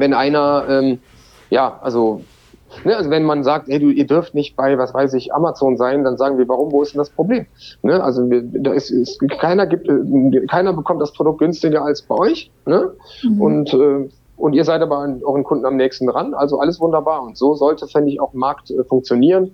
wenn 0.00 0.14
einer 0.14 0.98
ja, 1.50 1.78
also 1.82 2.22
Ne, 2.84 2.96
also 2.96 3.10
wenn 3.10 3.24
man 3.24 3.42
sagt, 3.42 3.68
hey, 3.68 3.78
du, 3.78 3.90
ihr 3.90 4.06
dürft 4.06 4.34
nicht 4.34 4.56
bei, 4.56 4.78
was 4.78 4.94
weiß 4.94 5.14
ich, 5.14 5.34
Amazon 5.34 5.76
sein, 5.76 6.04
dann 6.04 6.16
sagen 6.16 6.38
wir, 6.38 6.48
warum, 6.48 6.70
wo 6.72 6.82
ist 6.82 6.94
denn 6.94 6.98
das 6.98 7.10
Problem? 7.10 7.46
Ne, 7.82 8.02
also 8.02 8.30
wir, 8.30 8.42
da 8.42 8.72
ist, 8.72 8.90
ist, 8.90 9.18
keiner 9.40 9.66
gibt, 9.66 9.88
äh, 9.88 10.46
keiner 10.46 10.72
bekommt 10.72 11.02
das 11.02 11.12
Produkt 11.12 11.40
günstiger 11.40 11.84
als 11.84 12.02
bei 12.02 12.14
euch. 12.14 12.50
Ne? 12.66 12.92
Mhm. 13.24 13.40
Und 13.40 13.74
äh, 13.74 14.08
und 14.40 14.54
ihr 14.54 14.64
seid 14.64 14.80
aber 14.80 14.98
an 14.98 15.22
euren 15.22 15.44
Kunden 15.44 15.66
am 15.66 15.76
nächsten 15.76 16.06
dran. 16.06 16.34
Also 16.34 16.58
alles 16.58 16.80
wunderbar. 16.80 17.22
Und 17.22 17.36
so 17.36 17.54
sollte, 17.54 17.86
fände 17.86 18.10
ich, 18.10 18.20
auch 18.20 18.32
Markt 18.32 18.70
äh, 18.70 18.84
funktionieren. 18.84 19.52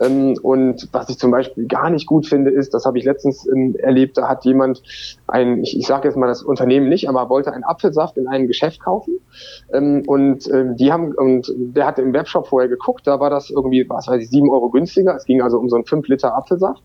Ähm, 0.00 0.36
und 0.42 0.88
was 0.92 1.10
ich 1.10 1.18
zum 1.18 1.30
Beispiel 1.30 1.66
gar 1.66 1.90
nicht 1.90 2.06
gut 2.06 2.26
finde, 2.26 2.50
ist, 2.50 2.72
das 2.72 2.86
habe 2.86 2.98
ich 2.98 3.04
letztens 3.04 3.46
ähm, 3.46 3.76
erlebt, 3.78 4.16
da 4.16 4.28
hat 4.28 4.44
jemand 4.44 4.82
ein, 5.26 5.62
ich, 5.62 5.78
ich 5.78 5.86
sage 5.86 6.08
jetzt 6.08 6.16
mal 6.16 6.28
das 6.28 6.42
Unternehmen 6.42 6.88
nicht, 6.88 7.08
aber 7.08 7.28
wollte 7.28 7.52
einen 7.52 7.64
Apfelsaft 7.64 8.16
in 8.16 8.26
einem 8.26 8.46
Geschäft 8.46 8.80
kaufen. 8.80 9.18
Ähm, 9.72 10.02
und 10.06 10.48
ähm, 10.50 10.76
die 10.76 10.90
haben, 10.90 11.12
und 11.12 11.52
der 11.54 11.86
hatte 11.86 12.00
im 12.00 12.14
Webshop 12.14 12.46
vorher 12.46 12.70
geguckt, 12.70 13.06
da 13.06 13.20
war 13.20 13.28
das 13.28 13.50
irgendwie, 13.50 13.84
was 13.88 14.08
weiß 14.08 14.22
ich, 14.22 14.30
sieben 14.30 14.50
Euro 14.50 14.70
günstiger. 14.70 15.14
Es 15.14 15.26
ging 15.26 15.42
also 15.42 15.58
um 15.58 15.68
so 15.68 15.76
einen 15.76 15.84
fünf 15.84 16.08
Liter 16.08 16.34
Apfelsaft. 16.34 16.82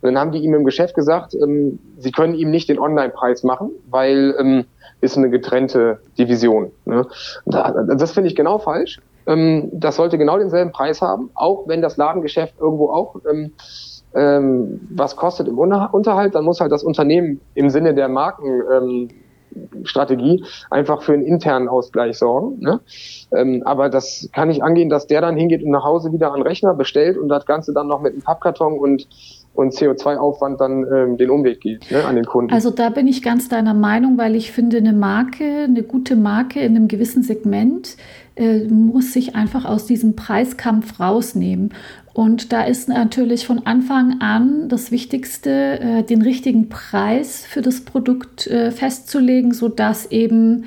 Und 0.00 0.14
dann 0.14 0.18
haben 0.18 0.32
die 0.32 0.38
ihm 0.38 0.54
im 0.54 0.64
Geschäft 0.64 0.94
gesagt, 0.94 1.34
ähm, 1.34 1.78
sie 1.98 2.12
können 2.12 2.34
ihm 2.34 2.50
nicht 2.50 2.68
den 2.68 2.78
Online-Preis 2.78 3.42
machen, 3.42 3.70
weil 3.88 4.34
ähm, 4.38 4.64
ist 5.00 5.16
eine 5.16 5.30
getrennte 5.30 6.00
Division. 6.18 6.70
Ne? 6.84 7.06
Das 7.46 8.12
finde 8.12 8.28
ich 8.28 8.36
genau 8.36 8.58
falsch. 8.58 9.00
Ähm, 9.26 9.70
das 9.72 9.96
sollte 9.96 10.18
genau 10.18 10.38
denselben 10.38 10.70
Preis 10.72 11.00
haben, 11.02 11.30
auch 11.34 11.66
wenn 11.66 11.82
das 11.82 11.96
Ladengeschäft 11.96 12.54
irgendwo 12.60 12.90
auch 12.90 13.16
ähm, 13.30 13.52
ähm, 14.14 14.80
was 14.90 15.16
kostet 15.16 15.48
im 15.48 15.58
Unterhalt, 15.58 16.34
dann 16.34 16.44
muss 16.44 16.60
halt 16.60 16.72
das 16.72 16.82
Unternehmen 16.82 17.42
im 17.54 17.68
Sinne 17.68 17.94
der 17.94 18.08
Markenstrategie 18.08 20.42
einfach 20.70 21.02
für 21.02 21.12
einen 21.12 21.26
internen 21.26 21.68
Ausgleich 21.68 22.16
sorgen. 22.16 22.58
Ne? 22.60 22.80
Ähm, 23.36 23.62
aber 23.66 23.90
das 23.90 24.30
kann 24.32 24.48
nicht 24.48 24.62
angehen, 24.62 24.88
dass 24.88 25.06
der 25.06 25.20
dann 25.20 25.36
hingeht 25.36 25.62
und 25.62 25.70
nach 25.70 25.84
Hause 25.84 26.12
wieder 26.12 26.32
an 26.32 26.40
Rechner 26.40 26.72
bestellt 26.72 27.18
und 27.18 27.28
das 27.28 27.44
Ganze 27.44 27.74
dann 27.74 27.88
noch 27.88 28.00
mit 28.00 28.14
einem 28.14 28.22
Pappkarton 28.22 28.78
und 28.78 29.06
und 29.58 29.74
CO2-Aufwand 29.74 30.60
dann 30.60 30.86
ähm, 30.92 31.16
den 31.16 31.30
Umweg 31.30 31.60
geht 31.60 31.90
ne, 31.90 32.04
an 32.04 32.16
den 32.16 32.24
Kunden. 32.24 32.52
Also 32.52 32.70
da 32.70 32.90
bin 32.90 33.06
ich 33.06 33.22
ganz 33.22 33.48
deiner 33.48 33.74
Meinung, 33.74 34.18
weil 34.18 34.34
ich 34.34 34.52
finde, 34.52 34.78
eine 34.78 34.92
Marke, 34.92 35.64
eine 35.64 35.82
gute 35.82 36.16
Marke 36.16 36.60
in 36.60 36.76
einem 36.76 36.88
gewissen 36.88 37.22
Segment 37.22 37.96
äh, 38.36 38.64
muss 38.64 39.12
sich 39.12 39.34
einfach 39.34 39.64
aus 39.64 39.86
diesem 39.86 40.14
Preiskampf 40.14 41.00
rausnehmen. 41.00 41.72
Und 42.12 42.52
da 42.52 42.64
ist 42.64 42.88
natürlich 42.88 43.46
von 43.46 43.66
Anfang 43.66 44.20
an 44.20 44.68
das 44.68 44.90
Wichtigste, 44.90 45.80
äh, 45.80 46.02
den 46.02 46.22
richtigen 46.22 46.68
Preis 46.68 47.44
für 47.46 47.62
das 47.62 47.82
Produkt 47.82 48.46
äh, 48.46 48.70
festzulegen, 48.70 49.52
sodass 49.52 50.10
eben 50.10 50.64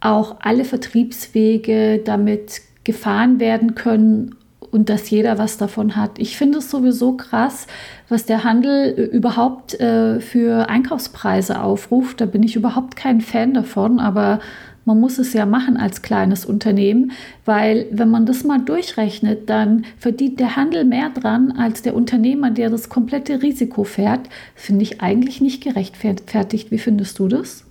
auch 0.00 0.36
alle 0.40 0.64
Vertriebswege 0.64 2.00
damit 2.04 2.60
gefahren 2.84 3.38
werden 3.38 3.74
können 3.74 4.34
und 4.72 4.88
dass 4.88 5.10
jeder 5.10 5.38
was 5.38 5.58
davon 5.58 5.94
hat. 5.94 6.18
Ich 6.18 6.36
finde 6.36 6.58
es 6.58 6.70
sowieso 6.70 7.12
krass, 7.12 7.68
was 8.08 8.24
der 8.24 8.42
Handel 8.42 8.94
äh, 8.96 9.02
überhaupt 9.04 9.78
äh, 9.78 10.18
für 10.18 10.68
Einkaufspreise 10.68 11.60
aufruft. 11.62 12.20
Da 12.20 12.26
bin 12.26 12.42
ich 12.42 12.56
überhaupt 12.56 12.96
kein 12.96 13.20
Fan 13.20 13.54
davon, 13.54 14.00
aber 14.00 14.40
man 14.84 14.98
muss 14.98 15.18
es 15.18 15.32
ja 15.32 15.46
machen 15.46 15.76
als 15.76 16.02
kleines 16.02 16.44
Unternehmen, 16.44 17.12
weil 17.44 17.86
wenn 17.92 18.10
man 18.10 18.26
das 18.26 18.42
mal 18.42 18.58
durchrechnet, 18.58 19.48
dann 19.48 19.84
verdient 19.96 20.40
der 20.40 20.56
Handel 20.56 20.84
mehr 20.84 21.10
dran 21.10 21.52
als 21.52 21.82
der 21.82 21.94
Unternehmer, 21.94 22.50
der 22.50 22.68
das 22.68 22.88
komplette 22.88 23.42
Risiko 23.42 23.84
fährt. 23.84 24.28
Finde 24.56 24.82
ich 24.82 25.00
eigentlich 25.00 25.40
nicht 25.40 25.62
gerechtfertigt. 25.62 26.72
Wie 26.72 26.78
findest 26.78 27.20
du 27.20 27.28
das? 27.28 27.64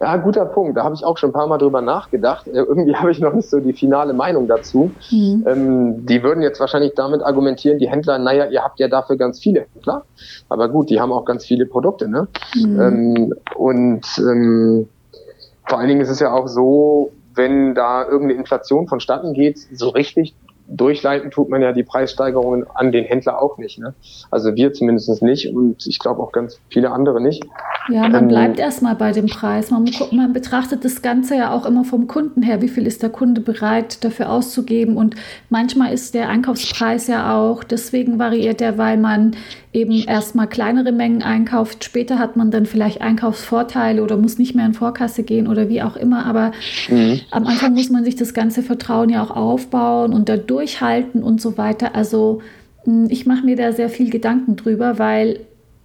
Ja, 0.00 0.16
guter 0.16 0.44
Punkt. 0.44 0.76
Da 0.76 0.84
habe 0.84 0.94
ich 0.94 1.04
auch 1.04 1.16
schon 1.16 1.30
ein 1.30 1.32
paar 1.32 1.46
Mal 1.46 1.58
drüber 1.58 1.80
nachgedacht. 1.80 2.46
Äh, 2.46 2.58
irgendwie 2.58 2.94
habe 2.96 3.10
ich 3.10 3.20
noch 3.20 3.32
nicht 3.32 3.48
so 3.48 3.60
die 3.60 3.72
finale 3.72 4.12
Meinung 4.12 4.46
dazu. 4.46 4.90
Mhm. 5.10 5.44
Ähm, 5.46 6.06
die 6.06 6.22
würden 6.22 6.42
jetzt 6.42 6.60
wahrscheinlich 6.60 6.94
damit 6.94 7.22
argumentieren, 7.22 7.78
die 7.78 7.88
Händler, 7.88 8.18
naja, 8.18 8.46
ihr 8.46 8.62
habt 8.62 8.78
ja 8.78 8.88
dafür 8.88 9.16
ganz 9.16 9.40
viele 9.40 9.66
Händler. 9.72 10.04
Aber 10.48 10.68
gut, 10.68 10.90
die 10.90 11.00
haben 11.00 11.12
auch 11.12 11.24
ganz 11.24 11.44
viele 11.44 11.66
Produkte. 11.66 12.08
Ne? 12.08 12.28
Mhm. 12.54 12.80
Ähm, 12.80 13.34
und 13.56 14.06
ähm, 14.18 14.88
vor 15.66 15.78
allen 15.78 15.88
Dingen 15.88 16.00
ist 16.00 16.10
es 16.10 16.20
ja 16.20 16.32
auch 16.32 16.48
so, 16.48 17.12
wenn 17.34 17.74
da 17.74 18.04
irgendeine 18.04 18.40
Inflation 18.40 18.88
vonstatten 18.88 19.34
geht, 19.34 19.58
so 19.58 19.88
richtig 19.90 20.34
durchleiten 20.68 21.30
tut 21.30 21.48
man 21.48 21.62
ja 21.62 21.72
die 21.72 21.82
Preissteigerungen 21.82 22.66
an 22.74 22.92
den 22.92 23.04
Händler 23.04 23.40
auch 23.40 23.58
nicht. 23.58 23.78
Ne? 23.78 23.94
Also 24.30 24.54
wir 24.56 24.72
zumindest 24.72 25.22
nicht 25.22 25.54
und 25.54 25.86
ich 25.86 25.98
glaube 25.98 26.22
auch 26.22 26.32
ganz 26.32 26.60
viele 26.68 26.90
andere 26.90 27.20
nicht. 27.20 27.44
Ja, 27.88 28.08
man 28.08 28.24
ähm, 28.24 28.28
bleibt 28.28 28.58
erstmal 28.58 28.96
bei 28.96 29.12
dem 29.12 29.26
Preis. 29.26 29.70
Man, 29.70 29.88
man, 30.10 30.32
betrachtet 30.32 30.84
das 30.84 31.02
Ganze 31.02 31.36
ja 31.36 31.52
auch 31.52 31.66
immer 31.66 31.84
vom 31.84 32.08
Kunden 32.08 32.42
her. 32.42 32.60
Wie 32.60 32.68
viel 32.68 32.86
ist 32.86 33.02
der 33.02 33.10
Kunde 33.10 33.40
bereit 33.40 34.02
dafür 34.04 34.30
auszugeben? 34.30 34.96
Und 34.96 35.14
manchmal 35.50 35.92
ist 35.92 36.14
der 36.14 36.28
Einkaufspreis 36.28 37.06
ja 37.06 37.36
auch 37.36 37.62
deswegen 37.62 38.18
variiert 38.18 38.60
er, 38.60 38.76
weil 38.78 38.96
man 38.96 39.36
eben 39.76 39.92
erstmal 40.06 40.48
kleinere 40.48 40.90
Mengen 40.90 41.22
einkauft. 41.22 41.84
Später 41.84 42.18
hat 42.18 42.34
man 42.34 42.50
dann 42.50 42.64
vielleicht 42.64 43.02
Einkaufsvorteile 43.02 44.02
oder 44.02 44.16
muss 44.16 44.38
nicht 44.38 44.54
mehr 44.54 44.64
in 44.64 44.72
Vorkasse 44.72 45.22
gehen 45.22 45.46
oder 45.46 45.68
wie 45.68 45.82
auch 45.82 45.96
immer. 45.96 46.24
Aber 46.24 46.52
mhm. 46.88 47.20
am 47.30 47.46
Anfang 47.46 47.74
muss 47.74 47.90
man 47.90 48.02
sich 48.02 48.16
das 48.16 48.32
ganze 48.32 48.62
Vertrauen 48.62 49.10
ja 49.10 49.22
auch 49.22 49.30
aufbauen 49.30 50.14
und 50.14 50.28
da 50.30 50.38
durchhalten 50.56 51.22
und 51.22 51.40
so 51.40 51.58
weiter. 51.58 51.94
Also 51.94 52.40
hm, 52.84 53.08
ich 53.10 53.26
mache 53.26 53.44
mir 53.44 53.56
da 53.56 53.72
sehr 53.72 53.90
viel 53.90 54.10
Gedanken 54.10 54.56
drüber, 54.56 54.98
weil 54.98 55.40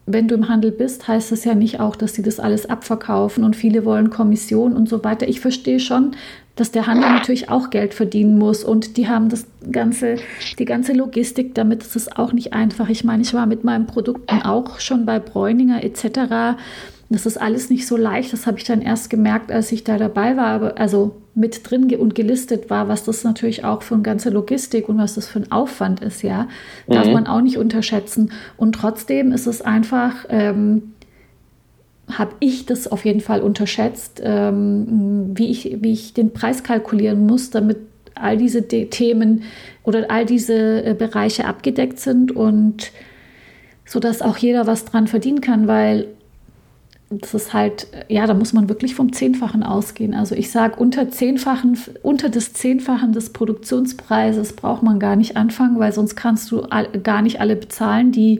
wenn 0.05 0.27
du 0.27 0.35
im 0.35 0.49
Handel 0.49 0.71
bist, 0.71 1.07
heißt 1.07 1.31
das 1.31 1.43
ja 1.45 1.53
nicht 1.53 1.79
auch, 1.79 1.95
dass 1.95 2.13
sie 2.13 2.23
das 2.23 2.39
alles 2.39 2.65
abverkaufen 2.69 3.43
und 3.43 3.55
viele 3.55 3.85
wollen 3.85 4.09
Kommission 4.09 4.73
und 4.73 4.89
so 4.89 5.03
weiter. 5.03 5.27
Ich 5.27 5.41
verstehe 5.41 5.79
schon, 5.79 6.15
dass 6.55 6.71
der 6.71 6.87
Handel 6.87 7.09
natürlich 7.09 7.49
auch 7.49 7.69
Geld 7.69 7.93
verdienen 7.93 8.37
muss 8.37 8.63
und 8.63 8.97
die 8.97 9.07
haben 9.07 9.29
das 9.29 9.45
ganze, 9.71 10.15
die 10.57 10.65
ganze 10.65 10.93
Logistik, 10.93 11.53
damit 11.53 11.83
ist 11.83 11.95
es 11.95 12.15
auch 12.15 12.33
nicht 12.33 12.53
einfach. 12.53 12.89
Ich 12.89 13.03
meine, 13.03 13.21
ich 13.21 13.33
war 13.33 13.45
mit 13.45 13.63
meinen 13.63 13.87
Produkten 13.87 14.41
auch 14.41 14.79
schon 14.79 15.05
bei 15.05 15.19
Bräuninger 15.19 15.83
etc. 15.83 16.57
Das 17.11 17.25
ist 17.25 17.35
alles 17.35 17.69
nicht 17.69 17.87
so 17.87 17.97
leicht. 17.97 18.31
Das 18.31 18.47
habe 18.47 18.57
ich 18.57 18.63
dann 18.63 18.81
erst 18.81 19.09
gemerkt, 19.09 19.51
als 19.51 19.71
ich 19.73 19.83
da 19.83 19.97
dabei 19.97 20.37
war, 20.37 20.77
also 20.77 21.17
mit 21.35 21.69
drin 21.69 21.93
und 21.95 22.15
gelistet 22.15 22.69
war, 22.69 22.87
was 22.87 23.03
das 23.03 23.25
natürlich 23.25 23.65
auch 23.65 23.81
für 23.81 23.95
eine 23.95 24.03
ganze 24.03 24.29
Logistik 24.29 24.87
und 24.87 24.97
was 24.97 25.15
das 25.15 25.27
für 25.27 25.39
ein 25.39 25.51
Aufwand 25.51 25.99
ist, 26.01 26.23
ja, 26.23 26.47
darf 26.87 27.07
mhm. 27.07 27.13
man 27.13 27.27
auch 27.27 27.41
nicht 27.41 27.57
unterschätzen. 27.57 28.31
Und 28.55 28.73
trotzdem 28.75 29.33
ist 29.33 29.45
es 29.45 29.61
einfach, 29.61 30.25
ähm, 30.29 30.93
habe 32.09 32.31
ich 32.39 32.65
das 32.65 32.89
auf 32.89 33.03
jeden 33.03 33.21
Fall 33.21 33.41
unterschätzt, 33.41 34.21
ähm, 34.23 35.31
wie, 35.33 35.51
ich, 35.51 35.77
wie 35.81 35.91
ich 35.91 36.13
den 36.13 36.31
Preis 36.31 36.63
kalkulieren 36.63 37.25
muss, 37.25 37.49
damit 37.49 37.77
all 38.15 38.37
diese 38.37 38.61
De 38.61 38.85
Themen 38.85 39.43
oder 39.83 40.09
all 40.09 40.25
diese 40.25 40.85
äh, 40.85 40.93
Bereiche 40.93 41.45
abgedeckt 41.45 41.99
sind 41.99 42.31
und 42.31 42.91
so 43.85 43.99
dass 43.99 44.21
auch 44.21 44.37
jeder 44.37 44.67
was 44.67 44.85
dran 44.85 45.07
verdienen 45.07 45.41
kann, 45.41 45.67
weil 45.67 46.07
das 47.11 47.33
ist 47.33 47.53
halt, 47.53 47.87
ja, 48.07 48.25
da 48.25 48.33
muss 48.33 48.53
man 48.53 48.69
wirklich 48.69 48.95
vom 48.95 49.11
Zehnfachen 49.11 49.63
ausgehen. 49.63 50.13
Also 50.13 50.33
ich 50.33 50.49
sage, 50.49 50.77
unter 50.77 51.09
Zehnfachen, 51.09 51.77
unter 52.01 52.29
des 52.29 52.53
Zehnfachen 52.53 53.11
des 53.11 53.31
Produktionspreises 53.31 54.53
braucht 54.53 54.81
man 54.81 54.99
gar 54.99 55.17
nicht 55.17 55.35
anfangen, 55.35 55.77
weil 55.77 55.91
sonst 55.91 56.15
kannst 56.15 56.49
du 56.51 56.61
all, 56.61 56.87
gar 57.03 57.21
nicht 57.21 57.41
alle 57.41 57.55
bezahlen, 57.55 58.11
die 58.11 58.39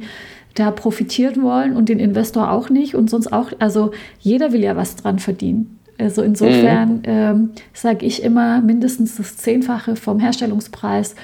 da 0.55 0.71
profitieren 0.71 1.43
wollen 1.43 1.75
und 1.75 1.89
den 1.89 1.99
Investor 1.99 2.51
auch 2.51 2.69
nicht 2.69 2.95
und 2.95 3.09
sonst 3.09 3.31
auch, 3.31 3.51
also 3.59 3.91
jeder 4.19 4.51
will 4.53 4.61
ja 4.61 4.75
was 4.75 4.95
dran 4.95 5.19
verdienen. 5.19 5.79
Also 5.97 6.21
insofern 6.23 6.97
mhm. 6.97 7.01
ähm, 7.03 7.49
sage 7.73 8.05
ich 8.05 8.23
immer, 8.23 8.61
mindestens 8.61 9.17
das 9.17 9.37
Zehnfache 9.37 9.95
vom 9.95 10.19
Herstellungspreis 10.19 11.15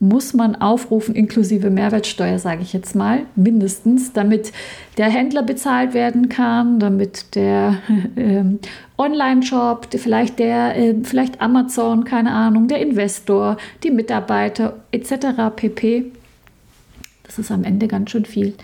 muss 0.00 0.32
man 0.32 0.56
aufrufen, 0.56 1.14
inklusive 1.14 1.70
Mehrwertsteuer, 1.70 2.38
sage 2.38 2.62
ich 2.62 2.72
jetzt 2.72 2.94
mal, 2.94 3.22
mindestens, 3.34 4.12
damit 4.12 4.52
der 4.96 5.06
Händler 5.06 5.42
bezahlt 5.42 5.92
werden 5.92 6.28
kann, 6.28 6.78
damit 6.78 7.34
der 7.34 7.78
äh, 8.16 8.44
Online-Shop, 8.96 9.88
vielleicht 9.90 10.38
der, 10.38 10.76
äh, 10.76 10.94
vielleicht 11.02 11.40
Amazon, 11.40 12.04
keine 12.04 12.32
Ahnung, 12.32 12.68
der 12.68 12.80
Investor, 12.80 13.56
die 13.82 13.90
Mitarbeiter 13.90 14.74
etc. 14.92 15.26
pp. 15.54 16.12
Das 17.24 17.38
ist 17.38 17.50
am 17.50 17.64
Ende 17.64 17.88
ganz 17.88 18.10
schön 18.10 18.24
viel. 18.24 18.54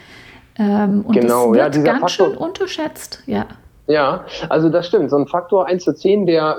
Ähm, 0.56 1.04
und 1.06 1.14
genau, 1.14 1.52
das 1.52 1.74
wird 1.74 1.86
ja, 1.86 1.92
ganz 1.92 2.12
Faktor, 2.12 2.28
schön 2.28 2.36
unterschätzt, 2.36 3.22
ja. 3.26 3.46
Ja, 3.86 4.24
also 4.48 4.68
das 4.70 4.86
stimmt. 4.86 5.10
So 5.10 5.16
ein 5.16 5.26
Faktor 5.26 5.66
1 5.66 5.84
zu 5.84 5.94
10, 5.94 6.26
der 6.26 6.56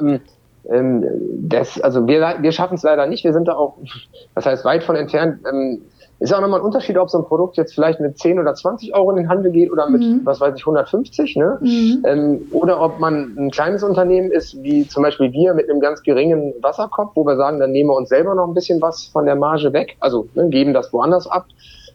ähm, 0.72 1.06
das, 1.42 1.80
also 1.82 2.08
wir, 2.08 2.38
wir 2.40 2.52
schaffen 2.52 2.76
es 2.76 2.84
leider 2.84 3.06
nicht. 3.08 3.24
Wir 3.24 3.34
sind 3.34 3.48
da 3.48 3.56
auch, 3.56 3.78
das 4.34 4.46
heißt, 4.46 4.66
weit 4.66 4.84
von 4.84 4.96
entfernt, 4.96 5.40
ähm, 5.52 5.82
ist 6.20 6.34
auch 6.34 6.40
nochmal 6.40 6.62
ein 6.62 6.66
Unterschied, 6.66 6.98
ob 6.98 7.10
so 7.10 7.18
ein 7.18 7.26
Produkt 7.26 7.58
jetzt 7.58 7.74
vielleicht 7.74 8.00
mit 8.00 8.18
10 8.18 8.40
oder 8.40 8.54
20 8.54 8.96
Euro 8.96 9.12
in 9.12 9.18
den 9.18 9.30
Handel 9.30 9.52
geht 9.52 9.70
oder 9.70 9.90
mit, 9.90 10.02
mhm. 10.02 10.22
was 10.24 10.40
weiß 10.40 10.56
ich, 10.56 10.62
150, 10.62 11.36
ne? 11.36 11.58
Mhm. 11.60 12.04
Ähm, 12.06 12.42
oder 12.52 12.82
ob 12.82 13.00
man 13.00 13.36
ein 13.38 13.52
kleines 13.52 13.84
Unternehmen 13.84 14.32
ist, 14.32 14.62
wie 14.64 14.88
zum 14.88 15.04
Beispiel 15.04 15.34
wir 15.34 15.54
mit 15.54 15.70
einem 15.70 15.82
ganz 15.82 16.04
geringen 16.04 16.54
Wasserkopf, 16.62 17.12
wo 17.16 17.26
wir 17.26 17.36
sagen, 17.36 17.60
dann 17.60 17.72
nehmen 17.72 17.90
wir 17.90 17.96
uns 17.96 18.10
selber 18.10 18.34
noch 18.34 18.48
ein 18.48 18.54
bisschen 18.54 18.82
was 18.82 19.06
von 19.06 19.26
der 19.26 19.36
Marge 19.36 19.74
weg, 19.74 19.98
also 20.00 20.28
ne, 20.36 20.48
geben 20.50 20.74
das 20.74 20.94
woanders 20.94 21.28
ab. 21.28 21.48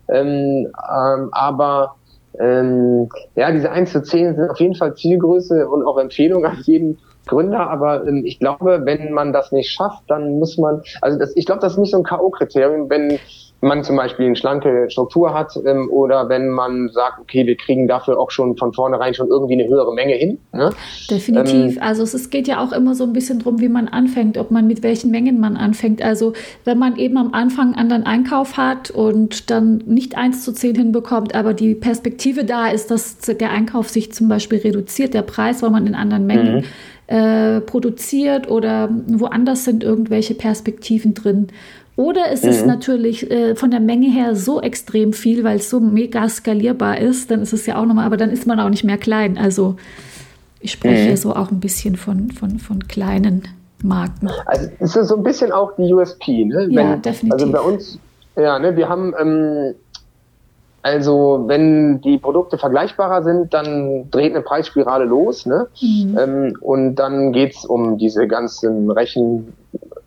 Ähm, 0.09 0.67
ähm, 0.67 1.29
aber 1.33 1.95
ähm, 2.39 3.09
ja, 3.37 3.51
diese 3.51 3.71
1 3.71 3.91
zu 3.91 4.03
10 4.03 4.37
sind 4.37 4.51
auf 4.51 4.61
jeden 4.61 4.75
Fall 4.75 4.95
Zielgröße 4.95 5.69
und 5.69 5.85
auch 5.87 5.99
Empfehlung 5.99 6.45
an 6.45 6.59
jeden 6.65 6.99
Gründer, 7.27 7.71
aber 7.71 8.07
ähm, 8.07 8.25
ich 8.25 8.39
glaube, 8.39 8.81
wenn 8.85 9.13
man 9.13 9.33
das 9.33 9.53
nicht 9.53 9.71
schafft, 9.71 10.05
dann 10.09 10.39
muss 10.39 10.59
man, 10.59 10.83
also 11.01 11.19
das, 11.19 11.37
ich 11.37 11.47
glaube, 11.47 11.61
das 11.61 11.73
ist 11.73 11.79
nicht 11.79 11.91
so 11.91 11.99
ein 11.99 12.05
K.O.-Kriterium, 12.05 12.89
wenn 12.89 13.19
man 13.61 13.85
zum 13.85 13.97
Beispiel 13.97 14.27
eine 14.27 14.37
schlanke 14.37 14.87
Struktur 14.89 15.35
hat 15.35 15.59
ähm, 15.67 15.91
oder 15.91 16.29
wenn 16.29 16.49
man 16.49 16.89
sagt, 16.89 17.21
okay, 17.21 17.47
wir 17.47 17.57
kriegen 17.57 17.87
dafür 17.87 18.19
auch 18.19 18.31
schon 18.31 18.57
von 18.57 18.73
vornherein 18.73 19.13
schon 19.13 19.29
irgendwie 19.29 19.55
eine 19.55 19.69
höhere 19.69 19.95
Menge 19.95 20.15
hin. 20.15 20.39
Ne? 20.53 20.71
Definitiv. 21.11 21.77
Ähm, 21.77 21.83
also 21.83 22.03
es, 22.03 22.15
es, 22.15 22.31
geht 22.31 22.49
ja 22.49 22.63
auch 22.63 22.73
immer 22.73 22.95
so 22.95 23.05
ein 23.05 23.13
bisschen 23.13 23.39
drum, 23.39 23.61
wie 23.61 23.69
man 23.69 23.89
anfängt, 23.89 24.39
ob 24.39 24.51
man 24.51 24.67
mit 24.67 24.83
welchen 24.83 25.11
Mengen 25.11 25.41
man 25.41 25.57
anfängt. 25.57 26.01
Also 26.03 26.33
wenn 26.65 26.79
man 26.79 26.97
eben 26.97 27.19
am 27.19 27.35
Anfang 27.35 27.75
einen 27.75 27.75
anderen 27.75 28.05
Einkauf 28.05 28.57
hat 28.57 28.91
und 28.91 29.51
dann 29.51 29.83
nicht 29.87 30.17
eins 30.17 30.43
zu 30.45 30.53
zehn 30.53 30.75
hinbekommt, 30.75 31.35
aber 31.35 31.53
die 31.53 31.75
Perspektive 31.75 32.45
da 32.45 32.69
ist, 32.69 32.91
dass 32.91 33.19
der 33.19 33.51
Einkauf 33.51 33.89
sich 33.89 34.13
zum 34.13 34.29
Beispiel 34.29 34.59
reduziert, 34.59 35.13
der 35.13 35.23
Preis, 35.23 35.63
weil 35.63 35.71
man 35.71 35.87
in 35.87 35.95
anderen 35.95 36.27
Mengen 36.27 36.57
mhm. 36.57 37.15
äh, 37.15 37.61
produziert 37.61 38.51
oder 38.51 38.89
woanders 39.07 39.65
sind 39.65 39.85
irgendwelche 39.85 40.35
Perspektiven 40.35 41.13
drin. 41.13 41.49
Oder 42.01 42.33
es 42.33 42.45
mhm. 42.45 42.49
ist 42.49 42.67
natürlich 42.67 43.31
äh, 43.31 43.55
von 43.55 43.71
der 43.71 43.81
Menge 43.81 44.07
her 44.07 44.35
so 44.35 44.63
extrem 44.63 45.13
viel, 45.13 45.45
weil 45.45 45.59
es 45.59 45.69
so 45.69 45.81
mega 45.81 46.27
skalierbar 46.31 46.97
ist, 46.99 47.31
dann 47.31 47.43
ist 47.43 47.53
es 47.53 47.67
ja 47.67 47.77
auch 47.77 47.85
nochmal, 47.85 48.07
aber 48.07 48.17
dann 48.17 48.31
ist 48.31 48.47
man 48.47 48.59
auch 48.59 48.71
nicht 48.71 48.85
mehr 48.85 48.97
klein. 48.97 49.37
Also 49.37 49.77
ich 50.61 50.73
spreche 50.73 51.11
mhm. 51.11 51.17
so 51.17 51.37
auch 51.37 51.51
ein 51.51 51.61
bisschen 51.61 51.97
von, 51.97 52.31
von, 52.31 52.59
von 52.59 52.89
kleinen 52.89 53.43
Marken. 53.83 54.31
Also 54.47 54.71
es 54.79 54.97
ist 54.97 55.09
so 55.09 55.17
ein 55.17 55.23
bisschen 55.23 55.53
auch 55.53 55.73
die 55.77 55.93
USP, 55.93 56.47
ne? 56.47 56.69
Wenn, 56.69 56.73
ja, 56.73 56.97
definitiv. 56.97 57.33
Also 57.33 57.53
bei 57.53 57.61
uns, 57.61 57.99
ja, 58.35 58.59
ne, 58.59 58.75
wir 58.75 58.89
haben, 58.89 59.13
ähm, 59.21 59.75
also 60.81 61.45
wenn 61.49 62.01
die 62.01 62.17
Produkte 62.17 62.57
vergleichbarer 62.57 63.23
sind, 63.23 63.53
dann 63.53 64.11
dreht 64.11 64.35
eine 64.35 64.41
Preisspirale 64.41 65.05
los, 65.05 65.45
ne? 65.45 65.67
Mhm. 65.83 66.19
Ähm, 66.19 66.57
und 66.63 66.95
dann 66.95 67.33
geht's 67.33 67.67
um 67.67 67.99
diese 67.99 68.27
ganzen 68.27 68.91
Rechen, 68.91 69.53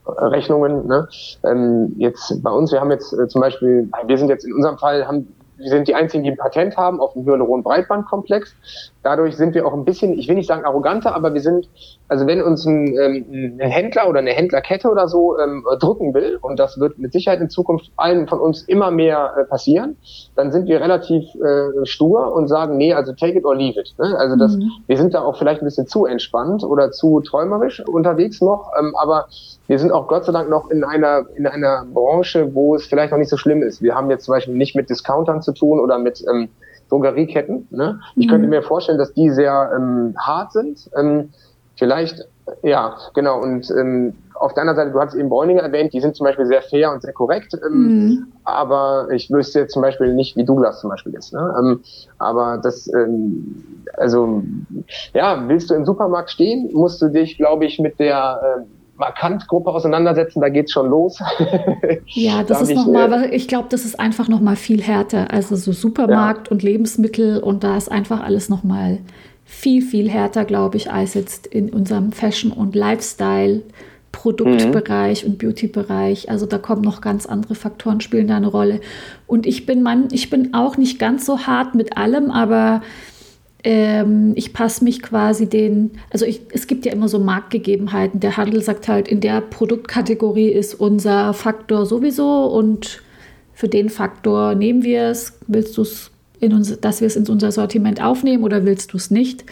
Rechnungen. 0.05 0.87
Ne? 0.87 1.07
Ähm, 1.43 1.93
jetzt 1.97 2.41
bei 2.43 2.51
uns, 2.51 2.71
wir 2.71 2.81
haben 2.81 2.91
jetzt 2.91 3.13
äh, 3.13 3.27
zum 3.27 3.41
Beispiel, 3.41 3.89
wir 4.05 4.17
sind 4.17 4.29
jetzt 4.29 4.45
in 4.45 4.53
unserem 4.53 4.77
Fall, 4.77 5.07
haben 5.07 5.27
wir 5.57 5.69
sind 5.69 5.87
die 5.87 5.95
einzigen, 5.95 6.23
die 6.23 6.31
ein 6.31 6.37
Patent 6.37 6.77
haben 6.77 6.99
auf 6.99 7.13
dem 7.13 7.25
Hyaluron-Breitbandkomplex. 7.25 8.55
Dadurch 9.03 9.35
sind 9.35 9.53
wir 9.53 9.65
auch 9.65 9.73
ein 9.73 9.85
bisschen, 9.85 10.17
ich 10.17 10.27
will 10.27 10.35
nicht 10.35 10.47
sagen 10.47 10.65
arroganter, 10.65 11.13
aber 11.15 11.33
wir 11.33 11.41
sind, 11.41 11.69
also 12.07 12.25
wenn 12.25 12.41
uns 12.41 12.65
ein, 12.65 12.87
ähm, 12.97 13.59
ein 13.59 13.69
Händler 13.69 14.09
oder 14.09 14.19
eine 14.19 14.31
Händlerkette 14.31 14.89
oder 14.89 15.07
so 15.07 15.37
ähm, 15.37 15.65
drücken 15.79 16.13
will, 16.13 16.37
und 16.41 16.59
das 16.59 16.79
wird 16.79 16.97
mit 16.99 17.13
Sicherheit 17.13 17.39
in 17.39 17.49
Zukunft 17.49 17.91
allen 17.97 18.27
von 18.27 18.39
uns 18.39 18.63
immer 18.63 18.91
mehr 18.91 19.33
äh, 19.37 19.43
passieren, 19.45 19.97
dann 20.35 20.51
sind 20.51 20.67
wir 20.67 20.81
relativ 20.81 21.23
äh, 21.35 21.85
stur 21.85 22.33
und 22.33 22.47
sagen, 22.47 22.77
nee, 22.77 22.93
also 22.93 23.13
take 23.13 23.37
it 23.37 23.45
or 23.45 23.55
leave 23.55 23.79
it. 23.79 23.93
Ne? 23.97 24.15
Also 24.17 24.35
das, 24.35 24.55
mhm. 24.55 24.71
wir 24.87 24.97
sind 24.97 25.13
da 25.13 25.21
auch 25.21 25.37
vielleicht 25.37 25.61
ein 25.61 25.65
bisschen 25.65 25.87
zu 25.87 26.05
entspannt 26.05 26.63
oder 26.63 26.91
zu 26.91 27.21
träumerisch 27.21 27.83
unterwegs 27.85 28.41
noch, 28.41 28.71
ähm, 28.79 28.95
aber 28.95 29.27
wir 29.73 29.79
sind 29.79 29.91
auch 29.91 30.07
Gott 30.07 30.23
sei 30.23 30.31
Dank 30.31 30.51
noch 30.51 30.69
in 30.69 30.83
einer, 30.83 31.25
in 31.33 31.47
einer 31.47 31.83
Branche, 31.91 32.53
wo 32.53 32.75
es 32.75 32.85
vielleicht 32.85 33.11
noch 33.11 33.17
nicht 33.17 33.31
so 33.31 33.37
schlimm 33.37 33.63
ist. 33.63 33.81
Wir 33.81 33.95
haben 33.95 34.07
jetzt 34.11 34.25
zum 34.25 34.35
Beispiel 34.35 34.53
nicht 34.53 34.75
mit 34.75 34.87
Discountern 34.87 35.41
zu 35.41 35.51
tun 35.51 35.79
oder 35.79 35.97
mit 35.97 36.23
ähm, 36.29 36.49
Drogerieketten. 36.89 37.69
Ne? 37.71 37.99
Ich 38.15 38.27
mhm. 38.27 38.29
könnte 38.29 38.47
mir 38.47 38.61
vorstellen, 38.61 38.99
dass 38.99 39.15
die 39.15 39.31
sehr 39.31 39.71
ähm, 39.75 40.13
hart 40.15 40.51
sind. 40.51 40.91
Ähm, 40.95 41.29
vielleicht, 41.75 42.27
ja, 42.61 42.97
genau. 43.15 43.41
Und 43.41 43.71
ähm, 43.71 44.13
auf 44.35 44.53
deiner 44.53 44.75
Seite, 44.75 44.91
du 44.91 44.99
hast 44.99 45.15
eben 45.15 45.29
Bräuninger 45.29 45.63
erwähnt, 45.63 45.91
die 45.91 46.01
sind 46.01 46.15
zum 46.15 46.25
Beispiel 46.25 46.45
sehr 46.45 46.61
fair 46.61 46.91
und 46.91 47.01
sehr 47.01 47.13
korrekt. 47.13 47.57
Ähm, 47.65 47.73
mhm. 47.73 48.27
Aber 48.43 49.07
ich 49.09 49.31
wüsste 49.31 49.61
jetzt 49.61 49.73
zum 49.73 49.81
Beispiel 49.81 50.13
nicht, 50.13 50.37
wie 50.37 50.45
Douglas 50.45 50.81
zum 50.81 50.91
Beispiel 50.91 51.15
ist. 51.15 51.33
Ne? 51.33 51.51
Ähm, 51.57 51.79
aber 52.19 52.59
das, 52.61 52.87
ähm, 52.93 53.87
also, 53.97 54.43
ja, 55.15 55.47
willst 55.47 55.71
du 55.71 55.73
im 55.73 55.83
Supermarkt 55.83 56.29
stehen, 56.29 56.69
musst 56.73 57.01
du 57.01 57.09
dich, 57.09 57.37
glaube 57.37 57.65
ich, 57.65 57.79
mit 57.79 57.99
der 57.99 58.59
äh, 58.59 58.82
Markant-Gruppe 58.95 59.71
auseinandersetzen, 59.71 60.41
da 60.41 60.49
geht's 60.49 60.71
schon 60.71 60.89
los. 60.89 61.19
ja, 62.05 62.43
das 62.43 62.59
da 62.59 62.63
ist 62.63 62.75
nochmal, 62.75 63.25
äh, 63.25 63.35
ich 63.35 63.47
glaube, 63.47 63.67
das 63.69 63.85
ist 63.85 63.99
einfach 63.99 64.27
nochmal 64.27 64.55
viel 64.55 64.81
härter. 64.81 65.31
Also 65.31 65.55
so 65.55 65.71
Supermarkt 65.71 66.47
ja. 66.47 66.51
und 66.51 66.63
Lebensmittel 66.63 67.39
und 67.39 67.63
da 67.63 67.75
ist 67.77 67.91
einfach 67.91 68.21
alles 68.21 68.49
nochmal 68.49 68.99
viel, 69.45 69.81
viel 69.81 70.09
härter, 70.09 70.45
glaube 70.45 70.77
ich, 70.77 70.91
als 70.91 71.15
jetzt 71.15 71.47
in 71.47 71.69
unserem 71.69 72.11
Fashion- 72.11 72.51
und 72.51 72.75
Lifestyle. 72.75 73.61
Produktbereich 74.13 75.25
mhm. 75.25 75.31
und 75.31 75.37
Beauty-Bereich. 75.39 76.29
Also 76.29 76.45
da 76.45 76.59
kommen 76.59 76.83
noch 76.83 77.01
ganz 77.01 77.25
andere 77.25 77.55
Faktoren, 77.55 77.99
spielen 77.99 78.27
da 78.27 78.37
eine 78.37 78.47
Rolle. 78.47 78.79
Und 79.27 79.45
ich 79.45 79.65
bin 79.65 79.81
Mann, 79.81 80.07
ich 80.11 80.29
bin 80.29 80.53
auch 80.53 80.77
nicht 80.77 80.99
ganz 80.99 81.25
so 81.25 81.39
hart 81.39 81.75
mit 81.75 81.97
allem, 81.97 82.29
aber 82.31 82.81
ähm, 83.63 84.33
ich 84.35 84.53
passe 84.53 84.83
mich 84.83 85.01
quasi 85.01 85.47
den, 85.47 85.91
also 86.09 86.25
ich, 86.25 86.41
es 86.51 86.67
gibt 86.67 86.85
ja 86.85 86.91
immer 86.91 87.07
so 87.07 87.19
Marktgegebenheiten. 87.19 88.19
Der 88.19 88.35
Handel 88.35 88.61
sagt 88.61 88.87
halt, 88.87 89.07
in 89.07 89.21
der 89.21 89.41
Produktkategorie 89.41 90.49
ist 90.49 90.73
unser 90.75 91.33
Faktor 91.33 91.85
sowieso 91.85 92.45
und 92.45 93.01
für 93.53 93.69
den 93.69 93.89
Faktor 93.89 94.55
nehmen 94.55 94.83
wir 94.83 95.03
es. 95.03 95.39
Willst 95.47 95.77
du 95.77 95.83
es, 95.83 96.11
dass 96.81 96.99
wir 96.99 97.07
es 97.07 97.15
in 97.15 97.27
unser 97.27 97.51
Sortiment 97.51 98.03
aufnehmen 98.03 98.43
oder 98.43 98.65
willst 98.65 98.91
du 98.93 98.97
es 98.97 99.11
nicht? 99.11 99.45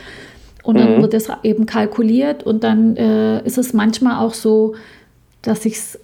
Und 0.64 0.78
dann 0.78 0.98
mhm. 0.98 1.02
wird 1.02 1.14
das 1.14 1.30
eben 1.44 1.66
kalkuliert 1.66 2.44
und 2.44 2.64
dann 2.64 2.98
äh, 2.98 3.44
ist 3.46 3.58
es 3.58 3.74
manchmal 3.74 4.24
auch 4.24 4.34
so, 4.34 4.76
dass 5.42 5.66
ich 5.66 5.74
es 5.74 6.00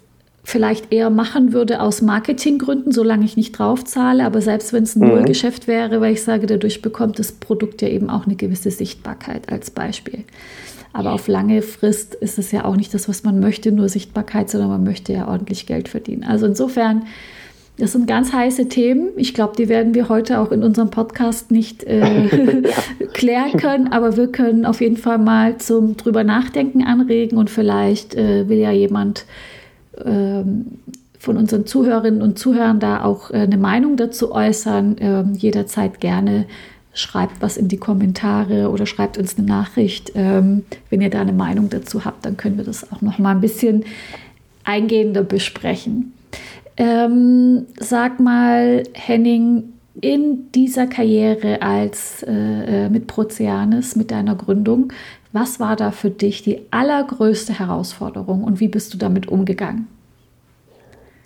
vielleicht 0.48 0.94
eher 0.94 1.10
machen 1.10 1.52
würde 1.52 1.82
aus 1.82 2.00
Marketinggründen, 2.00 2.90
solange 2.90 3.26
ich 3.26 3.36
nicht 3.36 3.52
draufzahle. 3.52 4.24
Aber 4.24 4.40
selbst 4.40 4.72
wenn 4.72 4.84
es 4.84 4.96
ein 4.96 5.02
mhm. 5.02 5.08
Nullgeschäft 5.08 5.68
wäre, 5.68 6.00
weil 6.00 6.14
ich 6.14 6.22
sage, 6.22 6.46
dadurch 6.46 6.80
bekommt 6.80 7.18
das 7.18 7.32
Produkt 7.32 7.82
ja 7.82 7.88
eben 7.88 8.08
auch 8.08 8.24
eine 8.24 8.34
gewisse 8.34 8.70
Sichtbarkeit 8.70 9.52
als 9.52 9.70
Beispiel. 9.70 10.24
Aber 10.94 11.12
auf 11.12 11.28
lange 11.28 11.60
Frist 11.60 12.14
ist 12.14 12.38
es 12.38 12.50
ja 12.50 12.64
auch 12.64 12.76
nicht 12.76 12.94
das, 12.94 13.10
was 13.10 13.24
man 13.24 13.40
möchte, 13.40 13.72
nur 13.72 13.90
Sichtbarkeit, 13.90 14.48
sondern 14.48 14.70
man 14.70 14.84
möchte 14.84 15.12
ja 15.12 15.28
ordentlich 15.28 15.66
Geld 15.66 15.86
verdienen. 15.86 16.24
Also 16.24 16.46
insofern, 16.46 17.02
das 17.76 17.92
sind 17.92 18.06
ganz 18.06 18.32
heiße 18.32 18.70
Themen. 18.70 19.10
Ich 19.16 19.34
glaube, 19.34 19.52
die 19.54 19.68
werden 19.68 19.92
wir 19.92 20.08
heute 20.08 20.40
auch 20.40 20.50
in 20.50 20.62
unserem 20.62 20.88
Podcast 20.88 21.50
nicht 21.50 21.84
äh, 21.84 22.62
klären 23.12 23.52
können, 23.58 23.88
aber 23.88 24.16
wir 24.16 24.28
können 24.28 24.64
auf 24.64 24.80
jeden 24.80 24.96
Fall 24.96 25.18
mal 25.18 25.58
zum 25.58 25.98
drüber 25.98 26.24
nachdenken 26.24 26.84
anregen 26.84 27.36
und 27.36 27.50
vielleicht 27.50 28.14
äh, 28.14 28.48
will 28.48 28.58
ja 28.58 28.72
jemand 28.72 29.26
von 31.18 31.36
unseren 31.36 31.66
Zuhörerinnen 31.66 32.22
und 32.22 32.38
Zuhörern 32.38 32.80
da 32.80 33.04
auch 33.04 33.30
äh, 33.30 33.38
eine 33.38 33.58
Meinung 33.58 33.96
dazu 33.96 34.32
äußern. 34.32 34.96
Ähm, 35.00 35.32
jederzeit 35.34 36.00
gerne 36.00 36.46
schreibt 36.94 37.40
was 37.40 37.56
in 37.56 37.68
die 37.68 37.76
Kommentare 37.76 38.70
oder 38.70 38.86
schreibt 38.86 39.18
uns 39.18 39.36
eine 39.36 39.46
Nachricht. 39.46 40.12
Ähm, 40.14 40.64
wenn 40.90 41.00
ihr 41.00 41.10
da 41.10 41.20
eine 41.20 41.32
Meinung 41.32 41.70
dazu 41.70 42.04
habt, 42.04 42.24
dann 42.24 42.36
können 42.36 42.56
wir 42.56 42.64
das 42.64 42.92
auch 42.92 43.02
noch 43.02 43.18
mal 43.18 43.32
ein 43.32 43.40
bisschen 43.40 43.84
eingehender 44.64 45.22
besprechen. 45.22 46.12
Ähm, 46.76 47.66
sag 47.78 48.20
mal, 48.20 48.84
Henning, 48.92 49.64
in 50.00 50.52
dieser 50.52 50.86
Karriere 50.86 51.60
als 51.60 52.22
äh, 52.22 52.86
äh 52.86 52.88
mit 52.88 53.08
Proceanis, 53.08 53.96
mit 53.96 54.12
deiner 54.12 54.36
Gründung, 54.36 54.92
was 55.38 55.60
war 55.60 55.76
da 55.76 55.90
für 55.90 56.10
dich 56.10 56.42
die 56.42 56.66
allergrößte 56.70 57.52
Herausforderung 57.52 58.44
und 58.44 58.60
wie 58.60 58.68
bist 58.68 58.92
du 58.94 58.98
damit 58.98 59.28
umgegangen? 59.28 59.86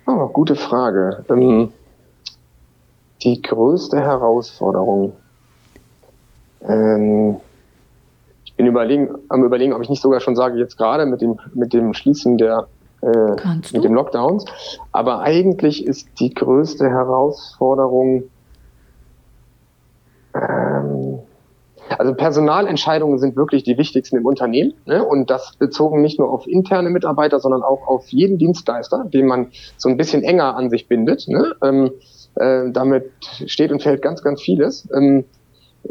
Oh, 0.05 0.27
gute 0.27 0.55
Frage. 0.55 1.25
Ähm, 1.29 1.69
die 3.23 3.41
größte 3.41 3.99
Herausforderung. 3.99 5.13
Ähm, 6.61 7.37
ich 8.45 8.53
bin 8.55 8.67
überlegen, 8.67 9.09
am 9.29 9.43
überlegen, 9.43 9.73
ob 9.73 9.81
ich 9.81 9.89
nicht 9.89 10.01
sogar 10.01 10.19
schon 10.19 10.35
sage, 10.35 10.59
jetzt 10.59 10.77
gerade 10.77 11.05
mit 11.05 11.21
dem, 11.21 11.39
mit 11.53 11.73
dem 11.73 11.93
Schließen 11.93 12.37
der, 12.37 12.67
äh, 13.01 13.35
mit 13.73 13.83
dem 13.83 13.93
Lockdowns. 13.93 14.45
Aber 14.91 15.21
eigentlich 15.21 15.85
ist 15.85 16.07
die 16.19 16.33
größte 16.33 16.89
Herausforderung, 16.89 18.23
also 21.99 22.13
Personalentscheidungen 22.13 23.19
sind 23.19 23.35
wirklich 23.35 23.63
die 23.63 23.77
wichtigsten 23.77 24.17
im 24.17 24.25
Unternehmen 24.25 24.73
ne? 24.85 25.03
und 25.03 25.29
das 25.29 25.55
bezogen 25.57 26.01
nicht 26.01 26.19
nur 26.19 26.31
auf 26.31 26.47
interne 26.47 26.89
Mitarbeiter, 26.89 27.39
sondern 27.39 27.63
auch 27.63 27.87
auf 27.87 28.07
jeden 28.09 28.37
Dienstleister, 28.37 29.05
den 29.05 29.27
man 29.27 29.47
so 29.77 29.89
ein 29.89 29.97
bisschen 29.97 30.23
enger 30.23 30.55
an 30.55 30.69
sich 30.69 30.87
bindet. 30.87 31.27
Ne? 31.27 31.55
Ähm, 31.63 31.91
äh, 32.35 32.71
damit 32.71 33.11
steht 33.45 33.71
und 33.71 33.81
fällt 33.81 34.01
ganz, 34.01 34.23
ganz 34.23 34.41
vieles. 34.41 34.87
Ähm, 34.95 35.25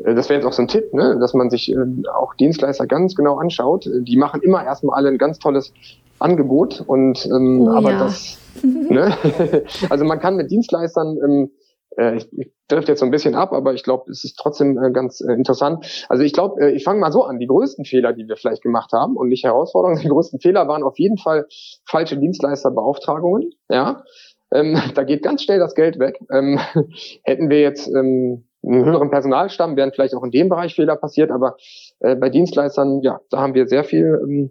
äh, 0.04 0.14
das 0.14 0.28
wäre 0.28 0.40
jetzt 0.40 0.46
auch 0.46 0.52
so 0.52 0.62
ein 0.62 0.68
Tipp, 0.68 0.92
ne? 0.92 1.18
dass 1.20 1.34
man 1.34 1.50
sich 1.50 1.72
äh, 1.72 1.76
auch 2.12 2.34
Dienstleister 2.34 2.86
ganz 2.86 3.14
genau 3.14 3.36
anschaut. 3.36 3.88
Die 3.88 4.16
machen 4.16 4.42
immer 4.42 4.64
erstmal 4.64 4.96
alle 4.96 5.08
ein 5.08 5.18
ganz 5.18 5.38
tolles 5.38 5.72
Angebot. 6.18 6.82
Und 6.86 7.26
ähm, 7.26 7.62
oh, 7.62 7.70
aber 7.70 7.90
ja. 7.90 7.98
das, 7.98 8.38
ne? 8.62 9.16
also 9.90 10.04
man 10.04 10.20
kann 10.20 10.36
mit 10.36 10.50
Dienstleistern 10.50 11.18
ähm, 11.24 11.44
äh, 11.44 11.48
ich, 11.96 12.28
ich 12.38 12.52
trifft 12.68 12.88
jetzt 12.88 13.00
so 13.00 13.04
ein 13.04 13.10
bisschen 13.10 13.34
ab, 13.34 13.52
aber 13.52 13.74
ich 13.74 13.82
glaube, 13.82 14.10
es 14.10 14.24
ist 14.24 14.36
trotzdem 14.36 14.82
äh, 14.82 14.90
ganz 14.90 15.20
äh, 15.20 15.32
interessant. 15.32 16.06
Also 16.08 16.22
ich 16.22 16.32
glaube, 16.32 16.60
äh, 16.60 16.70
ich 16.70 16.84
fange 16.84 17.00
mal 17.00 17.12
so 17.12 17.24
an. 17.24 17.38
Die 17.38 17.46
größten 17.46 17.84
Fehler, 17.84 18.12
die 18.12 18.26
wir 18.28 18.36
vielleicht 18.36 18.62
gemacht 18.62 18.92
haben 18.92 19.16
und 19.16 19.28
nicht 19.28 19.44
Herausforderungen, 19.44 20.00
die 20.02 20.08
größten 20.08 20.40
Fehler 20.40 20.68
waren 20.68 20.82
auf 20.82 20.98
jeden 20.98 21.18
Fall 21.18 21.46
falsche 21.86 22.16
Dienstleisterbeauftragungen. 22.16 23.50
Ja, 23.68 24.04
ähm, 24.52 24.80
da 24.94 25.04
geht 25.04 25.22
ganz 25.22 25.42
schnell 25.42 25.58
das 25.58 25.74
Geld 25.74 25.98
weg. 25.98 26.18
Ähm, 26.32 26.58
hätten 27.24 27.50
wir 27.50 27.60
jetzt 27.60 27.88
ähm, 27.88 28.44
einen 28.64 28.84
höheren 28.84 29.10
Personalstamm, 29.10 29.76
wären 29.76 29.92
vielleicht 29.92 30.14
auch 30.14 30.22
in 30.22 30.30
dem 30.30 30.48
Bereich 30.48 30.74
Fehler 30.74 30.96
passiert, 30.96 31.30
aber 31.30 31.56
äh, 32.00 32.14
bei 32.14 32.30
Dienstleistern, 32.30 33.00
ja, 33.02 33.20
da 33.30 33.40
haben 33.40 33.54
wir 33.54 33.66
sehr 33.66 33.84
viel 33.84 34.20
ähm, 34.22 34.50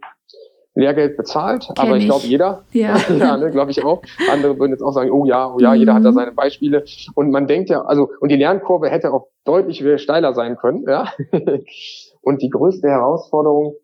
Lehrgeld 0.73 1.17
bezahlt, 1.17 1.67
Kenn 1.75 1.75
aber 1.77 1.97
ich, 1.97 2.03
ich 2.03 2.09
glaube 2.09 2.25
jeder, 2.27 2.63
ja, 2.71 2.97
ja 3.09 3.37
ne, 3.37 3.51
glaube 3.51 3.71
ich 3.71 3.83
auch. 3.83 4.01
Andere 4.31 4.57
würden 4.57 4.71
jetzt 4.71 4.81
auch 4.81 4.93
sagen, 4.93 5.11
oh 5.11 5.25
ja, 5.25 5.53
oh 5.53 5.59
ja, 5.59 5.71
mhm. 5.71 5.77
jeder 5.77 5.93
hat 5.93 6.05
da 6.05 6.11
mhm. 6.11 6.15
seine 6.15 6.31
Beispiele. 6.31 6.85
Und 7.13 7.31
man 7.31 7.47
denkt 7.47 7.69
ja, 7.69 7.81
also 7.81 8.09
und 8.19 8.29
die 8.29 8.37
Lernkurve 8.37 8.89
hätte 8.89 9.11
auch 9.11 9.27
deutlich 9.43 9.83
steiler 10.01 10.33
sein 10.33 10.55
können, 10.57 10.85
ja. 10.87 11.11
und 12.21 12.41
die 12.41 12.49
größte 12.49 12.87
Herausforderung, 12.87 13.75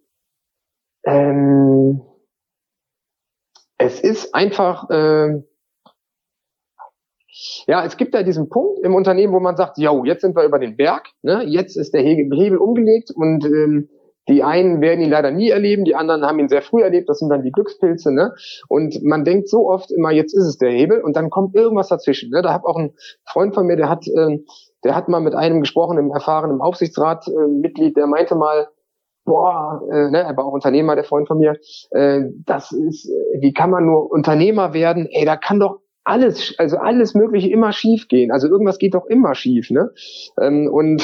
ähm, 1.05 2.01
es 3.77 3.99
ist 3.99 4.33
einfach, 4.33 4.89
äh, 4.89 5.41
ja, 7.67 7.85
es 7.85 7.97
gibt 7.97 8.15
ja 8.15 8.23
diesen 8.23 8.49
Punkt 8.49 8.79
im 8.83 8.95
Unternehmen, 8.95 9.33
wo 9.33 9.39
man 9.39 9.57
sagt, 9.57 9.77
jo, 9.77 10.03
jetzt 10.05 10.21
sind 10.21 10.35
wir 10.35 10.43
über 10.43 10.57
den 10.57 10.75
Berg, 10.77 11.09
ne? 11.21 11.43
jetzt 11.45 11.75
ist 11.75 11.93
der 11.93 12.01
Hebel 12.01 12.57
umgelegt 12.57 13.11
und 13.11 13.45
ähm, 13.45 13.89
die 14.27 14.43
einen 14.43 14.81
werden 14.81 15.01
ihn 15.01 15.09
leider 15.09 15.31
nie 15.31 15.49
erleben, 15.49 15.85
die 15.85 15.95
anderen 15.95 16.23
haben 16.25 16.39
ihn 16.39 16.49
sehr 16.49 16.61
früh 16.61 16.81
erlebt, 16.81 17.09
das 17.09 17.19
sind 17.19 17.29
dann 17.29 17.43
die 17.43 17.51
Glückspilze, 17.51 18.11
ne? 18.11 18.33
Und 18.67 19.03
man 19.03 19.23
denkt 19.23 19.49
so 19.49 19.69
oft 19.69 19.91
immer, 19.91 20.11
jetzt 20.11 20.33
ist 20.33 20.45
es 20.45 20.57
der 20.57 20.71
Hebel 20.71 21.01
und 21.01 21.15
dann 21.15 21.29
kommt 21.29 21.55
irgendwas 21.55 21.87
dazwischen. 21.87 22.29
Ne? 22.31 22.41
Da 22.41 22.53
hat 22.53 22.65
auch 22.65 22.77
ein 22.77 22.93
Freund 23.25 23.55
von 23.55 23.65
mir, 23.65 23.75
der 23.75 23.89
hat, 23.89 24.07
äh, 24.07 24.39
der 24.83 24.95
hat 24.95 25.07
mal 25.07 25.21
mit 25.21 25.35
einem 25.35 25.61
gesprochen, 25.61 25.97
einem 25.97 26.11
erfahrenen 26.11 26.61
Aufsichtsratmitglied, 26.61 27.91
äh, 27.91 27.99
der 27.99 28.07
meinte 28.07 28.35
mal, 28.35 28.67
boah, 29.25 29.81
äh, 29.91 30.09
ne, 30.09 30.23
er 30.23 30.35
war 30.37 30.45
auch 30.45 30.53
Unternehmer, 30.53 30.95
der 30.95 31.03
Freund 31.03 31.27
von 31.27 31.37
mir, 31.37 31.57
äh, 31.91 32.21
das 32.45 32.71
ist, 32.71 33.09
wie 33.39 33.53
kann 33.53 33.69
man 33.69 33.85
nur 33.85 34.11
Unternehmer 34.11 34.73
werden? 34.73 35.07
Ey, 35.09 35.25
da 35.25 35.35
kann 35.35 35.59
doch 35.59 35.79
alles, 36.07 36.55
also 36.57 36.77
alles 36.77 37.13
Mögliche 37.13 37.49
immer 37.49 37.73
schief 37.73 38.07
gehen. 38.07 38.31
Also 38.31 38.47
irgendwas 38.47 38.79
geht 38.79 38.93
doch 38.93 39.05
immer 39.07 39.35
schief, 39.35 39.69
ne? 39.69 39.91
Ähm, 40.39 40.69
und 40.71 41.03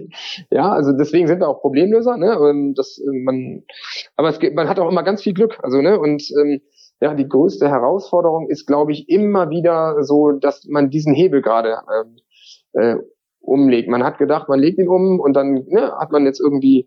ja, 0.50 0.70
also 0.72 0.92
deswegen 0.92 1.28
sind 1.28 1.40
wir 1.40 1.48
auch 1.48 1.60
Problemlöser, 1.60 2.16
ne? 2.16 2.38
Und 2.38 2.74
das, 2.74 2.98
äh, 2.98 3.18
man, 3.24 3.62
aber 4.16 4.28
es 4.28 4.40
geht, 4.40 4.54
man 4.54 4.68
hat 4.68 4.80
auch 4.80 4.90
immer 4.90 5.04
ganz 5.04 5.22
viel 5.22 5.34
Glück, 5.34 5.58
also 5.62 5.80
ne? 5.80 5.98
Und 5.98 6.24
ähm, 6.40 6.60
ja, 7.00 7.14
die 7.14 7.28
größte 7.28 7.68
Herausforderung 7.68 8.48
ist, 8.48 8.66
glaube 8.66 8.92
ich, 8.92 9.08
immer 9.08 9.50
wieder 9.50 10.02
so, 10.02 10.32
dass 10.32 10.66
man 10.68 10.90
diesen 10.90 11.14
Hebel 11.14 11.42
gerade 11.42 11.78
ähm, 11.94 12.16
äh, 12.72 12.96
umlegt. 13.40 13.88
Man 13.88 14.04
hat 14.04 14.18
gedacht, 14.18 14.48
man 14.48 14.60
legt 14.60 14.78
ihn 14.78 14.88
um 14.88 15.20
und 15.20 15.34
dann 15.34 15.64
ne, 15.68 15.92
hat 15.98 16.10
man 16.10 16.24
jetzt 16.24 16.40
irgendwie 16.40 16.86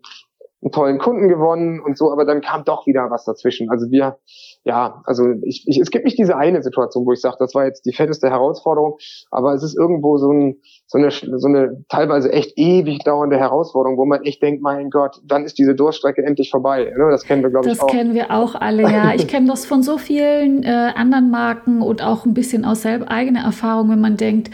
einen 0.64 0.72
tollen 0.72 0.98
Kunden 0.98 1.28
gewonnen 1.28 1.80
und 1.80 1.98
so, 1.98 2.10
aber 2.10 2.24
dann 2.24 2.40
kam 2.40 2.64
doch 2.64 2.86
wieder 2.86 3.10
was 3.10 3.24
dazwischen. 3.24 3.70
Also 3.70 3.90
wir, 3.90 4.16
ja, 4.64 5.02
also 5.04 5.26
ich, 5.42 5.64
ich, 5.66 5.78
es 5.78 5.90
gibt 5.90 6.06
nicht 6.06 6.18
diese 6.18 6.36
eine 6.36 6.62
Situation, 6.62 7.04
wo 7.04 7.12
ich 7.12 7.20
sage, 7.20 7.36
das 7.38 7.54
war 7.54 7.66
jetzt 7.66 7.84
die 7.84 7.92
fetteste 7.92 8.30
Herausforderung, 8.30 8.96
aber 9.30 9.52
es 9.52 9.62
ist 9.62 9.76
irgendwo 9.76 10.16
so, 10.16 10.32
ein, 10.32 10.56
so, 10.86 10.98
eine, 10.98 11.10
so 11.10 11.48
eine 11.48 11.84
teilweise 11.88 12.32
echt 12.32 12.54
ewig 12.56 13.04
dauernde 13.04 13.38
Herausforderung, 13.38 13.98
wo 13.98 14.06
man 14.06 14.22
echt 14.22 14.42
denkt, 14.42 14.62
mein 14.62 14.88
Gott, 14.88 15.20
dann 15.24 15.44
ist 15.44 15.58
diese 15.58 15.74
Durststrecke 15.74 16.24
endlich 16.24 16.50
vorbei. 16.50 16.92
Ne? 16.96 17.10
Das 17.10 17.24
kennen 17.24 17.42
wir, 17.42 17.50
glaube 17.50 17.68
ich, 17.68 17.80
auch. 17.80 17.86
Das 17.86 17.94
kennen 17.94 18.14
wir 18.14 18.30
auch 18.30 18.54
alle, 18.54 18.82
ja. 18.82 19.14
Ich 19.14 19.28
kenne 19.28 19.48
das 19.48 19.66
von 19.66 19.82
so 19.82 19.98
vielen 19.98 20.62
äh, 20.62 20.92
anderen 20.94 21.30
Marken 21.30 21.82
und 21.82 22.02
auch 22.02 22.24
ein 22.24 22.34
bisschen 22.34 22.64
aus 22.64 22.82
selber 22.82 23.10
eigener 23.10 23.44
Erfahrung, 23.44 23.90
wenn 23.90 24.00
man 24.00 24.16
denkt, 24.16 24.50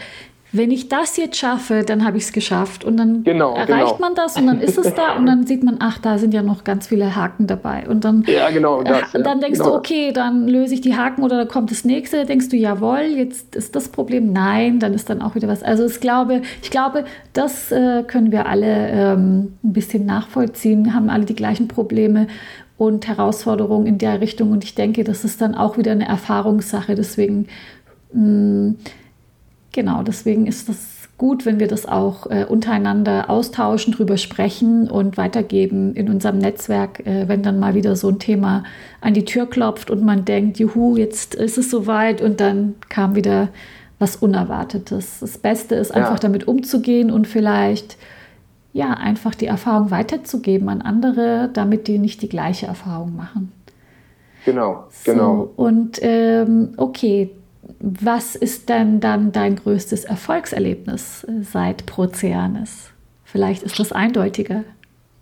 wenn 0.53 0.69
ich 0.69 0.89
das 0.89 1.15
jetzt 1.15 1.37
schaffe, 1.37 1.83
dann 1.85 2.03
habe 2.03 2.17
ich 2.17 2.23
es 2.23 2.33
geschafft. 2.33 2.83
Und 2.83 2.97
dann 2.97 3.23
genau, 3.23 3.55
erreicht 3.55 3.95
genau. 3.95 3.99
man 3.99 4.15
das 4.15 4.35
und 4.35 4.47
dann 4.47 4.59
ist 4.59 4.77
es 4.77 4.93
da 4.93 5.15
und 5.15 5.25
dann 5.25 5.47
sieht 5.47 5.63
man, 5.63 5.77
ach, 5.79 5.97
da 5.97 6.17
sind 6.17 6.33
ja 6.33 6.41
noch 6.41 6.65
ganz 6.65 6.87
viele 6.87 7.15
Haken 7.15 7.47
dabei. 7.47 7.87
Und 7.87 8.03
dann, 8.03 8.23
ja, 8.27 8.49
genau, 8.49 8.83
das, 8.83 9.15
äh, 9.15 9.23
dann 9.23 9.39
denkst 9.39 9.59
genau. 9.59 9.71
du, 9.71 9.77
okay, 9.77 10.11
dann 10.11 10.49
löse 10.49 10.73
ich 10.73 10.81
die 10.81 10.97
Haken 10.97 11.23
oder 11.23 11.37
dann 11.37 11.47
kommt 11.47 11.71
das 11.71 11.85
nächste. 11.85 12.17
Da 12.17 12.23
denkst 12.25 12.49
du, 12.49 12.57
jawohl, 12.57 12.99
jetzt 13.15 13.55
ist 13.55 13.75
das 13.75 13.87
Problem. 13.89 14.33
Nein, 14.33 14.79
dann 14.79 14.93
ist 14.93 15.09
dann 15.09 15.21
auch 15.21 15.35
wieder 15.35 15.47
was. 15.47 15.63
Also 15.63 15.85
ich 15.85 16.01
glaube, 16.01 16.41
ich 16.61 16.69
glaube, 16.69 17.05
das 17.31 17.71
äh, 17.71 18.03
können 18.03 18.33
wir 18.33 18.47
alle 18.47 18.89
ähm, 18.89 19.53
ein 19.63 19.73
bisschen 19.73 20.05
nachvollziehen, 20.05 20.93
haben 20.93 21.09
alle 21.09 21.23
die 21.23 21.35
gleichen 21.35 21.69
Probleme 21.69 22.27
und 22.77 23.07
Herausforderungen 23.07 23.85
in 23.85 23.99
der 23.99 24.19
Richtung. 24.19 24.51
Und 24.51 24.65
ich 24.65 24.75
denke, 24.75 25.05
das 25.05 25.23
ist 25.23 25.39
dann 25.39 25.55
auch 25.55 25.77
wieder 25.77 25.93
eine 25.93 26.07
Erfahrungssache. 26.07 26.95
Deswegen 26.95 27.47
mh, 28.11 28.21
mm, 28.21 28.75
Genau, 29.71 30.03
deswegen 30.03 30.47
ist 30.47 30.69
das 30.69 31.01
gut, 31.17 31.45
wenn 31.45 31.59
wir 31.59 31.67
das 31.67 31.85
auch 31.85 32.29
äh, 32.31 32.45
untereinander 32.45 33.29
austauschen, 33.29 33.93
drüber 33.93 34.17
sprechen 34.17 34.89
und 34.89 35.17
weitergeben 35.17 35.93
in 35.93 36.09
unserem 36.09 36.39
Netzwerk, 36.39 37.05
äh, 37.05 37.27
wenn 37.27 37.43
dann 37.43 37.59
mal 37.59 37.75
wieder 37.75 37.95
so 37.95 38.09
ein 38.09 38.17
Thema 38.17 38.63
an 39.01 39.13
die 39.13 39.23
Tür 39.23 39.45
klopft 39.45 39.91
und 39.91 40.03
man 40.03 40.25
denkt, 40.25 40.57
juhu, 40.57 40.97
jetzt 40.97 41.35
ist 41.35 41.59
es 41.59 41.69
soweit 41.69 42.21
und 42.21 42.39
dann 42.39 42.73
kam 42.89 43.15
wieder 43.15 43.49
was 43.99 44.15
Unerwartetes. 44.15 45.19
Das 45.19 45.37
Beste 45.37 45.75
ist 45.75 45.93
einfach 45.93 46.15
ja. 46.15 46.19
damit 46.19 46.47
umzugehen 46.47 47.11
und 47.11 47.27
vielleicht 47.27 47.97
ja 48.73 48.89
einfach 48.91 49.35
die 49.35 49.45
Erfahrung 49.45 49.91
weiterzugeben 49.91 50.69
an 50.69 50.81
andere, 50.81 51.51
damit 51.53 51.87
die 51.87 51.99
nicht 51.99 52.23
die 52.23 52.29
gleiche 52.29 52.65
Erfahrung 52.65 53.15
machen. 53.15 53.51
Genau, 54.43 54.85
genau. 55.03 55.51
So, 55.55 55.63
und 55.63 55.99
ähm, 56.01 56.73
okay, 56.77 57.29
was 57.79 58.35
ist 58.35 58.69
denn 58.69 58.99
dann 58.99 59.31
dein 59.31 59.55
größtes 59.55 60.05
Erfolgserlebnis 60.05 61.23
äh, 61.23 61.43
seit 61.43 61.85
Proceanis? 61.85 62.91
Vielleicht 63.23 63.63
ist 63.63 63.79
das 63.79 63.91
eindeutiger. 63.91 64.63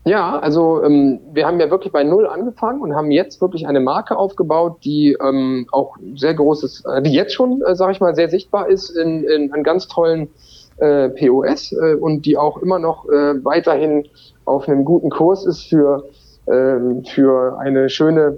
Ja, 0.06 0.39
also 0.39 0.82
ähm, 0.84 1.20
wir 1.34 1.45
haben 1.45 1.60
ja 1.60 1.70
wirklich 1.70 1.91
bei 1.91 2.04
Null 2.04 2.26
angefangen 2.26 2.82
und 2.82 2.95
haben 2.95 3.12
jetzt 3.12 3.41
wirklich 3.41 3.68
eine 3.68 3.80
Marke 3.80 4.18
aufgebaut, 4.18 4.78
die 4.84 5.16
ähm, 5.22 5.68
auch 5.72 5.97
sehr 6.16 6.34
großes, 6.34 6.86
äh, 6.86 7.02
die 7.02 7.14
jetzt 7.14 7.34
schon, 7.34 7.62
äh, 7.62 7.76
sage 7.76 7.91
ich 7.91 8.00
mal, 8.00 8.16
sehr 8.16 8.30
sichtbar 8.30 8.70
ist 8.70 8.89
in, 8.89 9.24
in, 9.26 9.54
in 9.54 9.64
ganz 9.64 9.88
tollen 9.88 10.30
äh, 10.78 11.10
POS 11.10 11.74
äh, 11.74 11.95
und 11.95 12.26
die 12.26 12.38
auch 12.38 12.58
immer 12.58 12.80
noch 12.80 13.06
äh, 13.10 13.43
weiterhin 13.43 14.08
auf 14.45 14.68
einem 14.68 14.86
guten 14.86 15.10
Kurs 15.10 15.45
ist 15.45 15.64
für, 15.64 16.06
äh, 16.45 17.04
für 17.06 17.60
eine 17.60 17.89
schöne, 17.89 18.38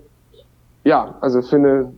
ja, 0.84 1.16
also 1.22 1.42
für 1.42 1.58
eine 1.58 1.94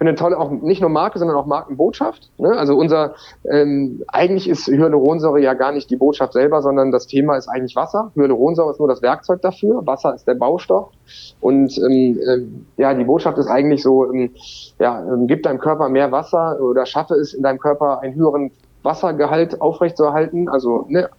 eine 0.00 0.14
tolle, 0.14 0.38
auch 0.38 0.50
nicht 0.50 0.80
nur 0.80 0.88
Marke, 0.88 1.18
sondern 1.18 1.36
auch 1.36 1.46
Markenbotschaft. 1.46 2.30
Ne? 2.38 2.50
Also 2.56 2.74
unser, 2.74 3.14
ähm, 3.50 4.02
eigentlich 4.08 4.48
ist 4.48 4.66
Hyaluronsäure 4.66 5.40
ja 5.40 5.54
gar 5.54 5.72
nicht 5.72 5.90
die 5.90 5.96
Botschaft 5.96 6.32
selber, 6.32 6.62
sondern 6.62 6.90
das 6.90 7.06
Thema 7.06 7.36
ist 7.36 7.48
eigentlich 7.48 7.76
Wasser. 7.76 8.10
Hyaluronsäure 8.14 8.70
ist 8.70 8.78
nur 8.78 8.88
das 8.88 9.02
Werkzeug 9.02 9.42
dafür. 9.42 9.86
Wasser 9.86 10.14
ist 10.14 10.26
der 10.26 10.34
Baustoff. 10.34 10.88
Und 11.40 11.76
ähm, 11.78 12.18
äh, 12.26 12.82
ja, 12.82 12.94
die 12.94 13.04
Botschaft 13.04 13.36
ist 13.38 13.48
eigentlich 13.48 13.82
so, 13.82 14.10
ähm, 14.10 14.30
ja, 14.78 15.02
ähm, 15.02 15.26
gib 15.26 15.42
deinem 15.42 15.58
Körper 15.58 15.88
mehr 15.88 16.10
Wasser 16.10 16.58
oder 16.60 16.86
schaffe 16.86 17.14
es 17.14 17.34
in 17.34 17.42
deinem 17.42 17.58
Körper 17.58 18.00
einen 18.00 18.14
höheren 18.14 18.52
Wassergehalt 18.82 19.60
aufrechtzuerhalten. 19.60 20.48
Also 20.48 20.86
ne, 20.88 21.10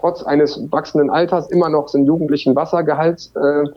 trotz 0.00 0.22
eines 0.22 0.70
wachsenden 0.72 1.10
Alters 1.10 1.50
immer 1.50 1.68
noch 1.68 1.88
sind 1.88 2.06
Jugendlichen 2.06 2.56
Wassergehalt 2.56 3.30
äh, 3.36 3.68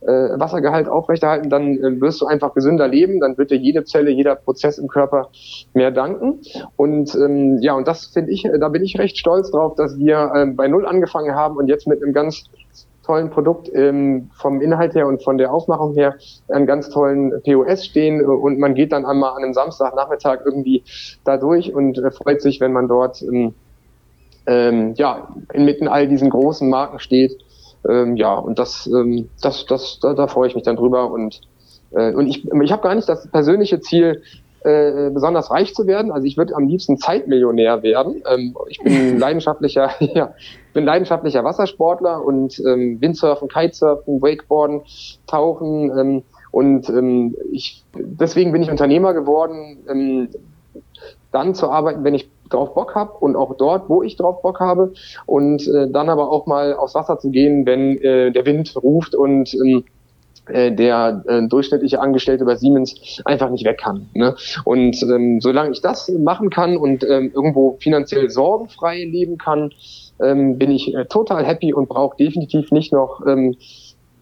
äh, 0.00 0.06
Wassergehalt 0.06 0.88
aufrechterhalten, 0.88 1.50
dann 1.50 1.76
äh, 1.76 2.00
wirst 2.00 2.20
du 2.20 2.26
einfach 2.26 2.54
gesünder 2.54 2.86
leben, 2.88 3.20
dann 3.20 3.36
wird 3.36 3.50
dir 3.50 3.56
jede 3.56 3.84
Zelle, 3.84 4.10
jeder 4.10 4.36
Prozess 4.36 4.78
im 4.78 4.88
Körper 4.88 5.30
mehr 5.74 5.90
danken. 5.90 6.40
Und 6.76 7.14
ähm, 7.14 7.58
ja, 7.60 7.74
und 7.74 7.88
das 7.88 8.06
finde 8.06 8.30
ich, 8.30 8.48
da 8.60 8.68
bin 8.68 8.84
ich 8.84 8.98
recht 8.98 9.18
stolz 9.18 9.50
drauf, 9.50 9.74
dass 9.74 9.98
wir 9.98 10.30
äh, 10.34 10.46
bei 10.46 10.68
Null 10.68 10.86
angefangen 10.86 11.34
haben 11.34 11.56
und 11.56 11.68
jetzt 11.68 11.86
mit 11.86 12.02
einem 12.02 12.12
ganz 12.12 12.44
tollen 13.08 13.30
Produkt 13.30 13.70
ähm, 13.74 14.30
vom 14.34 14.60
Inhalt 14.60 14.94
her 14.94 15.06
und 15.06 15.22
von 15.22 15.38
der 15.38 15.52
Aufmachung 15.52 15.94
her 15.94 16.16
einen 16.48 16.66
ganz 16.66 16.90
tollen 16.90 17.32
POS 17.42 17.86
stehen. 17.86 18.24
Und 18.24 18.58
man 18.58 18.74
geht 18.74 18.92
dann 18.92 19.06
einmal 19.06 19.30
an 19.30 19.42
einem 19.42 19.54
Samstagnachmittag 19.54 20.40
irgendwie 20.44 20.84
da 21.24 21.38
durch 21.38 21.74
und 21.74 21.98
äh, 21.98 22.10
freut 22.10 22.42
sich, 22.42 22.60
wenn 22.60 22.72
man 22.72 22.86
dort 22.86 23.22
ähm, 23.22 23.54
ähm, 24.46 24.94
ja 24.94 25.28
inmitten 25.52 25.88
all 25.88 26.06
diesen 26.06 26.30
großen 26.30 26.68
Marken 26.68 26.98
steht 26.98 27.32
ähm, 27.88 28.16
ja, 28.16 28.34
und 28.34 28.58
das, 28.58 28.86
ähm, 28.86 29.28
das, 29.42 29.66
das, 29.66 29.98
da, 30.00 30.14
da 30.14 30.26
freue 30.26 30.48
ich 30.48 30.54
mich 30.54 30.64
dann 30.64 30.76
drüber. 30.76 31.10
Und, 31.10 31.40
äh, 31.92 32.12
und 32.14 32.26
ich, 32.26 32.46
ich 32.50 32.72
habe 32.72 32.82
gar 32.82 32.94
nicht 32.94 33.08
das 33.08 33.28
persönliche 33.28 33.80
Ziel, 33.80 34.22
äh, 34.64 35.10
besonders 35.10 35.50
reich 35.50 35.74
zu 35.74 35.86
werden. 35.86 36.10
Also 36.10 36.26
ich 36.26 36.36
würde 36.36 36.56
am 36.56 36.66
liebsten 36.66 36.98
Zeitmillionär 36.98 37.82
werden. 37.82 38.22
Ähm, 38.28 38.56
ich 38.68 38.78
bin 38.80 39.18
leidenschaftlicher, 39.18 39.90
ja, 40.00 40.34
bin 40.74 40.84
leidenschaftlicher 40.84 41.44
Wassersportler 41.44 42.24
und 42.24 42.58
ähm, 42.60 43.00
Windsurfen, 43.00 43.48
Kitesurfen, 43.48 44.20
Wakeboarden, 44.20 44.82
Tauchen. 45.26 45.96
Ähm, 45.96 46.22
und 46.50 46.88
ähm, 46.88 47.36
ich, 47.52 47.84
deswegen 47.94 48.52
bin 48.52 48.62
ich 48.62 48.70
Unternehmer 48.70 49.14
geworden, 49.14 49.78
ähm, 49.88 50.28
dann 51.30 51.54
zu 51.54 51.70
arbeiten, 51.70 52.04
wenn 52.04 52.14
ich 52.14 52.28
drauf 52.48 52.74
Bock 52.74 52.94
habe 52.94 53.12
und 53.20 53.36
auch 53.36 53.56
dort, 53.56 53.88
wo 53.88 54.02
ich 54.02 54.16
drauf 54.16 54.42
Bock 54.42 54.60
habe 54.60 54.92
und 55.26 55.66
äh, 55.66 55.90
dann 55.90 56.08
aber 56.08 56.30
auch 56.30 56.46
mal 56.46 56.74
aufs 56.74 56.94
Wasser 56.94 57.18
zu 57.18 57.30
gehen, 57.30 57.66
wenn 57.66 57.98
äh, 57.98 58.30
der 58.32 58.46
Wind 58.46 58.74
ruft 58.76 59.14
und 59.14 59.54
ähm, 59.54 59.84
äh, 60.48 60.72
der 60.72 61.24
äh, 61.26 61.46
durchschnittliche 61.46 62.00
Angestellte 62.00 62.44
bei 62.44 62.56
Siemens 62.56 63.20
einfach 63.24 63.50
nicht 63.50 63.64
weg 63.64 63.78
kann. 63.78 64.08
Ne? 64.14 64.34
Und 64.64 65.02
ähm, 65.02 65.40
solange 65.40 65.72
ich 65.72 65.82
das 65.82 66.08
machen 66.08 66.50
kann 66.50 66.76
und 66.76 67.04
ähm, 67.04 67.30
irgendwo 67.34 67.76
finanziell 67.80 68.30
sorgenfrei 68.30 69.04
leben 69.04 69.36
kann, 69.36 69.72
ähm, 70.20 70.58
bin 70.58 70.70
ich 70.70 70.94
äh, 70.94 71.04
total 71.04 71.44
happy 71.44 71.74
und 71.74 71.88
brauche 71.88 72.16
definitiv 72.16 72.70
nicht 72.70 72.92
noch 72.92 73.26
ähm, 73.26 73.56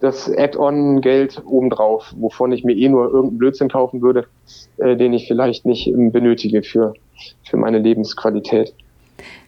das 0.00 0.30
Add-on-Geld 0.30 1.42
obendrauf, 1.46 2.14
wovon 2.18 2.52
ich 2.52 2.64
mir 2.64 2.76
eh 2.76 2.88
nur 2.88 3.06
irgendeinen 3.06 3.38
Blödsinn 3.38 3.68
kaufen 3.68 4.02
würde, 4.02 4.26
äh, 4.78 4.96
den 4.96 5.12
ich 5.12 5.26
vielleicht 5.26 5.64
nicht 5.64 5.86
ähm, 5.86 6.12
benötige 6.12 6.62
für, 6.62 6.94
für 7.44 7.56
meine 7.56 7.78
Lebensqualität. 7.78 8.72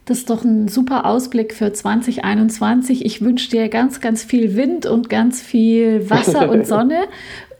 Das 0.04 0.18
ist 0.18 0.30
doch 0.30 0.42
ein 0.42 0.68
super 0.68 1.04
Ausblick 1.04 1.52
für 1.52 1.72
2021. 1.72 3.04
Ich 3.04 3.20
wünsche 3.20 3.50
dir 3.50 3.68
ganz, 3.68 4.00
ganz 4.00 4.24
viel 4.24 4.56
Wind 4.56 4.86
und 4.86 5.10
ganz 5.10 5.42
viel 5.42 6.08
Wasser 6.08 6.50
und 6.50 6.66
Sonne 6.66 7.08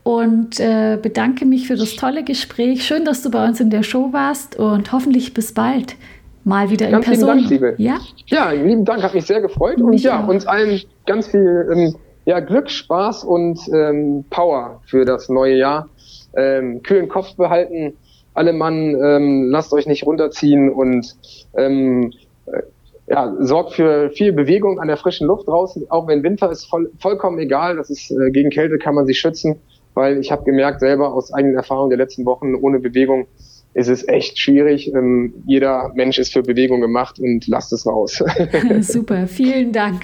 und 0.02 0.58
äh, 0.58 0.98
bedanke 1.00 1.44
mich 1.44 1.66
für 1.66 1.76
das 1.76 1.96
tolle 1.96 2.24
Gespräch. 2.24 2.86
Schön, 2.86 3.04
dass 3.04 3.22
du 3.22 3.30
bei 3.30 3.46
uns 3.46 3.60
in 3.60 3.68
der 3.68 3.82
Show 3.82 4.14
warst 4.14 4.58
und 4.58 4.90
hoffentlich 4.92 5.34
bis 5.34 5.52
bald 5.52 5.96
mal 6.44 6.70
wieder 6.70 6.90
ganz 6.90 7.06
in 7.06 7.12
Person. 7.12 7.36
Lieben 7.36 7.60
Dank, 7.60 7.78
liebe. 7.78 7.82
Ja? 7.82 7.98
ja, 8.26 8.50
lieben 8.52 8.86
Dank, 8.86 9.02
hat 9.02 9.12
mich 9.12 9.26
sehr 9.26 9.42
gefreut 9.42 9.76
mich 9.76 9.84
und 9.84 10.00
ja, 10.00 10.24
auch. 10.24 10.28
uns 10.28 10.46
allen 10.46 10.80
ganz 11.04 11.26
viel 11.26 11.68
ähm, 11.70 11.94
ja, 12.24 12.40
Glück, 12.40 12.70
Spaß 12.70 13.24
und 13.24 13.60
ähm, 13.72 14.24
Power 14.30 14.80
für 14.86 15.04
das 15.04 15.28
neue 15.28 15.56
Jahr. 15.56 15.88
Ähm, 16.34 16.82
kühlen 16.82 17.08
Kopf 17.08 17.36
behalten, 17.36 17.94
alle 18.38 18.52
Mann, 18.52 18.96
ähm, 19.02 19.50
lasst 19.50 19.72
euch 19.72 19.86
nicht 19.86 20.06
runterziehen 20.06 20.70
und 20.70 21.16
ähm, 21.56 22.12
äh, 22.46 22.62
ja, 23.08 23.34
sorgt 23.40 23.72
für 23.72 24.10
viel 24.10 24.32
Bewegung 24.32 24.78
an 24.78 24.86
der 24.86 24.96
frischen 24.96 25.26
Luft 25.26 25.48
draußen, 25.48 25.90
auch 25.90 26.06
wenn 26.06 26.22
Winter 26.22 26.50
ist, 26.50 26.66
voll, 26.66 26.90
vollkommen 27.00 27.38
egal. 27.40 27.76
Das 27.76 27.90
ist 27.90 28.12
äh, 28.12 28.30
gegen 28.30 28.50
Kälte 28.50 28.78
kann 28.78 28.94
man 28.94 29.06
sich 29.06 29.18
schützen, 29.18 29.56
weil 29.94 30.18
ich 30.18 30.30
habe 30.30 30.44
gemerkt 30.44 30.78
selber 30.78 31.12
aus 31.12 31.34
eigenen 31.34 31.56
Erfahrungen 31.56 31.90
der 31.90 31.98
letzten 31.98 32.24
Wochen 32.26 32.54
ohne 32.54 32.78
Bewegung 32.78 33.26
ist 33.74 33.88
es 33.88 34.06
echt 34.06 34.38
schwierig. 34.38 34.94
Ähm, 34.94 35.34
jeder 35.44 35.90
Mensch 35.94 36.18
ist 36.18 36.32
für 36.32 36.42
Bewegung 36.42 36.80
gemacht 36.80 37.18
und 37.18 37.46
lasst 37.48 37.72
es 37.72 37.86
raus. 37.86 38.22
Super, 38.80 39.26
vielen 39.26 39.72
Dank 39.72 40.02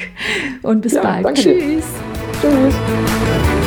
und 0.62 0.80
bis 0.80 0.94
ja, 0.94 1.02
bald. 1.02 1.36
Tschüss. 1.36 1.44
Dir. 1.44 2.50
Tschüss. 2.50 3.63